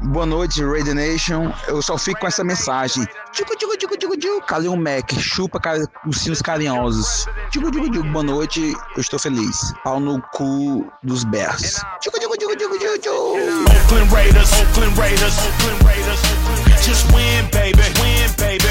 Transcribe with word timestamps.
Boa 0.00 0.24
noite, 0.24 0.62
Radio 0.64 0.94
Nation. 0.94 1.52
Eu 1.66 1.82
só 1.82 1.98
fico 1.98 2.20
com 2.20 2.28
essa 2.28 2.44
mensagem. 2.44 3.04
Digo, 3.34 3.50
digo, 3.58 3.76
digo, 3.76 3.96
digo, 3.98 4.16
digo. 4.16 4.40
Calil 4.42 4.76
Mac, 4.76 5.12
chupa 5.18 5.60
os 6.06 6.18
sinos 6.18 6.40
carinhosos. 6.40 7.26
Digo, 7.50 7.70
digo, 7.70 7.90
digo, 7.90 8.04
boa 8.04 8.22
noite. 8.22 8.74
Eu 8.96 9.00
estou 9.00 9.18
feliz. 9.18 9.72
Pau 9.82 9.98
no 9.98 10.22
cu 10.32 10.86
dos 11.02 11.24
Bears. 11.24 11.82
Digo, 12.00 12.18
digo, 12.20 12.34
digo, 12.38 12.56
digo, 12.56 12.78
digo, 12.78 12.98
digo. 13.02 13.14
Oakland 13.68 14.12
Raiders, 14.12 14.52
Oakland 14.52 14.96
Raiders, 14.96 15.34
Oakland 15.38 15.84
Raiders. 15.84 16.20
Just 16.86 17.06
win, 17.12 17.48
baby, 17.50 17.82
win, 18.00 18.32
baby. 18.38 18.68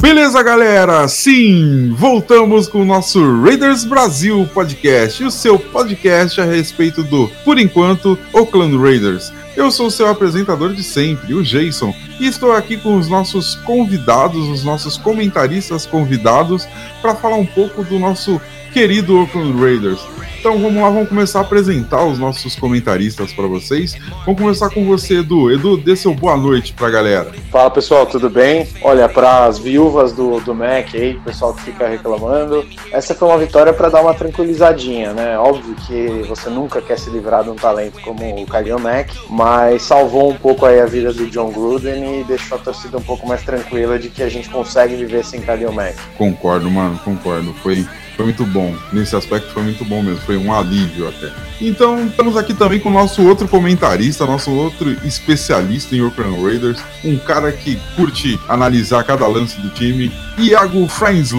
Beleza, 0.00 0.42
galera? 0.42 1.08
Sim, 1.08 1.94
voltamos 1.96 2.68
com 2.68 2.82
o 2.82 2.84
nosso 2.84 3.42
Raiders 3.42 3.84
Brasil 3.84 4.46
podcast, 4.52 5.24
o 5.24 5.30
seu 5.30 5.58
podcast 5.58 6.40
a 6.42 6.44
respeito 6.44 7.02
do, 7.02 7.26
por 7.42 7.58
enquanto, 7.58 8.18
Oakland 8.34 8.76
Raiders. 8.76 9.32
Eu 9.56 9.70
sou 9.70 9.86
o 9.86 9.90
seu 9.90 10.08
apresentador 10.08 10.72
de 10.72 10.82
sempre, 10.82 11.32
o 11.32 11.42
Jason, 11.42 11.94
e 12.18 12.26
estou 12.26 12.52
aqui 12.52 12.76
com 12.76 12.96
os 12.96 13.08
nossos 13.08 13.54
convidados, 13.56 14.48
os 14.48 14.64
nossos 14.64 14.96
comentaristas 14.96 15.86
convidados, 15.86 16.66
para 17.00 17.14
falar 17.14 17.36
um 17.36 17.46
pouco 17.46 17.84
do 17.84 17.98
nosso 17.98 18.40
querido 18.74 19.20
Oakland 19.20 19.56
Raiders. 19.60 20.04
Então 20.40 20.58
vamos 20.58 20.82
lá, 20.82 20.90
vamos 20.90 21.08
começar 21.08 21.38
a 21.38 21.42
apresentar 21.42 22.04
os 22.04 22.18
nossos 22.18 22.56
comentaristas 22.56 23.32
para 23.32 23.46
vocês. 23.46 23.96
Vamos 24.26 24.38
começar 24.38 24.68
com 24.68 24.84
você, 24.84 25.20
Edu. 25.20 25.50
Edu, 25.50 25.78
dê 25.78 25.96
seu 25.96 26.12
boa 26.12 26.36
noite 26.36 26.74
para 26.74 26.88
a 26.88 26.90
galera. 26.90 27.32
Fala 27.50 27.70
pessoal, 27.70 28.04
tudo 28.04 28.28
bem? 28.28 28.68
Olha, 28.82 29.08
para 29.08 29.46
as 29.46 29.58
viúvas 29.58 30.12
do, 30.12 30.40
do 30.40 30.54
Mac 30.54 30.92
aí, 30.92 31.18
pessoal 31.24 31.54
que 31.54 31.62
fica 31.62 31.88
reclamando, 31.88 32.66
essa 32.92 33.14
foi 33.14 33.28
uma 33.28 33.38
vitória 33.38 33.72
para 33.72 33.88
dar 33.88 34.02
uma 34.02 34.12
tranquilizadinha, 34.12 35.14
né? 35.14 35.38
Óbvio 35.38 35.74
que 35.86 36.26
você 36.28 36.50
nunca 36.50 36.82
quer 36.82 36.98
se 36.98 37.08
livrar 37.08 37.44
de 37.44 37.50
um 37.50 37.56
talento 37.56 38.00
como 38.02 38.42
o 38.42 38.44
Khalil 38.44 38.78
Mack, 38.80 39.16
mas 39.30 39.82
salvou 39.82 40.30
um 40.30 40.36
pouco 40.36 40.66
aí 40.66 40.78
a 40.78 40.86
vida 40.86 41.10
do 41.10 41.26
John 41.28 41.52
Gruden 41.52 42.20
e 42.20 42.24
deixou 42.24 42.58
a 42.58 42.60
torcida 42.60 42.98
um 42.98 43.02
pouco 43.02 43.26
mais 43.26 43.42
tranquila 43.42 43.98
de 43.98 44.10
que 44.10 44.22
a 44.22 44.28
gente 44.28 44.50
consegue 44.50 44.94
viver 44.96 45.24
sem 45.24 45.40
Khalil 45.40 45.72
Mack. 45.72 45.96
Concordo, 46.18 46.68
mano, 46.68 47.00
concordo. 47.02 47.54
Foi 47.62 47.86
foi 48.16 48.24
muito 48.26 48.44
bom. 48.46 48.74
Nesse 48.92 49.16
aspecto 49.16 49.52
foi 49.52 49.62
muito 49.62 49.84
bom 49.84 50.02
mesmo. 50.02 50.20
Foi 50.20 50.36
um 50.36 50.52
alívio 50.52 51.08
até. 51.08 51.30
Então, 51.60 52.06
estamos 52.06 52.36
aqui 52.36 52.54
também 52.54 52.78
com 52.78 52.88
o 52.88 52.92
nosso 52.92 53.26
outro 53.26 53.48
comentarista, 53.48 54.26
nosso 54.26 54.50
outro 54.52 54.90
especialista 55.04 55.94
em 55.94 56.02
Oakland 56.02 56.42
Raiders, 56.42 56.82
um 57.04 57.16
cara 57.18 57.50
que 57.52 57.78
curte 57.96 58.38
analisar 58.48 59.04
cada 59.04 59.26
lance 59.26 59.60
do 59.60 59.70
time, 59.70 60.12
Iago 60.38 60.88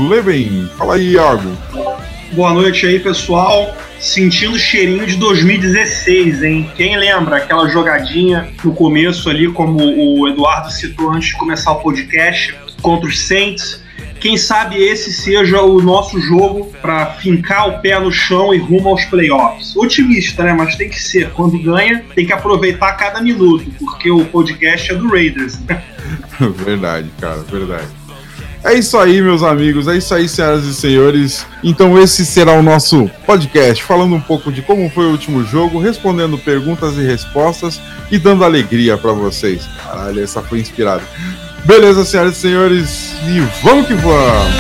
Leben. 0.10 0.70
Fala 0.78 0.96
aí, 0.96 1.14
Iago. 1.14 1.58
Boa 2.34 2.54
noite 2.54 2.86
aí, 2.86 3.00
pessoal. 3.00 3.76
Sentindo 4.00 4.60
cheirinho 4.60 5.06
de 5.06 5.16
2016, 5.16 6.44
hein? 6.44 6.72
Quem 6.76 6.98
lembra 6.98 7.38
aquela 7.38 7.68
jogadinha 7.70 8.50
no 8.64 8.74
começo 8.74 9.30
ali, 9.30 9.48
como 9.52 9.80
o 9.80 10.28
Eduardo 10.28 10.72
citou 10.72 11.12
antes 11.12 11.30
de 11.30 11.38
começar 11.38 11.72
o 11.72 11.76
podcast, 11.80 12.54
contra 12.82 13.08
os 13.08 13.20
Saints? 13.20 13.85
Quem 14.26 14.38
sabe 14.38 14.84
esse 14.84 15.14
seja 15.14 15.62
o 15.62 15.80
nosso 15.80 16.20
jogo 16.20 16.74
para 16.82 17.12
fincar 17.12 17.70
o 17.70 17.80
pé 17.80 18.00
no 18.00 18.12
chão 18.12 18.56
e 18.56 18.58
rumo 18.58 18.90
aos 18.90 19.06
playoffs. 19.06 19.76
Otimista, 19.76 20.44
né? 20.44 20.52
Mas 20.52 20.76
tem 20.76 20.90
que 20.90 21.00
ser. 21.00 21.30
Quando 21.30 21.62
ganha, 21.62 22.04
tem 22.16 22.26
que 22.26 22.34
aproveitar 22.34 22.94
cada 22.94 23.22
minuto, 23.22 23.70
porque 23.78 24.10
o 24.10 24.26
podcast 24.26 24.92
é 24.92 24.96
do 24.96 25.10
Raiders. 25.10 25.60
Né? 25.60 25.80
verdade, 26.66 27.08
cara, 27.22 27.44
verdade. 27.44 27.88
É 28.64 28.74
isso 28.74 28.98
aí, 28.98 29.22
meus 29.22 29.44
amigos. 29.44 29.88
É 29.88 29.96
isso 29.96 30.12
aí, 30.12 30.28
senhoras 30.28 30.66
e 30.66 30.74
senhores. 30.74 31.46
Então, 31.64 31.96
esse 32.02 32.26
será 32.26 32.54
o 32.54 32.64
nosso 32.64 33.08
podcast, 33.28 33.84
falando 33.84 34.16
um 34.16 34.22
pouco 34.22 34.52
de 34.52 34.64
como 34.64 34.90
foi 34.90 35.06
o 35.06 35.12
último 35.12 35.44
jogo, 35.44 35.80
respondendo 35.80 36.36
perguntas 36.36 36.98
e 36.98 37.06
respostas 37.06 37.80
e 38.10 38.18
dando 38.18 38.44
alegria 38.44 38.98
para 38.98 39.12
vocês. 39.12 39.70
Caralho, 39.84 40.24
essa 40.24 40.42
foi 40.42 40.62
inspirada. 40.62 41.04
Beleza, 41.66 42.06
senhoras 42.06 42.38
e 42.38 42.42
senhores, 42.42 43.16
e 43.28 43.40
vamos 43.64 43.88
que 43.88 43.96
vamos! 43.96 44.56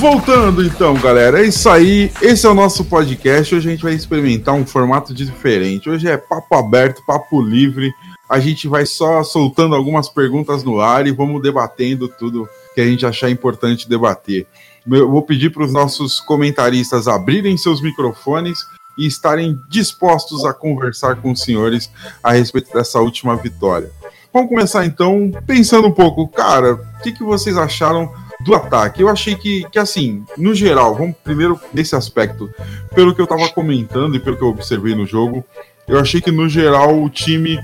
Voltando 0.00 0.64
então, 0.64 0.94
galera, 0.94 1.40
é 1.40 1.46
isso 1.46 1.70
aí. 1.70 2.10
Esse 2.20 2.44
é 2.44 2.48
o 2.48 2.54
nosso 2.54 2.84
podcast. 2.86 3.54
Hoje 3.54 3.68
a 3.68 3.70
gente 3.70 3.84
vai 3.84 3.94
experimentar 3.94 4.52
um 4.52 4.66
formato 4.66 5.14
diferente. 5.14 5.88
Hoje 5.88 6.08
é 6.08 6.16
papo 6.16 6.56
aberto, 6.56 7.04
papo 7.06 7.40
livre 7.40 7.94
a 8.32 8.40
gente 8.40 8.66
vai 8.66 8.86
só 8.86 9.22
soltando 9.22 9.74
algumas 9.74 10.08
perguntas 10.08 10.64
no 10.64 10.80
ar 10.80 11.06
e 11.06 11.12
vamos 11.12 11.42
debatendo 11.42 12.08
tudo 12.08 12.48
que 12.74 12.80
a 12.80 12.86
gente 12.86 13.04
achar 13.04 13.28
importante 13.28 13.86
debater. 13.86 14.46
Eu 14.90 15.10
vou 15.10 15.20
pedir 15.20 15.50
para 15.50 15.64
os 15.64 15.70
nossos 15.70 16.18
comentaristas 16.18 17.06
abrirem 17.06 17.58
seus 17.58 17.82
microfones 17.82 18.58
e 18.96 19.06
estarem 19.06 19.58
dispostos 19.68 20.46
a 20.46 20.54
conversar 20.54 21.16
com 21.16 21.32
os 21.32 21.42
senhores 21.42 21.90
a 22.22 22.32
respeito 22.32 22.72
dessa 22.72 23.00
última 23.00 23.36
vitória. 23.36 23.90
Vamos 24.32 24.48
começar 24.48 24.86
então 24.86 25.30
pensando 25.46 25.88
um 25.88 25.92
pouco, 25.92 26.26
cara, 26.26 26.72
o 26.72 27.02
que, 27.02 27.12
que 27.12 27.22
vocês 27.22 27.58
acharam 27.58 28.10
do 28.46 28.54
ataque? 28.54 29.02
Eu 29.02 29.10
achei 29.10 29.34
que, 29.34 29.68
que, 29.70 29.78
assim, 29.78 30.24
no 30.38 30.54
geral, 30.54 30.94
vamos 30.94 31.16
primeiro 31.22 31.60
nesse 31.70 31.94
aspecto, 31.94 32.48
pelo 32.94 33.14
que 33.14 33.20
eu 33.20 33.24
estava 33.24 33.46
comentando 33.50 34.16
e 34.16 34.20
pelo 34.20 34.38
que 34.38 34.42
eu 34.42 34.48
observei 34.48 34.94
no 34.94 35.04
jogo, 35.04 35.44
eu 35.92 35.98
achei 35.98 36.22
que 36.22 36.30
no 36.30 36.48
geral 36.48 37.02
o 37.02 37.10
time 37.10 37.60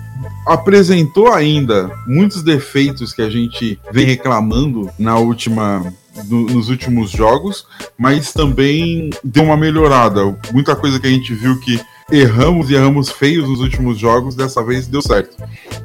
apresentou 0.46 1.32
ainda 1.32 1.90
muitos 2.06 2.42
defeitos 2.42 3.10
que 3.10 3.22
a 3.22 3.30
gente 3.30 3.80
vem 3.90 4.04
reclamando 4.04 4.90
na 4.98 5.16
última 5.18 5.90
no, 6.28 6.42
nos 6.42 6.68
últimos 6.68 7.10
jogos, 7.10 7.66
mas 7.96 8.30
também 8.30 9.08
deu 9.24 9.44
uma 9.44 9.56
melhorada. 9.56 10.36
Muita 10.52 10.76
coisa 10.76 11.00
que 11.00 11.06
a 11.06 11.10
gente 11.10 11.32
viu 11.32 11.58
que 11.60 11.80
erramos 12.10 12.70
e 12.70 12.74
erramos 12.74 13.10
feios 13.10 13.48
nos 13.48 13.60
últimos 13.60 13.98
jogos, 13.98 14.34
dessa 14.34 14.62
vez 14.62 14.86
deu 14.86 15.02
certo. 15.02 15.36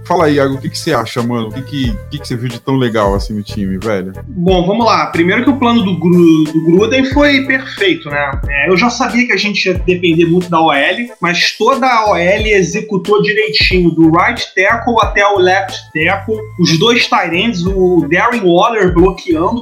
Fala 0.06 0.26
aí, 0.26 0.36
Iago, 0.36 0.56
o 0.56 0.62
que, 0.62 0.70
que 0.70 0.78
você 0.78 0.94
acha, 0.94 1.22
mano? 1.24 1.48
O 1.48 1.52
que, 1.52 1.62
que, 1.62 1.98
que, 2.12 2.20
que 2.20 2.28
você 2.28 2.36
viu 2.36 2.50
de 2.50 2.60
tão 2.60 2.76
legal 2.76 3.14
assim 3.14 3.34
no 3.34 3.44
time, 3.44 3.78
velho? 3.78 4.14
Bom, 4.28 4.66
vamos 4.66 4.86
lá. 4.86 5.08
Primeiro 5.08 5.44
que 5.44 5.50
o 5.50 5.58
plano 5.58 5.84
do, 5.84 5.98
Gru, 5.98 6.44
do 6.44 6.66
Gruden 6.66 7.06
foi 7.06 7.46
perfeito, 7.46 8.10
né? 8.10 8.42
É, 8.50 8.70
eu 8.70 8.78
já 8.78 8.90
sabia 8.90 9.26
que 9.26 9.34
a 9.34 9.38
gente 9.38 9.66
ia 9.66 9.74
depender 9.74 10.26
muito 10.26 10.50
da 10.50 10.60
OL, 10.60 10.76
mas 11.22 11.58
toda 11.58 11.88
a 11.88 12.12
OL 12.12 12.18
executou 12.20 13.22
direitinho, 13.22 13.92
do 13.92 14.12
right 14.12 14.46
tackle 14.56 14.96
até 15.02 15.26
o 15.26 15.38
left 15.38 15.78
tackle. 15.94 16.38
Os 16.60 16.78
dois 16.78 17.08
Tyrants, 17.08 17.66
o 17.66 18.06
Darren 18.10 18.42
Waller 18.44 18.94
bloqueando, 18.94 19.62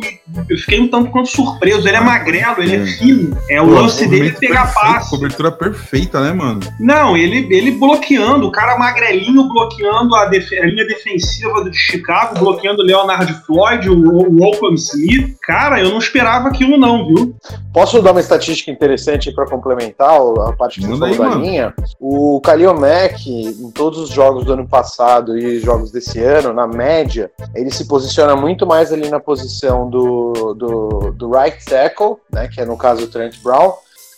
eu 0.50 0.58
fiquei 0.58 0.80
um 0.80 0.88
tanto 0.88 1.12
quanto 1.12 1.30
surpreso. 1.30 1.88
Ele 1.88 1.98
é 1.98 2.02
magrelo, 2.02 2.62
ele 2.62 2.76
é, 2.76 2.80
é 2.80 2.86
fino. 2.86 3.38
É, 3.50 3.62
o 3.62 3.66
Pô, 3.66 3.74
lance 3.74 4.08
dele 4.08 4.30
é 4.30 4.32
pegar 4.32 4.66
perfeito, 4.66 4.94
passe. 4.94 5.10
Cobertura 5.10 5.52
perfeita, 5.52 6.22
né, 6.22 6.34
mano? 6.34 6.51
Não, 6.80 7.16
ele, 7.16 7.48
ele 7.56 7.72
bloqueando, 7.72 8.48
o 8.48 8.52
cara 8.52 8.78
magrelinho 8.78 9.48
bloqueando 9.48 10.16
a, 10.16 10.26
def 10.26 10.52
a 10.54 10.66
linha 10.66 10.86
defensiva 10.86 11.64
do 11.64 11.74
Chicago, 11.74 12.40
bloqueando 12.40 12.82
o 12.82 12.86
Leonard 12.86 13.34
Floyd, 13.46 13.90
o, 13.90 13.94
o 13.94 14.44
Oakland 14.44 14.80
Smith. 14.80 15.36
Cara, 15.42 15.80
eu 15.80 15.90
não 15.90 16.00
esperava 16.00 16.48
aquilo 16.48 16.78
não, 16.78 17.08
viu? 17.08 17.36
Posso 17.74 18.02
dar 18.02 18.12
uma 18.12 18.20
estatística 18.20 18.72
interessante 18.72 19.32
para 19.32 19.46
complementar 19.48 20.20
a 20.20 20.54
parte 20.54 20.80
que 20.80 20.88
você 20.88 21.16
falou 21.16 21.30
da 21.32 21.36
linha? 21.36 21.74
O 22.00 22.42
Khalil 22.44 22.74
Mack, 22.74 23.28
em 23.28 23.72
todos 23.72 24.00
os 24.00 24.10
jogos 24.10 24.46
do 24.46 24.54
ano 24.54 24.68
passado 24.68 25.38
e 25.38 25.60
jogos 25.60 25.92
desse 25.92 26.20
ano, 26.20 26.54
na 26.54 26.68
média, 26.68 27.32
ele 27.56 27.72
se 27.72 27.88
posiciona 27.88 28.36
muito 28.36 28.66
mais 28.66 28.92
ali 28.92 29.10
na 29.10 29.20
posição 29.20 29.90
do, 29.90 30.54
do, 30.54 31.12
do 31.16 31.32
right 31.32 31.64
tackle, 31.66 32.18
né, 32.32 32.48
que 32.48 32.62
é 32.62 32.66
no 32.66 32.78
caso 32.78 33.04
o 33.04 33.08
Trent 33.08 33.36
Brown, 33.42 33.74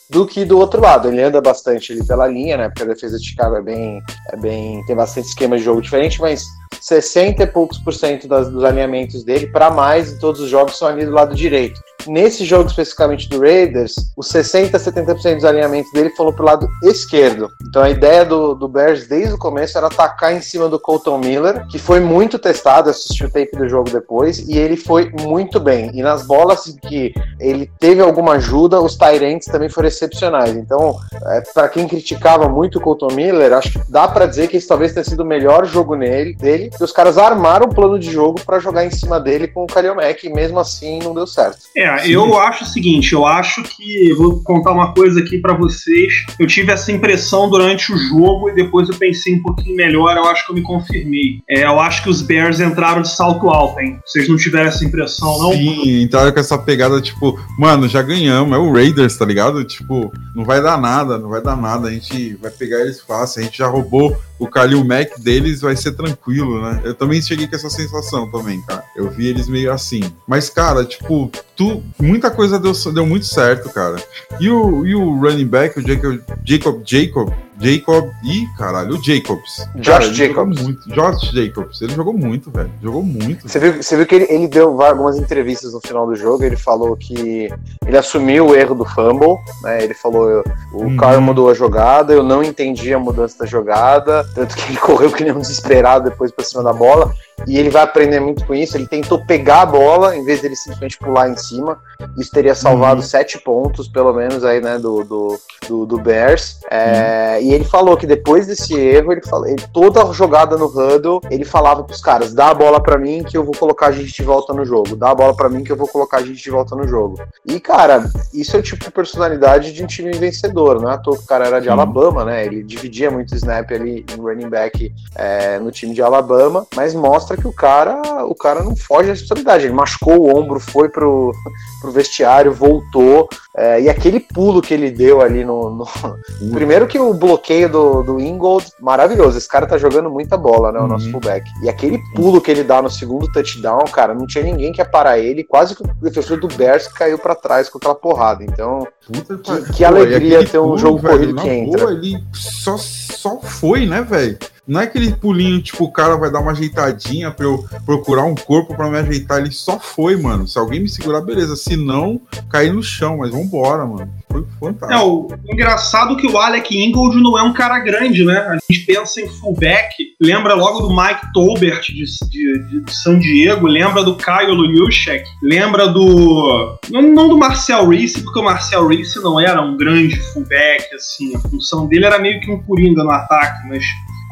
do 0.10 0.26
que 0.26 0.46
do 0.46 0.58
outro 0.58 0.82
lado. 0.82 1.08
Ele 1.08 1.22
anda 1.22 1.42
bastante 1.42 1.94
ali 1.94 2.06
pela 2.06 2.28
linha, 2.28 2.58
né? 2.58 2.70
Porque 2.70 2.84
a 2.84 2.88
defesa 2.88 3.18
de 3.18 3.26
Chicago 3.26 3.56
é 3.56 3.62
bem, 3.62 4.02
é 4.32 4.38
bem 4.38 4.84
tem 4.86 4.96
bastante 4.96 5.28
esquema 5.28 5.58
de 5.58 5.64
jogo 5.64 5.82
diferente, 5.82 6.20
mas 6.22 6.44
60 6.82 7.44
e 7.44 7.48
poucos 7.48 7.78
por 7.78 7.94
cento 7.94 8.28
das, 8.28 8.50
dos 8.50 8.64
alinhamentos 8.64 9.24
dele, 9.24 9.48
para 9.48 9.70
mais 9.70 10.14
de 10.14 10.20
todos 10.20 10.42
os 10.42 10.50
jogos, 10.50 10.78
são 10.78 10.88
ali 10.88 11.06
do 11.06 11.12
lado 11.12 11.36
direito. 11.36 11.80
Nesse 12.08 12.44
jogo 12.44 12.70
especificamente 12.70 13.30
do 13.30 13.40
Raiders, 13.40 13.96
os 14.18 14.28
60, 14.28 14.78
70% 14.78 15.36
dos 15.36 15.46
alinhamentos 15.46 15.92
dele 15.94 16.10
foram 16.12 16.34
pro 16.34 16.44
lado 16.44 16.68
esquerdo. 16.84 17.50
Então 17.68 17.82
a 17.82 17.90
ideia 17.90 18.26
do, 18.26 18.54
do 18.54 18.68
Bears 18.68 19.08
desde 19.08 19.34
o 19.34 19.38
começo 19.38 19.78
era 19.78 19.88
atacar 19.88 20.34
em 20.34 20.42
cima 20.42 20.68
do 20.68 20.80
Colton 20.80 21.18
Miller, 21.18 21.66
que 21.68 21.80
foi 21.80 22.00
muito 22.00 22.38
testado, 22.38 22.90
assisti 22.90 23.24
o 23.24 23.30
tape 23.30 23.56
do 23.58 23.70
jogo 23.70 23.90
depois, 23.90 24.40
e 24.40 24.58
ele 24.58 24.76
foi 24.76 25.12
muito 25.22 25.60
bem. 25.60 25.92
E 25.94 26.02
nas 26.02 26.26
bolas 26.26 26.64
que 26.88 27.14
ele 27.40 27.70
teve 27.80 28.02
alguma 28.02 28.34
ajuda, 28.34 28.82
os 28.82 28.98
Tyrants 28.98 29.46
também 29.46 29.70
foram 29.70 29.88
excepcionais. 29.88 30.56
Então, 30.56 30.98
é, 31.28 31.42
para 31.54 31.70
quem 31.70 31.88
criticava 31.88 32.50
muito 32.50 32.80
o 32.80 32.82
Colton 32.82 33.14
Miller, 33.14 33.54
acho 33.54 33.72
que 33.72 33.92
dá 33.92 34.08
para 34.08 34.26
dizer 34.26 34.48
que 34.48 34.58
esse 34.58 34.68
talvez 34.68 34.94
tenha 34.94 35.04
sido 35.04 35.24
o 35.24 35.26
melhor 35.26 35.66
jogo 35.66 35.96
nele, 35.96 36.36
dele, 36.36 36.63
que 36.70 36.84
os 36.84 36.92
caras 36.92 37.18
armaram 37.18 37.68
um 37.68 37.74
plano 37.74 37.98
de 38.00 38.12
jogo 38.12 38.42
para 38.46 38.60
jogar 38.60 38.86
em 38.86 38.92
cima 38.92 39.20
dele 39.20 39.48
com 39.48 39.64
o 39.64 39.68
Kalil 39.68 39.96
Mack, 39.96 40.24
e 40.24 40.34
mesmo 40.34 40.60
assim 40.60 41.00
não 41.00 41.14
deu 41.14 41.28
certo. 41.28 41.60
É, 41.76 41.98
Sim. 42.00 42.12
eu 42.12 42.40
acho 42.40 42.64
o 42.64 42.68
seguinte, 42.68 43.14
eu 43.14 43.26
acho 43.26 43.64
que 43.64 44.14
vou 44.14 44.42
contar 44.44 44.72
uma 44.72 44.94
coisa 44.94 45.20
aqui 45.20 45.38
para 45.38 45.54
vocês. 45.54 46.26
Eu 46.40 46.48
tive 46.48 46.72
essa 46.72 46.92
impressão 46.92 47.50
durante 47.50 47.92
o 47.92 47.98
jogo 47.98 48.50
e 48.50 48.56
depois 48.56 48.90
eu 48.90 48.96
pensei 48.96 49.36
um 49.36 49.42
pouquinho 49.42 49.76
melhor, 49.76 50.16
eu 50.18 50.26
acho 50.26 50.46
que 50.46 50.52
eu 50.52 50.56
me 50.56 50.62
confirmei. 50.62 51.40
É, 51.50 51.64
eu 51.64 51.80
acho 51.80 52.04
que 52.04 52.10
os 52.10 52.22
Bears 52.22 52.60
entraram 52.60 53.02
de 53.02 53.10
salto 53.10 53.50
alto, 53.50 53.80
hein? 53.80 54.00
Vocês 54.06 54.28
não 54.28 54.38
tiveram 54.38 54.68
essa 54.68 54.84
impressão, 54.84 55.40
não? 55.40 55.52
Sim, 55.52 56.02
entraram 56.02 56.32
com 56.32 56.40
essa 56.40 56.58
pegada, 56.58 57.02
tipo, 57.02 57.40
mano, 57.58 57.88
já 57.88 58.02
ganhamos, 58.02 58.56
é 58.56 58.60
o 58.60 58.72
Raiders, 58.72 59.18
tá 59.18 59.26
ligado? 59.26 59.64
Tipo, 59.64 60.12
não 60.36 60.44
vai 60.44 60.62
dar 60.62 60.80
nada, 60.80 61.18
não 61.18 61.30
vai 61.30 61.42
dar 61.42 61.56
nada, 61.56 61.88
a 61.88 61.92
gente 61.92 62.36
vai 62.36 62.52
pegar 62.52 62.82
eles 62.82 63.02
fácil, 63.02 63.42
a 63.42 63.44
gente 63.44 63.58
já 63.58 63.68
roubou 63.68 64.16
o 64.40 64.48
Kalil 64.48 64.84
Mac 64.84 65.18
deles, 65.20 65.62
vai 65.62 65.76
ser 65.76 65.94
tranquilo, 65.94 66.53
né? 66.62 66.82
Eu 66.84 66.94
também 66.94 67.22
cheguei 67.22 67.48
com 67.48 67.56
essa 67.56 67.70
sensação 67.70 68.30
também, 68.30 68.62
cara. 68.62 68.84
Eu 68.96 69.10
vi 69.10 69.28
eles 69.28 69.48
meio 69.48 69.72
assim. 69.72 70.02
Mas, 70.28 70.50
cara, 70.50 70.84
tipo, 70.86 71.32
tu, 71.56 71.84
muita 72.00 72.30
coisa 72.32 72.60
deu, 72.60 72.74
deu 72.94 73.06
muito 73.06 73.26
certo, 73.26 73.70
cara. 73.70 73.98
E 74.40 74.50
o, 74.50 74.86
e 74.86 74.96
o 74.96 75.20
running 75.20 75.48
back, 75.48 75.80
o 75.80 75.88
Jacob, 75.88 76.20
Jacob, 76.44 76.82
Jacob 76.86 77.34
Jacob 77.60 78.10
e, 78.24 78.46
caralho, 78.58 78.96
o 78.96 79.04
Jacobs. 79.04 79.68
Josh 79.76 79.88
cara, 79.88 80.14
Jacobs. 80.14 80.62
Muito, 80.62 80.90
Josh 80.90 81.32
Jacobs. 81.32 81.82
Ele 81.82 81.94
jogou 81.94 82.14
muito, 82.14 82.52
velho. 82.52 82.72
Jogou 82.82 83.04
muito. 83.04 83.48
Você 83.48 83.60
viu, 83.60 83.82
você 83.82 83.96
viu 83.96 84.06
que 84.06 84.16
ele, 84.16 84.28
ele, 84.30 84.48
deu 84.48 84.82
algumas 84.82 85.18
entrevistas 85.18 85.74
no 85.74 85.82
final 85.82 86.06
do 86.06 86.16
jogo. 86.16 86.44
Ele 86.44 86.56
falou 86.56 86.96
que 86.96 87.50
ele 87.86 87.98
assumiu 87.98 88.48
o 88.48 88.56
erro 88.56 88.76
do 88.76 88.86
fumble. 88.86 89.38
Né? 89.64 89.84
Ele 89.84 89.94
falou: 89.94 90.44
o 90.74 90.86
hum. 90.86 90.98
Carl 90.98 91.22
mudou 91.22 91.50
a 91.50 91.54
jogada, 91.54 92.14
eu 92.14 92.24
não 92.24 92.44
entendi 92.44 92.94
a 92.94 93.00
mudança 93.00 93.40
da 93.40 93.46
jogada. 93.46 94.26
Tanto 94.34 94.56
que 94.56 94.72
ele 94.72 94.80
correu 94.82 95.12
que 95.12 95.24
nem 95.24 95.34
um 95.34 95.40
desesperado 95.40 96.10
depois 96.10 96.32
pra 96.32 96.44
cima 96.44 96.64
da 96.64 96.74
bola 96.74 97.14
e 97.48 97.58
ele 97.58 97.70
vai 97.70 97.84
aprender 97.84 98.20
muito 98.20 98.46
com 98.46 98.54
isso. 98.54 98.78
Ele 98.78 98.88
tentou 98.88 99.26
pegar 99.26 99.62
a 99.62 99.66
bola 99.66 100.16
em 100.16 100.24
vez 100.24 100.42
dele 100.42 100.56
simplesmente 100.56 100.98
pular 100.98 101.30
em 101.30 101.36
cima. 101.36 101.80
Isso 102.18 102.32
teria 102.32 102.56
salvado 102.56 103.02
uhum. 103.02 103.08
sete 103.08 103.38
pontos, 103.40 103.88
pelo 103.88 104.14
menos, 104.14 104.44
aí, 104.44 104.62
né, 104.62 104.78
do, 104.78 105.04
do, 105.04 105.40
do, 105.68 105.86
do 105.86 105.98
Bears. 105.98 106.60
É, 106.70 107.38
uhum. 107.40 107.48
E 107.48 107.53
ele 107.54 107.64
falou 107.64 107.98
que 107.98 108.08
depois 108.08 108.48
desse 108.48 108.74
erro, 108.74 109.12
ele 109.12 109.22
falou, 109.22 109.48
ele, 109.48 109.62
toda 109.74 110.12
jogada 110.14 110.58
no 110.58 110.66
huddle, 110.66 111.22
ele 111.30 111.44
falava 111.44 111.84
pros 111.84 112.02
caras: 112.02 112.34
dá 112.34 112.50
a 112.50 112.54
bola 112.54 112.82
para 112.82 112.98
mim 112.98 113.24
que 113.24 113.38
eu 113.38 113.44
vou 113.44 113.54
colocar 113.56 113.88
a 113.88 113.92
gente 113.92 114.14
de 114.14 114.24
volta 114.24 114.54
no 114.54 114.66
jogo. 114.66 114.96
Dá 114.96 115.12
a 115.12 115.16
bola 115.16 115.36
para 115.36 115.50
mim 115.50 115.64
que 115.64 115.72
eu 115.72 115.78
vou 115.78 115.88
colocar 115.88 116.18
a 116.18 116.24
gente 116.24 116.42
de 116.42 116.50
volta 116.50 116.76
no 116.76 116.88
jogo. 116.88 117.20
E, 117.46 117.60
cara, 117.60 118.10
isso 118.34 118.56
é 118.56 118.60
o 118.60 118.64
tipo 118.64 118.84
de 118.84 118.92
personalidade 118.92 119.74
de 119.74 119.84
um 119.84 119.88
time 119.88 120.12
vencedor, 120.12 120.82
não 120.82 120.90
é 120.90 120.94
à 120.94 120.98
toa 120.98 121.18
que 121.18 121.24
o 121.24 121.28
cara 121.28 121.48
era 121.48 121.60
de. 121.60 121.74
Alabama, 121.74 122.24
né? 122.24 122.46
Ele 122.46 122.62
dividia 122.62 123.10
muito 123.10 123.36
snap 123.36 123.72
ali 123.72 124.06
em 124.12 124.22
running 124.22 124.50
back 124.50 124.94
é, 125.16 125.58
no 125.58 125.72
time 125.72 125.94
de 125.94 126.04
Alabama, 126.04 126.68
mas 126.76 126.94
mostra 126.94 127.24
mostra 127.24 127.38
que 127.38 127.48
o 127.48 127.54
cara, 127.54 128.26
o 128.26 128.36
cara 128.36 128.64
não 128.64 128.76
foge 128.76 129.08
da 129.08 129.14
responsabilidade. 129.14 129.66
Ele 129.66 129.74
machucou 129.74 130.20
o 130.20 130.38
ombro, 130.38 130.60
foi 130.60 130.90
pro, 130.90 131.34
pro 131.82 131.92
vestiário, 131.92 132.54
voltou. 132.54 133.30
É, 133.56 133.82
e 133.82 133.90
aquele 133.90 134.20
pulo 134.20 134.62
que 134.62 134.74
ele 134.74 134.90
deu 134.90 135.22
ali 135.22 135.44
no. 135.44 135.70
no... 135.70 136.52
Primeiro 136.52 136.88
que 136.88 137.00
o 137.00 137.14
bloqueio 137.14 137.33
do, 137.70 138.04
do 138.04 138.20
Ingold, 138.20 138.66
maravilhoso. 138.80 139.38
Esse 139.38 139.48
cara 139.48 139.66
tá 139.66 139.78
jogando 139.78 140.10
muita 140.10 140.38
bola, 140.38 140.72
né? 140.72 140.80
O 140.80 140.84
uhum. 140.84 140.88
nosso 140.88 141.10
fullback. 141.12 141.50
E 141.64 141.70
aquele 141.70 142.00
pulo 142.16 142.42
que 142.42 142.52
ele 142.52 142.64
dá 142.64 142.82
no 142.82 142.90
segundo 142.90 143.32
touchdown, 143.32 143.86
cara, 143.86 144.14
não 144.14 144.26
tinha 144.26 144.44
ninguém 144.44 144.72
que 144.72 144.82
ia 144.82 144.86
parar 144.86 145.20
ele. 145.20 145.44
Quase 145.44 145.76
que 145.76 145.84
o 145.84 145.88
defensor 146.02 146.40
do 146.40 146.48
Bears 146.48 146.88
caiu 146.88 147.18
para 147.18 147.36
trás 147.36 147.70
com 147.70 147.78
aquela 147.78 147.96
porrada. 147.96 148.44
Então, 148.44 148.88
Puta 149.06 149.38
que, 149.38 149.74
que 149.74 149.86
alegria 149.86 150.48
ter 150.48 150.60
um 150.60 150.64
pulo, 150.64 150.78
jogo 150.78 151.00
velho, 151.00 151.14
corrido 151.14 151.42
que 151.42 151.50
entra. 151.50 151.86
Boa, 151.86 151.94
ele 151.94 152.24
só, 152.34 152.78
só 152.78 153.40
foi, 153.42 153.86
né, 153.86 154.02
velho? 154.02 154.38
Não 154.66 154.80
é 154.80 154.86
aquele 154.86 155.12
pulinho, 155.12 155.62
tipo, 155.62 155.84
o 155.84 155.92
cara 155.92 156.16
vai 156.16 156.32
dar 156.32 156.40
uma 156.40 156.52
ajeitadinha 156.52 157.32
pra 157.32 157.46
eu 157.46 157.66
procurar 157.86 158.24
um 158.24 158.36
corpo 158.36 158.76
para 158.76 158.90
me 158.90 158.98
ajeitar. 158.98 159.40
Ele 159.40 159.52
só 159.52 159.78
foi, 159.78 160.16
mano. 160.16 160.48
Se 160.48 160.58
alguém 160.58 160.80
me 160.80 160.88
segurar, 160.88 161.20
beleza. 161.22 161.56
Se 161.58 161.76
não, 161.76 162.22
cair 162.50 162.72
no 162.72 162.82
chão. 162.82 163.18
Mas 163.18 163.32
vambora, 163.32 163.86
mano. 163.86 164.10
Foi 164.30 164.46
fantástico. 164.60 164.94
É, 164.94 165.04
o 165.04 165.54
engraçado 165.54 166.14
é 166.14 166.16
que 166.16 166.28
o 166.28 166.38
Alec 166.38 166.76
Ingold 166.76 167.22
não 167.22 167.38
é 167.38 167.44
um 167.44 167.54
cara 167.54 167.78
grande, 167.80 168.24
né? 168.24 168.38
A 168.40 168.58
gente 168.72 168.86
pensa 168.86 169.22
em 169.22 169.28
fullback, 169.28 169.94
lembra 170.20 170.56
logo 170.56 170.80
do 170.80 170.96
Mike 170.96 171.34
Tolbert 171.34 171.82
de, 171.82 172.06
de, 172.30 172.82
de 172.82 172.92
San 172.92 173.20
Diego, 173.20 173.68
lembra 173.68 174.04
do 174.04 174.16
Kyle 174.16 174.52
Lushek, 174.52 175.24
lembra 175.42 175.88
do. 175.88 176.80
Não, 176.90 177.02
não 177.02 177.30
do 177.30 177.38
Marcel 177.38 177.88
Reese, 177.88 178.22
porque 178.22 178.40
o 178.40 178.44
Marcel 178.44 178.88
Reese 178.88 179.22
não 179.22 179.40
era 179.40 179.62
um 179.62 179.78
grande 179.78 180.16
fullback, 180.32 180.96
assim. 180.96 181.36
A 181.36 181.40
função 181.40 181.86
dele 181.86 182.06
era 182.06 182.18
meio 182.18 182.40
que 182.40 182.50
um 182.50 182.64
coringa 182.64 183.04
no 183.04 183.12
ataque, 183.12 183.68
mas 183.68 183.84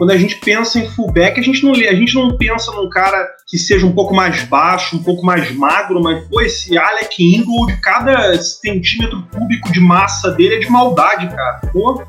quando 0.01 0.09
a 0.09 0.17
gente 0.17 0.37
pensa 0.37 0.79
em 0.79 0.89
fullback, 0.89 1.39
a 1.39 1.43
gente 1.43 1.63
não 1.63 1.73
a 1.73 1.93
gente 1.93 2.15
não 2.15 2.35
pensa 2.35 2.71
num 2.71 2.89
cara 2.89 3.23
que 3.47 3.55
seja 3.55 3.85
um 3.85 3.91
pouco 3.91 4.15
mais 4.15 4.43
baixo, 4.45 4.95
um 4.95 5.03
pouco 5.03 5.23
mais 5.23 5.55
magro, 5.55 6.01
mas 6.01 6.27
pô, 6.27 6.41
esse 6.41 6.75
Alec 6.75 7.23
Ingold, 7.23 7.77
cada 7.79 8.33
centímetro 8.41 9.23
cúbico 9.31 9.71
de 9.71 9.79
massa 9.79 10.31
dele 10.31 10.55
é 10.55 10.57
de 10.57 10.67
maldade, 10.71 11.27
cara. 11.27 11.61
Pô. 11.71 12.01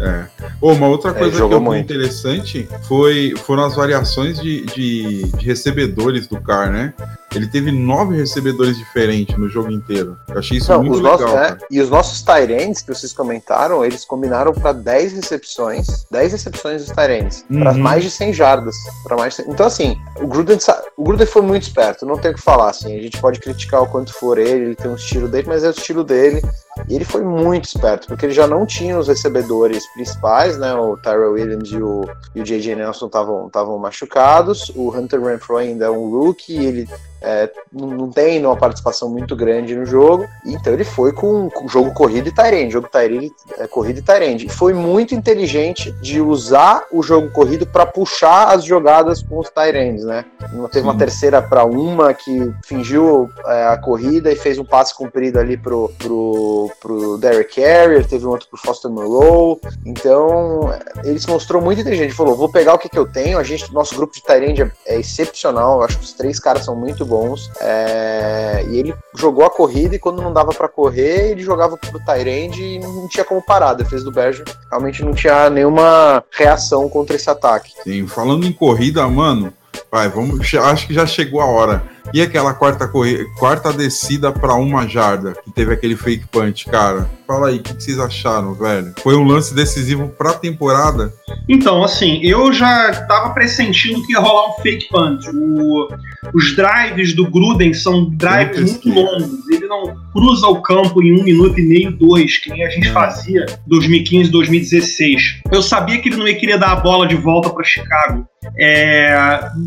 É. 0.00 0.24
Oh, 0.58 0.72
uma 0.72 0.86
outra 0.86 1.10
é, 1.10 1.12
coisa 1.12 1.36
é, 1.36 1.46
que 1.46 1.54
eu 1.54 1.60
muito 1.60 1.84
interessante 1.84 2.66
foi, 2.88 3.34
foram 3.44 3.66
as 3.66 3.76
variações 3.76 4.40
de, 4.40 4.64
de, 4.64 5.24
de, 5.32 5.44
recebedores 5.44 6.26
do 6.26 6.40
Car, 6.40 6.72
né? 6.72 6.94
Ele 7.34 7.46
teve 7.46 7.72
nove 7.72 8.16
recebedores 8.16 8.76
diferentes 8.76 9.36
no 9.36 9.48
jogo 9.48 9.70
inteiro. 9.70 10.16
Eu 10.28 10.38
achei 10.38 10.58
isso 10.58 10.70
Não, 10.72 10.82
muito 10.82 10.96
legal. 10.96 11.18
Nossos, 11.20 11.34
é, 11.34 11.58
e 11.70 11.80
os 11.80 11.90
nossos 11.90 12.22
Tyrants, 12.22 12.82
que 12.82 12.94
vocês 12.94 13.12
comentaram, 13.12 13.84
eles 13.84 14.04
combinaram 14.04 14.52
para 14.52 14.72
10 14.72 15.14
recepções, 15.14 16.06
10 16.10 16.32
recepções 16.32 16.84
dos 16.84 16.94
Tyrants, 16.94 17.44
uhum. 17.50 17.60
para 17.60 17.74
mais 17.74 18.04
de 18.04 18.10
100 18.10 18.32
jardas. 18.32 18.76
mais 19.10 19.34
100... 19.34 19.50
Então, 19.50 19.66
assim, 19.66 19.96
o 20.20 20.26
Gruden, 20.26 20.58
o 20.96 21.04
Gruden 21.04 21.26
foi 21.26 21.42
muito 21.42 21.62
esperto, 21.62 22.06
não 22.06 22.16
tem 22.16 22.30
o 22.30 22.34
que 22.34 22.40
falar. 22.40 22.70
Assim, 22.70 22.96
a 22.96 23.02
gente 23.02 23.20
pode 23.20 23.40
criticar 23.40 23.82
o 23.82 23.86
quanto 23.86 24.12
for 24.12 24.38
ele, 24.38 24.66
ele 24.66 24.74
tem 24.74 24.90
um 24.90 24.96
estilo 24.96 25.28
dele, 25.28 25.48
mas 25.48 25.64
é 25.64 25.68
o 25.68 25.70
estilo 25.70 26.04
dele. 26.04 26.42
E 26.88 26.94
ele 26.94 27.04
foi 27.04 27.22
muito 27.22 27.66
esperto, 27.66 28.06
porque 28.06 28.26
ele 28.26 28.32
já 28.32 28.46
não 28.46 28.64
tinha 28.64 28.98
os 28.98 29.08
recebedores 29.08 29.86
principais, 29.92 30.58
né? 30.58 30.74
O 30.74 30.96
Tyrell 30.96 31.32
Williams 31.32 31.70
e 31.70 31.76
o, 31.76 32.02
e 32.34 32.40
o 32.40 32.44
J.J. 32.44 32.74
Nelson 32.76 33.06
estavam 33.06 33.78
machucados. 33.78 34.70
O 34.74 34.90
Hunter 34.90 35.22
Renfro 35.22 35.56
ainda 35.56 35.86
é 35.86 35.90
um 35.90 36.10
rookie, 36.10 36.56
ele 36.56 36.88
é, 37.22 37.50
não 37.72 38.10
tem 38.10 38.44
uma 38.44 38.56
participação 38.56 39.08
muito 39.08 39.34
grande 39.36 39.74
no 39.74 39.86
jogo, 39.86 40.26
então 40.44 40.72
ele 40.72 40.84
foi 40.84 41.12
com, 41.12 41.48
com 41.48 41.68
jogo 41.68 41.92
corrido 41.92 42.28
e 42.28 42.32
Tyrande, 42.32 42.72
jogo 42.72 42.88
Tyrande, 42.88 43.32
é, 43.58 43.66
corrido 43.66 43.98
e 43.98 44.02
Tyrande. 44.02 44.48
Foi 44.48 44.72
muito 44.72 45.14
inteligente 45.14 45.92
de 46.00 46.20
usar 46.20 46.84
o 46.90 47.02
jogo 47.02 47.30
corrido 47.30 47.66
para 47.66 47.86
puxar 47.86 48.48
as 48.48 48.64
jogadas 48.64 49.22
com 49.22 49.38
os 49.38 49.50
Tyrands, 49.50 50.04
né? 50.04 50.24
Teve 50.70 50.86
uma 50.86 50.96
terceira 50.96 51.40
para 51.40 51.64
uma 51.64 52.12
que 52.14 52.52
fingiu 52.64 53.28
é, 53.46 53.66
a 53.66 53.76
corrida 53.76 54.30
e 54.30 54.36
fez 54.36 54.58
um 54.58 54.64
passe 54.64 54.94
comprido 54.94 55.38
ali 55.38 55.56
pro, 55.56 55.90
pro, 55.98 56.70
pro 56.80 57.18
Derek 57.18 57.60
Carrier, 57.60 58.06
teve 58.06 58.26
um 58.26 58.30
outro 58.30 58.48
pro 58.48 58.58
Foster 58.58 58.90
Moreau. 58.90 59.60
Então, 59.84 60.72
ele 61.04 61.18
se 61.18 61.28
mostrou 61.28 61.60
muito 61.60 61.80
inteligente. 61.80 62.14
Falou: 62.14 62.34
vou 62.34 62.50
pegar 62.50 62.74
o 62.74 62.78
que, 62.78 62.88
que 62.88 62.98
eu 62.98 63.06
tenho. 63.06 63.38
A 63.38 63.42
gente, 63.42 63.72
nosso 63.72 63.94
grupo 63.94 64.14
de 64.14 64.22
Tyrande 64.22 64.62
é, 64.62 64.70
é 64.86 65.00
excepcional. 65.00 65.78
Eu 65.78 65.84
acho 65.84 65.98
que 65.98 66.04
os 66.04 66.12
três 66.12 66.38
caras 66.38 66.64
são 66.64 66.74
muito 66.74 67.04
bons. 67.04 67.11
É, 67.60 68.64
e 68.68 68.78
ele 68.78 68.94
jogou 69.14 69.44
a 69.44 69.50
corrida 69.50 69.94
e 69.94 69.98
quando 69.98 70.22
não 70.22 70.32
dava 70.32 70.52
para 70.52 70.68
correr, 70.68 71.30
ele 71.30 71.42
jogava 71.42 71.76
pro 71.76 72.00
Tyrande 72.00 72.62
e 72.62 72.78
não 72.78 73.08
tinha 73.08 73.24
como 73.24 73.42
parar. 73.42 73.70
A 73.70 73.74
defesa 73.74 74.04
do 74.04 74.12
Berger 74.12 74.44
realmente 74.70 75.04
não 75.04 75.14
tinha 75.14 75.50
nenhuma 75.50 76.24
reação 76.30 76.88
contra 76.88 77.16
esse 77.16 77.28
ataque. 77.28 77.72
Sim, 77.82 78.06
falando 78.06 78.46
em 78.46 78.52
corrida, 78.52 79.06
mano, 79.08 79.52
vai, 79.90 80.08
vamos, 80.08 80.54
acho 80.54 80.86
que 80.86 80.94
já 80.94 81.06
chegou 81.06 81.40
a 81.40 81.46
hora. 81.46 81.82
E 82.12 82.20
aquela 82.20 82.52
quarta, 82.52 82.88
corrida, 82.88 83.24
quarta 83.38 83.72
descida 83.72 84.32
para 84.32 84.54
uma 84.54 84.86
jarda, 84.86 85.34
que 85.44 85.50
teve 85.50 85.72
aquele 85.72 85.96
fake 85.96 86.26
punch, 86.28 86.66
cara? 86.66 87.08
Fala 87.32 87.48
aí, 87.48 87.56
o 87.56 87.62
que, 87.62 87.74
que, 87.74 87.82
vocês 87.82 87.98
acharam, 87.98 88.52
velho? 88.52 88.92
Foi 88.98 89.16
um 89.16 89.24
lance 89.24 89.54
decisivo 89.54 90.06
pra 90.06 90.34
temporada? 90.34 91.10
Então, 91.48 91.82
assim, 91.82 92.20
eu 92.22 92.52
já 92.52 92.92
tava 93.06 93.30
pressentindo 93.32 94.02
que 94.02 94.12
ia 94.12 94.20
rolar 94.20 94.50
um 94.50 94.60
fake 94.60 94.90
punch. 94.90 95.26
O, 95.30 95.88
os 96.34 96.54
drives 96.54 97.14
do 97.14 97.30
Gruden 97.30 97.72
são 97.72 98.10
drives 98.10 98.72
muito 98.72 98.88
longos. 98.90 99.48
Ele 99.50 99.66
não 99.66 99.96
cruza 100.12 100.46
o 100.46 100.60
campo 100.60 101.02
em 101.02 101.18
um 101.18 101.24
minuto 101.24 101.58
e 101.58 101.62
meio, 101.62 101.90
dois, 101.90 102.36
que 102.36 102.50
nem 102.50 102.66
a 102.66 102.68
gente 102.68 102.88
é. 102.88 102.92
fazia 102.92 103.46
2015, 103.66 104.30
2016. 104.30 105.40
Eu 105.50 105.62
sabia 105.62 106.02
que 106.02 106.10
ele 106.10 106.16
não 106.16 106.28
ia 106.28 106.38
querer 106.38 106.58
dar 106.58 106.72
a 106.72 106.76
bola 106.76 107.06
de 107.06 107.16
volta 107.16 107.48
para 107.48 107.64
Chicago. 107.64 108.26
É, 108.58 109.14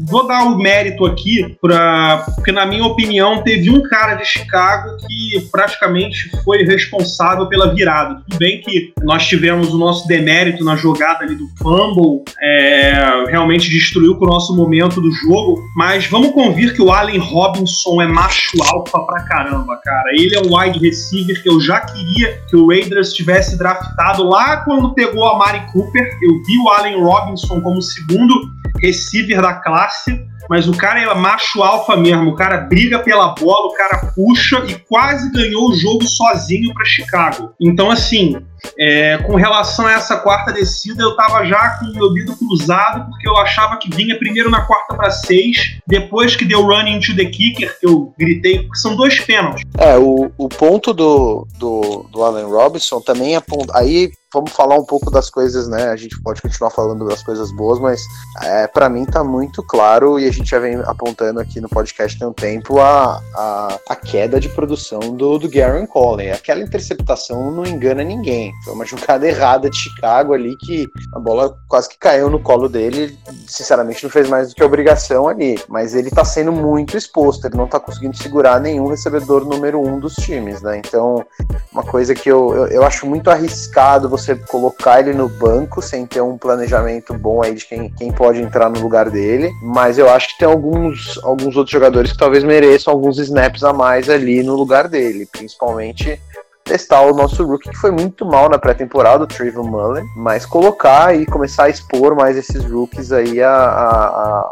vou 0.05 0.27
dar 0.27 0.43
o 0.43 0.57
mérito 0.57 1.05
aqui 1.05 1.55
para 1.61 2.25
porque 2.35 2.51
na 2.51 2.65
minha 2.65 2.85
opinião 2.85 3.41
teve 3.41 3.69
um 3.69 3.81
cara 3.81 4.15
de 4.15 4.25
Chicago 4.25 4.97
que 4.97 5.47
praticamente 5.49 6.29
foi 6.43 6.63
responsável 6.63 7.47
pela 7.55 7.73
virada. 7.73 8.21
Tudo 8.27 8.37
bem 8.37 8.59
que 8.61 8.93
nós 9.01 9.25
tivemos 9.25 9.73
o 9.73 9.77
nosso 9.77 10.07
demérito 10.07 10.63
na 10.63 10.75
jogada 10.75 11.23
ali 11.23 11.35
do 11.35 11.47
fumble, 11.57 12.23
é, 12.41 13.25
realmente 13.29 13.69
destruiu 13.69 14.15
com 14.15 14.25
o 14.25 14.27
nosso 14.27 14.55
momento 14.55 14.99
do 14.99 15.09
jogo, 15.11 15.61
mas 15.75 16.05
vamos 16.07 16.31
convir 16.31 16.73
que 16.73 16.81
o 16.81 16.91
Allen 16.91 17.19
Robinson 17.19 18.01
é 18.01 18.07
macho 18.07 18.61
alfa 18.71 18.99
pra 18.99 19.23
caramba, 19.23 19.79
cara. 19.83 20.11
Ele 20.11 20.35
é 20.35 20.41
um 20.41 20.57
wide 20.57 20.79
receiver 20.79 21.41
que 21.41 21.49
eu 21.49 21.61
já 21.61 21.79
queria 21.79 22.41
que 22.49 22.55
o 22.57 22.67
Raiders 22.67 23.13
tivesse 23.13 23.57
draftado 23.57 24.23
lá 24.23 24.57
quando 24.57 24.93
pegou 24.93 25.25
a 25.25 25.37
Mari 25.37 25.61
Cooper. 25.71 26.05
Eu 26.21 26.43
vi 26.43 26.57
o 26.57 26.69
Allen 26.69 27.01
Robinson 27.01 27.61
como 27.61 27.81
segundo 27.81 28.33
receiver 28.81 29.41
da 29.41 29.53
classe, 29.55 30.19
mas 30.49 30.67
o 30.67 30.77
cara 30.77 30.99
é 30.99 31.13
macho 31.13 31.63
alfa 31.63 31.95
mesmo. 31.95 32.31
O 32.31 32.35
cara 32.35 32.57
briga 32.57 32.99
pela 32.99 33.29
bola, 33.29 33.67
o 33.67 33.73
cara 33.73 34.11
puxa 34.15 34.63
e 34.67 34.75
quase 34.87 35.31
ganhou 35.31 35.69
o 35.69 35.75
jogo 35.75 36.03
sozinho 36.03 36.73
para 36.73 36.85
Chicago. 36.85 37.53
Então, 37.59 37.89
assim, 37.89 38.35
é, 38.77 39.17
com 39.19 39.35
relação 39.35 39.87
a 39.87 39.93
essa 39.93 40.17
quarta 40.17 40.51
descida, 40.51 41.03
eu 41.03 41.15
tava 41.15 41.45
já 41.45 41.77
com 41.77 41.85
o 41.85 41.93
meu 41.93 42.13
dedo 42.13 42.35
cruzado, 42.35 43.09
porque 43.09 43.27
eu 43.27 43.37
achava 43.37 43.77
que 43.77 43.89
vinha 43.89 44.17
primeiro 44.17 44.49
na 44.49 44.61
quarta 44.61 44.95
para 44.95 45.09
seis, 45.11 45.77
depois 45.87 46.35
que 46.35 46.45
deu 46.45 46.61
running 46.63 46.99
to 46.99 47.15
the 47.15 47.25
kicker, 47.25 47.79
que 47.79 47.85
eu 47.85 48.13
gritei, 48.17 48.59
porque 48.63 48.77
são 48.77 48.95
dois 48.95 49.19
pênaltis. 49.19 49.63
É, 49.77 49.97
o, 49.97 50.31
o 50.37 50.49
ponto 50.49 50.93
do, 50.93 51.47
do, 51.57 52.05
do 52.11 52.23
Allen 52.23 52.45
Robinson 52.45 53.01
também 53.01 53.35
é. 53.35 53.41
Aí 53.73 54.11
vamos 54.35 54.51
falar 54.51 54.75
um 54.75 54.83
pouco 54.83 55.09
das 55.09 55.29
coisas, 55.29 55.67
né? 55.69 55.89
A 55.89 55.95
gente 55.95 56.21
pode 56.21 56.41
continuar 56.41 56.69
falando 56.69 57.07
das 57.07 57.23
coisas 57.23 57.51
boas, 57.53 57.79
mas 57.79 58.01
é, 58.43 58.67
para 58.67 58.89
mim 58.89 59.05
tá 59.05 59.23
muito 59.23 59.63
claro 59.63 60.19
e 60.19 60.27
a 60.27 60.31
gente 60.31 60.49
já 60.49 60.59
vem 60.59 60.75
apontando 60.85 61.39
aqui 61.39 61.61
no 61.61 61.69
podcast 61.69 62.19
tem 62.19 62.27
um 62.27 62.33
tempo 62.33 62.79
a, 62.81 63.21
a, 63.33 63.79
a 63.89 63.95
queda 63.95 64.37
de 64.37 64.49
produção 64.49 64.99
do, 64.99 65.39
do 65.39 65.49
Garen 65.49 65.85
Collin. 65.85 66.31
Aquela 66.31 66.59
interceptação 66.59 67.49
não 67.49 67.65
engana 67.65 68.03
ninguém. 68.03 68.51
Foi 68.65 68.73
uma 68.73 68.85
jogada 68.85 69.25
errada 69.27 69.69
de 69.69 69.77
Chicago 69.77 70.33
ali 70.33 70.57
que 70.57 70.85
a 71.13 71.19
bola 71.19 71.55
quase 71.69 71.87
que 71.87 71.97
caiu 71.97 72.29
no 72.29 72.39
colo 72.39 72.67
dele. 72.67 73.17
Sinceramente, 73.47 74.03
não 74.03 74.09
fez 74.09 74.27
mais 74.27 74.49
do 74.49 74.55
que 74.55 74.63
obrigação 74.63 75.29
ali. 75.29 75.57
Mas 75.69 75.95
ele 75.95 76.09
tá 76.09 76.25
sendo 76.25 76.51
muito 76.51 76.97
exposto, 76.97 77.47
ele 77.47 77.55
não 77.55 77.67
tá 77.67 77.79
conseguindo 77.79 78.17
segurar 78.17 78.59
nenhum 78.59 78.87
recebedor 78.87 79.45
número 79.45 79.79
um 79.79 79.97
dos 79.97 80.15
times, 80.15 80.61
né? 80.61 80.77
Então, 80.77 81.25
uma 81.71 81.83
coisa 81.83 82.13
que 82.13 82.29
eu, 82.29 82.53
eu, 82.53 82.67
eu 82.67 82.83
acho 82.83 83.05
muito 83.05 83.29
arriscado 83.29 84.09
você 84.09 84.24
você 84.25 84.35
colocar 84.35 84.99
ele 84.99 85.13
no 85.13 85.29
banco 85.29 85.81
sem 85.81 86.05
ter 86.05 86.21
um 86.21 86.37
planejamento 86.37 87.13
bom 87.13 87.43
aí 87.43 87.53
de 87.53 87.65
quem, 87.65 87.89
quem 87.91 88.11
pode 88.11 88.41
entrar 88.41 88.69
no 88.69 88.79
lugar 88.79 89.09
dele. 89.09 89.51
Mas 89.61 89.97
eu 89.97 90.09
acho 90.09 90.29
que 90.29 90.39
tem 90.39 90.47
alguns, 90.47 91.19
alguns 91.23 91.55
outros 91.55 91.71
jogadores 91.71 92.11
que 92.11 92.17
talvez 92.17 92.43
mereçam 92.43 92.93
alguns 92.93 93.17
snaps 93.19 93.63
a 93.63 93.71
mais 93.71 94.09
ali 94.09 94.43
no 94.43 94.55
lugar 94.55 94.87
dele, 94.87 95.27
principalmente 95.31 96.19
testar 96.63 97.01
o 97.01 97.13
nosso 97.13 97.45
rookie 97.45 97.69
que 97.69 97.77
foi 97.77 97.91
muito 97.91 98.25
mal 98.25 98.49
na 98.49 98.57
pré-temporada, 98.57 99.23
o 99.23 99.27
Trevor 99.27 99.63
Mullen, 99.63 100.03
mas 100.17 100.47
colocar 100.47 101.15
e 101.15 101.25
começar 101.25 101.65
a 101.65 101.69
expor 101.69 102.15
mais 102.15 102.35
esses 102.35 102.65
rookies 102.65 103.11
aí 103.11 103.41
a, 103.41 103.53
a, 103.53 103.99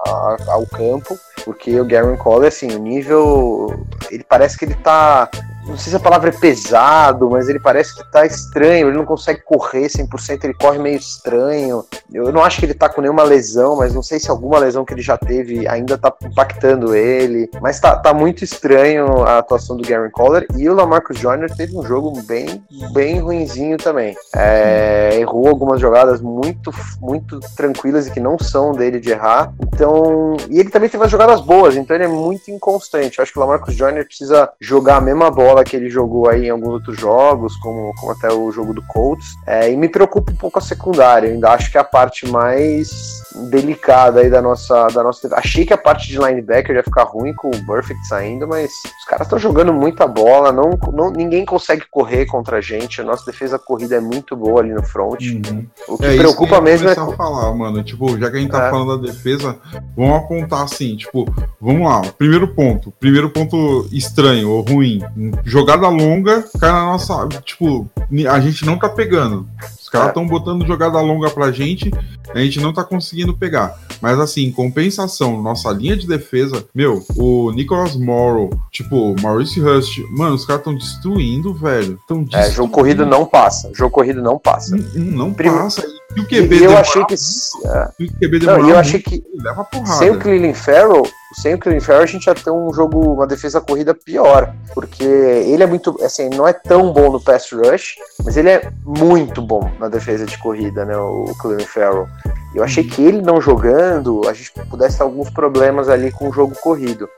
a, 0.06 0.38
ao 0.50 0.68
campo, 0.68 1.18
porque 1.44 1.80
o 1.80 1.86
Garen 1.86 2.16
Cole, 2.16 2.48
assim, 2.48 2.74
o 2.76 2.80
nível, 2.80 3.86
ele 4.10 4.24
parece 4.24 4.58
que 4.58 4.66
ele 4.66 4.76
tá 4.76 5.30
não 5.66 5.78
sei 5.78 5.92
se 5.92 5.96
a 5.96 6.00
palavra 6.00 6.30
é 6.30 6.34
pesado, 6.34 7.30
mas 7.30 7.48
ele 7.48 7.60
parece 7.60 7.96
que 7.96 8.12
tá 8.12 8.26
estranho, 8.26 8.90
ele 8.90 8.98
não 8.98 9.06
consegue 9.06 9.42
correr 9.42 9.88
100%, 9.88 10.44
ele 10.44 10.54
corre 10.54 10.78
meio 10.78 10.98
estranho. 10.98 11.86
Eu 12.12 12.32
não 12.32 12.44
acho 12.44 12.60
que 12.60 12.66
ele 12.66 12.74
tá 12.74 12.90
com 12.90 13.02
nenhuma 13.02 13.24
lesão, 13.24 13.78
mas 13.78 13.94
não 13.94 14.04
sei 14.04 14.20
se 14.20 14.30
alguma 14.30 14.60
lesão 14.60 14.84
que 14.84 14.94
ele 14.94 15.02
já 15.02 15.18
teve 15.18 15.68
ainda 15.68 15.98
tá 15.98 16.14
impactando 16.24 16.94
ele. 16.94 17.50
Mas 17.62 17.80
tá, 17.80 17.96
tá 17.96 18.14
muito 18.14 18.44
estranho 18.44 19.24
a 19.24 19.38
atuação 19.38 19.78
do 19.78 19.88
Gary 19.88 20.12
Coller 20.12 20.46
e 20.56 20.70
o 20.70 20.74
Lamarcus 20.74 21.18
Joyner 21.18 21.50
teve 21.56 21.78
um 21.78 21.84
jogo 21.84 22.12
bem, 22.24 22.62
bem 22.92 23.20
ruinzinho 23.20 23.78
também. 23.78 24.16
É, 24.36 25.18
errou 25.20 25.48
algumas 25.48 25.80
jogadas 25.80 26.22
muito, 26.22 26.72
muito 27.00 27.40
tranquilas 27.56 28.08
e 28.08 28.12
que 28.12 28.20
não 28.20 28.38
são 28.38 28.74
dele 28.74 29.00
de 29.00 29.12
errar. 29.12 29.54
Então, 29.62 30.36
e 30.50 30.60
ele 30.60 30.70
também 30.70 30.90
teve 30.90 31.04
as 31.04 31.12
jogadas 31.34 31.42
boas, 31.42 31.76
então 31.76 31.96
ele 31.96 32.06
é 32.06 32.08
muito 32.08 32.52
inconstante. 32.52 33.18
Eu 33.18 33.24
acho 33.24 33.32
que 33.32 33.40
o 33.40 33.42
Lamarcus 33.42 33.76
Joyner 33.76 34.06
precisa 34.06 34.50
jogar 34.60 34.98
a 34.98 35.02
mesma 35.02 35.32
bola 35.32 35.64
que 35.64 35.76
ele 35.76 35.90
jogou 35.90 36.30
aí 36.30 36.46
em 36.46 36.50
alguns 36.50 36.74
outros 36.74 37.00
jogos, 37.00 37.56
como, 37.58 37.94
como 38.00 38.12
até 38.12 38.32
o 38.32 38.52
jogo 38.52 38.74
do 38.74 38.82
Colts. 38.88 39.26
É, 39.48 39.72
e 39.72 39.78
me 39.78 39.90
preocupa 39.90 40.32
um 40.32 40.36
pouco 40.36 40.60
a 40.60 40.62
secundária. 40.62 41.28
Eu 41.28 41.34
ainda 41.34 41.50
acho 41.52 41.72
que 41.72 41.78
é 41.78 41.82
a 41.82 41.86
parte 41.86 42.28
mais 42.28 43.22
delicada 43.50 44.22
aí 44.22 44.30
da 44.30 44.42
nossa, 44.42 44.88
da 44.88 45.04
nossa. 45.04 45.28
Achei 45.36 45.66
que 45.66 45.74
a 45.74 45.78
parte 45.78 46.08
de 46.08 46.18
linebacker 46.18 46.76
ia 46.76 46.84
ficar 46.84 47.04
ruim 47.04 47.34
com 47.34 47.50
o 47.50 47.66
Perfect 47.66 48.08
saindo, 48.08 48.48
mas 48.48 48.72
os 49.00 49.06
caras 49.06 49.26
estão 49.26 49.40
jogando 49.40 49.74
muita 49.74 50.08
bola, 50.08 50.52
não, 50.52 50.78
não, 50.92 51.10
ninguém 51.10 51.46
consegue 51.46 51.84
correr 51.90 52.26
contra 52.26 52.58
a 52.58 52.62
gente. 52.62 53.02
A 53.02 53.04
nossa 53.04 53.26
defesa 53.26 53.58
corrida 53.58 53.96
é 53.96 54.00
muito 54.00 54.36
boa 54.36 54.62
ali 54.62 54.74
no 54.74 54.84
front. 54.84 55.22
Uhum. 55.22 55.66
O 55.88 55.98
que 55.98 56.06
é 56.06 56.18
preocupa 56.18 56.56
que 56.56 56.62
mesmo 56.62 56.90
é. 56.90 56.92
a 56.92 56.96
falar, 56.96 57.54
mano. 57.54 57.84
Tipo, 57.84 58.18
já 58.18 58.30
que 58.30 58.38
a 58.38 58.40
gente 58.40 58.52
tá 58.52 58.68
é. 58.68 58.70
falando 58.70 59.02
da 59.02 59.08
defesa, 59.08 59.58
vamos 59.96 60.18
apontar 60.18 60.64
assim, 60.64 60.96
tipo, 60.96 61.13
vamos 61.62 61.88
lá. 61.88 62.02
Primeiro 62.18 62.48
ponto. 62.48 62.92
Primeiro 63.00 63.30
ponto 63.30 63.88
estranho 63.92 64.50
ou 64.50 64.62
ruim. 64.62 65.02
Jogada 65.44 65.88
longa, 65.88 66.44
cai 66.60 66.72
na 66.72 66.86
nossa. 66.86 67.28
Tipo, 67.44 67.90
a 68.30 68.40
gente 68.40 68.66
não 68.66 68.78
tá 68.78 68.90
pegando 68.90 69.48
caras 69.94 70.08
estão 70.10 70.24
é. 70.24 70.28
botando 70.28 70.66
jogada 70.66 71.00
longa 71.00 71.30
pra 71.30 71.52
gente, 71.52 71.92
a 72.34 72.40
gente 72.40 72.60
não 72.60 72.74
tá 72.74 72.84
conseguindo 72.84 73.38
pegar. 73.38 73.78
Mas 74.02 74.20
assim, 74.20 74.52
compensação, 74.52 75.42
nossa 75.42 75.70
linha 75.70 75.96
de 75.96 76.08
defesa, 76.08 76.66
meu, 76.74 77.06
o 77.16 77.52
Nicholas 77.52 77.96
Morrow, 77.96 78.50
tipo, 78.72 79.16
Maurice 79.22 79.62
Hurst, 79.62 80.00
mano, 80.10 80.36
os 80.36 80.46
caras 80.46 80.62
estão 80.62 80.76
destruindo, 80.76 81.54
velho. 81.54 82.00
Tão 82.08 82.24
destruindo. 82.24 82.50
É, 82.50 82.52
jogo 82.52 82.72
corrido 82.72 83.06
não 83.06 83.26
passa. 83.26 83.72
Jogo 83.74 83.92
corrido 83.92 84.22
não 84.22 84.40
passa. 84.40 84.76
Não, 84.76 85.28
não 85.28 85.34
Prime... 85.34 85.56
passa. 85.56 85.86
E 86.16 86.20
o 86.20 86.26
QB 86.26 86.56
e 86.58 86.64
eu 86.64 86.78
achei 86.78 87.06
que. 87.06 87.14
É... 87.14 87.92
E 88.00 88.06
o 88.06 88.14
QB 88.14 88.40
não, 88.46 88.70
eu 88.70 88.78
achei 88.78 89.00
que. 89.00 89.24
Leva 89.36 89.64
porrada. 89.64 89.98
Sem 89.98 90.10
o 90.12 90.20
Cleveland 90.20 90.58
Farrell, 90.58 91.04
sem 91.34 91.56
o 91.56 91.60
Clean 91.60 91.80
Farrell 91.80 92.04
a 92.04 92.08
gente 92.08 92.26
ia 92.28 92.36
ter 92.36 92.52
um 92.52 92.74
jogo, 92.74 93.14
uma 93.14 93.28
defesa 93.28 93.60
corrida 93.60 93.94
pior, 93.94 94.54
porque 94.74 95.04
ele 95.04 95.64
é 95.64 95.66
muito, 95.66 95.98
assim, 96.04 96.30
não 96.30 96.48
é 96.48 96.54
tão 96.54 96.92
bom 96.92 97.12
no 97.12 97.22
pass 97.22 97.52
rush, 97.52 97.96
mas 98.24 98.38
ele 98.38 98.50
é 98.50 98.72
muito 98.86 99.42
bom 99.42 99.72
na 99.80 99.88
defesa 99.88 100.26
de 100.26 100.38
corrida, 100.38 100.86
né, 100.86 100.96
o 100.98 101.34
Clean 101.40 101.60
Farrell. 101.60 102.08
Eu 102.54 102.64
achei 102.64 102.84
que 102.84 103.02
ele 103.02 103.22
não 103.22 103.42
jogando, 103.42 104.28
a 104.28 104.34
gente 104.34 104.52
pudesse 104.70 104.98
ter 104.98 105.04
alguns 105.04 105.30
problemas 105.30 105.90
ali 105.90 106.12
com 106.12 106.30
o 106.30 106.34
jogo 106.34 106.54
corrido. 106.62 107.10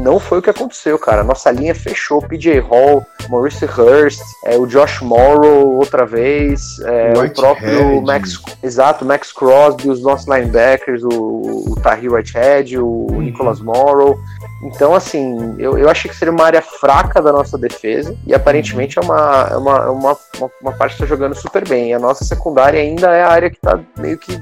Não 0.00 0.18
foi 0.18 0.38
o 0.38 0.42
que 0.42 0.50
aconteceu, 0.50 0.98
cara. 0.98 1.22
Nossa 1.22 1.50
linha 1.50 1.74
fechou. 1.74 2.22
PJ 2.22 2.60
Hall, 2.60 3.06
Maurice 3.28 3.64
Hurst, 3.64 4.20
é, 4.44 4.56
o 4.56 4.66
Josh 4.66 5.00
Morrow 5.00 5.76
outra 5.76 6.06
vez, 6.06 6.60
é, 6.80 7.12
o 7.12 7.30
próprio 7.30 7.68
Head. 7.68 8.06
Max. 8.06 8.42
Exato, 8.62 9.04
Max 9.04 9.32
Crosby, 9.32 9.90
os 9.90 10.02
nossos 10.02 10.26
linebackers, 10.26 11.02
o, 11.02 11.72
o 11.72 11.74
Tahir 11.82 12.12
Whitehead, 12.12 12.78
o 12.78 12.86
uhum. 12.86 13.20
Nicholas 13.20 13.60
Morrow. 13.60 14.18
Então, 14.62 14.94
assim, 14.94 15.54
eu, 15.58 15.78
eu 15.78 15.88
achei 15.88 16.10
que 16.10 16.16
seria 16.16 16.32
uma 16.32 16.44
área 16.44 16.62
fraca 16.62 17.20
da 17.20 17.32
nossa 17.32 17.56
defesa 17.56 18.16
e 18.26 18.34
aparentemente 18.34 18.98
é 18.98 19.02
uma, 19.02 19.48
é 19.50 19.56
uma, 19.56 19.76
é 19.76 19.88
uma, 19.88 20.18
uma, 20.36 20.50
uma 20.60 20.72
parte 20.72 20.96
que 20.96 21.02
está 21.02 21.06
jogando 21.06 21.34
super 21.34 21.66
bem. 21.66 21.90
E 21.90 21.94
a 21.94 21.98
nossa 21.98 22.24
secundária 22.24 22.80
ainda 22.80 23.08
é 23.14 23.22
a 23.22 23.28
área 23.28 23.50
que 23.50 23.56
está 23.56 23.78
meio 23.98 24.18
que 24.18 24.38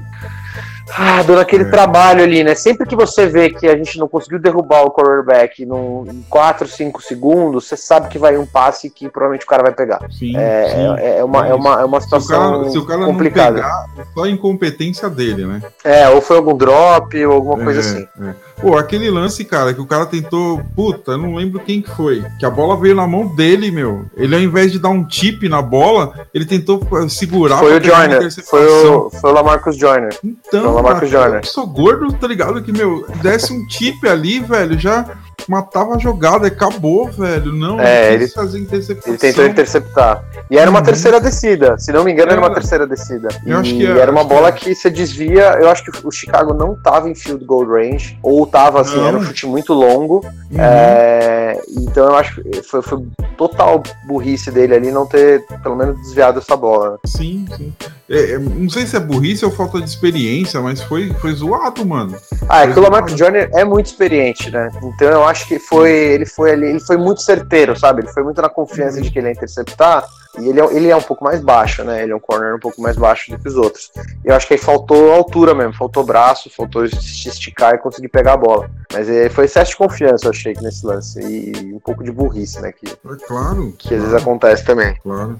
ah, 0.95 1.23
dando 1.23 1.39
aquele 1.39 1.63
é. 1.63 1.69
trabalho 1.69 2.23
ali, 2.23 2.43
né? 2.43 2.55
Sempre 2.55 2.87
que 2.87 2.95
você 2.95 3.27
vê 3.27 3.49
que 3.49 3.67
a 3.67 3.75
gente 3.77 3.97
não 3.97 4.07
conseguiu 4.07 4.39
derrubar 4.39 4.83
o 4.83 4.91
quarterback 4.91 5.65
num, 5.65 6.05
em 6.07 6.23
4, 6.29 6.67
5 6.67 7.01
segundos, 7.01 7.67
você 7.67 7.77
sabe 7.77 8.09
que 8.09 8.17
vai 8.17 8.37
um 8.37 8.45
passe 8.45 8.89
que 8.89 9.09
provavelmente 9.09 9.45
o 9.45 9.47
cara 9.49 9.63
vai 9.63 9.71
pegar. 9.71 9.99
Sim, 10.11 10.35
é, 10.35 10.69
sim. 10.69 11.03
é, 11.03 11.17
é 11.19 11.23
uma, 11.23 11.47
é, 11.47 11.53
uma, 11.53 11.81
é 11.81 11.85
uma 11.85 12.01
situação 12.01 12.29
se 12.29 12.33
o 12.33 12.39
cara, 12.39 12.69
se 12.71 12.77
o 12.77 12.85
cara 12.85 13.05
complicada. 13.05 13.61
Não 13.61 13.63
pegar, 13.63 13.85
é 13.97 14.03
só 14.13 14.23
a 14.23 14.29
incompetência 14.29 15.09
dele, 15.09 15.45
né? 15.45 15.61
É, 15.83 16.09
ou 16.09 16.21
foi 16.21 16.37
algum 16.37 16.55
drop 16.55 17.25
ou 17.25 17.33
alguma 17.33 17.63
coisa 17.63 17.79
é, 17.79 17.81
assim. 17.81 18.07
É. 18.21 18.49
Pô, 18.61 18.77
aquele 18.77 19.09
lance, 19.09 19.45
cara, 19.45 19.73
que 19.73 19.79
o 19.79 19.85
cara 19.85 20.05
tentou. 20.05 20.61
Puta, 20.75 21.13
eu 21.13 21.17
não 21.17 21.35
lembro 21.35 21.61
quem 21.61 21.81
que 21.81 21.89
foi. 21.89 22.23
Que 22.37 22.45
a 22.45 22.49
bola 22.49 22.75
veio 22.75 22.93
na 22.93 23.07
mão 23.07 23.25
dele, 23.25 23.71
meu. 23.71 24.05
Ele, 24.17 24.35
ao 24.35 24.41
invés 24.41 24.71
de 24.71 24.79
dar 24.79 24.89
um 24.89 25.03
tip 25.03 25.47
na 25.47 25.61
bola, 25.61 26.27
ele 26.33 26.45
tentou 26.45 26.85
eh, 26.93 27.07
segurar. 27.07 27.57
Foi 27.57 27.77
o 27.77 27.83
Joyner. 27.83 28.29
Foi 28.43 28.65
o, 28.67 29.09
foi 29.09 29.31
o 29.31 29.33
Lamarcus 29.33 29.77
Joyner. 29.77 30.17
Então, 30.23 30.78
eu 31.37 31.43
sou 31.43 31.67
gordo, 31.67 32.11
tá 32.13 32.27
ligado? 32.27 32.61
Que, 32.61 32.71
meu, 32.71 33.05
desse 33.21 33.53
um 33.53 33.65
tip 33.65 34.05
ali, 34.05 34.39
velho, 34.39 34.77
já 34.77 35.05
matava 35.49 35.95
a 35.95 35.97
jogada 35.97 36.47
acabou, 36.47 37.07
velho. 37.07 37.51
Não, 37.51 37.79
é, 37.79 38.13
ele, 38.13 38.25
ele 38.25 39.17
tentou 39.17 39.45
interceptar. 39.45 40.23
E 40.49 40.57
era 40.57 40.69
uma 40.69 40.79
uhum. 40.79 40.85
terceira 40.85 41.19
descida, 41.19 41.77
se 41.79 41.91
não 41.91 42.03
me 42.03 42.11
engano, 42.11 42.31
era, 42.31 42.39
era 42.39 42.47
uma 42.47 42.53
terceira 42.53 42.85
descida. 42.85 43.29
Eu 43.45 43.57
e 43.57 43.59
acho 43.59 43.75
que 43.75 43.85
era, 43.85 43.99
era 43.99 44.11
uma 44.11 44.23
bola 44.23 44.51
que... 44.51 44.75
você 44.75 44.89
desvia. 44.89 45.57
Eu 45.59 45.69
acho 45.69 45.83
que 45.83 45.91
o 46.05 46.11
Chicago 46.11 46.53
não 46.53 46.75
tava 46.75 47.09
em 47.09 47.15
field 47.15 47.43
goal 47.45 47.65
range, 47.65 48.17
ou 48.21 48.45
tava 48.45 48.81
assim, 48.81 48.97
não. 48.97 49.07
era 49.07 49.17
um 49.17 49.23
chute 49.23 49.47
muito 49.47 49.73
longo. 49.73 50.23
Uhum. 50.51 50.59
É, 50.59 51.59
então 51.69 52.05
eu 52.05 52.15
acho 52.15 52.41
que 52.41 52.61
foi, 52.61 52.81
foi 52.83 53.03
total 53.35 53.81
burrice 54.05 54.51
dele 54.51 54.75
ali 54.75 54.91
não 54.91 55.07
ter, 55.07 55.45
pelo 55.63 55.75
menos, 55.75 55.97
desviado 56.01 56.39
essa 56.39 56.55
bola. 56.55 56.99
Sim, 57.05 57.47
sim. 57.55 57.73
É, 58.09 58.31
é, 58.31 58.39
não 58.39 58.69
sei 58.69 58.87
se 58.87 58.97
é 58.97 58.99
burrice 58.99 59.45
ou 59.45 59.51
falta 59.51 59.79
de 59.79 59.87
experiência, 59.87 60.59
mas 60.61 60.81
foi, 60.81 61.13
foi 61.13 61.33
zoado, 61.33 61.85
mano. 61.85 62.17
Ah, 62.49 62.63
é 62.63 62.71
que 62.71 62.77
o 62.77 62.81
Lamar 62.81 63.05
Johnny 63.05 63.47
é 63.53 63.63
muito 63.63 63.85
experiente, 63.85 64.49
né? 64.49 64.69
Então 64.83 65.07
eu 65.07 65.23
acho 65.23 65.38
que 65.47 65.59
foi. 65.59 65.91
Ele 65.91 66.25
foi 66.25 66.51
ali, 66.51 66.67
ele 66.67 66.79
foi 66.79 66.97
muito 66.97 67.21
certeiro, 67.21 67.77
sabe? 67.77 68.01
Ele 68.01 68.11
foi 68.11 68.23
muito 68.23 68.41
na 68.41 68.49
confiança 68.49 69.01
de 69.01 69.09
que 69.11 69.19
ele 69.19 69.27
ia 69.27 69.33
interceptar. 69.33 70.05
E 70.37 70.47
ele 70.47 70.59
é, 70.59 70.73
ele 70.75 70.89
é 70.89 70.95
um 70.95 71.01
pouco 71.01 71.23
mais 71.23 71.41
baixo, 71.41 71.83
né? 71.83 72.03
Ele 72.03 72.11
é 72.11 72.15
um 72.15 72.19
corner 72.19 72.55
um 72.55 72.59
pouco 72.59 72.81
mais 72.81 72.95
baixo 72.95 73.31
do 73.31 73.39
que 73.39 73.47
os 73.47 73.55
outros. 73.55 73.91
Eu 74.23 74.35
acho 74.35 74.47
que 74.47 74.53
aí 74.53 74.59
faltou 74.59 75.11
altura 75.11 75.55
mesmo, 75.55 75.73
faltou 75.73 76.03
braço, 76.03 76.49
faltou 76.55 76.87
se 76.87 77.29
esticar 77.29 77.73
e 77.73 77.79
conseguir 77.79 78.09
pegar 78.09 78.33
a 78.33 78.37
bola. 78.37 78.69
Mas 78.93 79.09
é, 79.09 79.29
foi 79.29 79.45
excesso 79.45 79.71
de 79.71 79.77
confiança, 79.77 80.27
eu 80.27 80.31
achei, 80.31 80.53
nesse 80.61 80.85
lance. 80.85 81.19
E 81.19 81.73
um 81.73 81.79
pouco 81.79 82.03
de 82.03 82.11
burrice, 82.11 82.61
né? 82.61 82.71
Que, 82.71 82.87
é 82.91 82.95
claro. 83.27 83.73
Que 83.77 83.89
claro. 83.89 84.03
às 84.03 84.09
vezes 84.09 84.13
acontece 84.13 84.63
também. 84.63 84.95
Claro. 85.01 85.39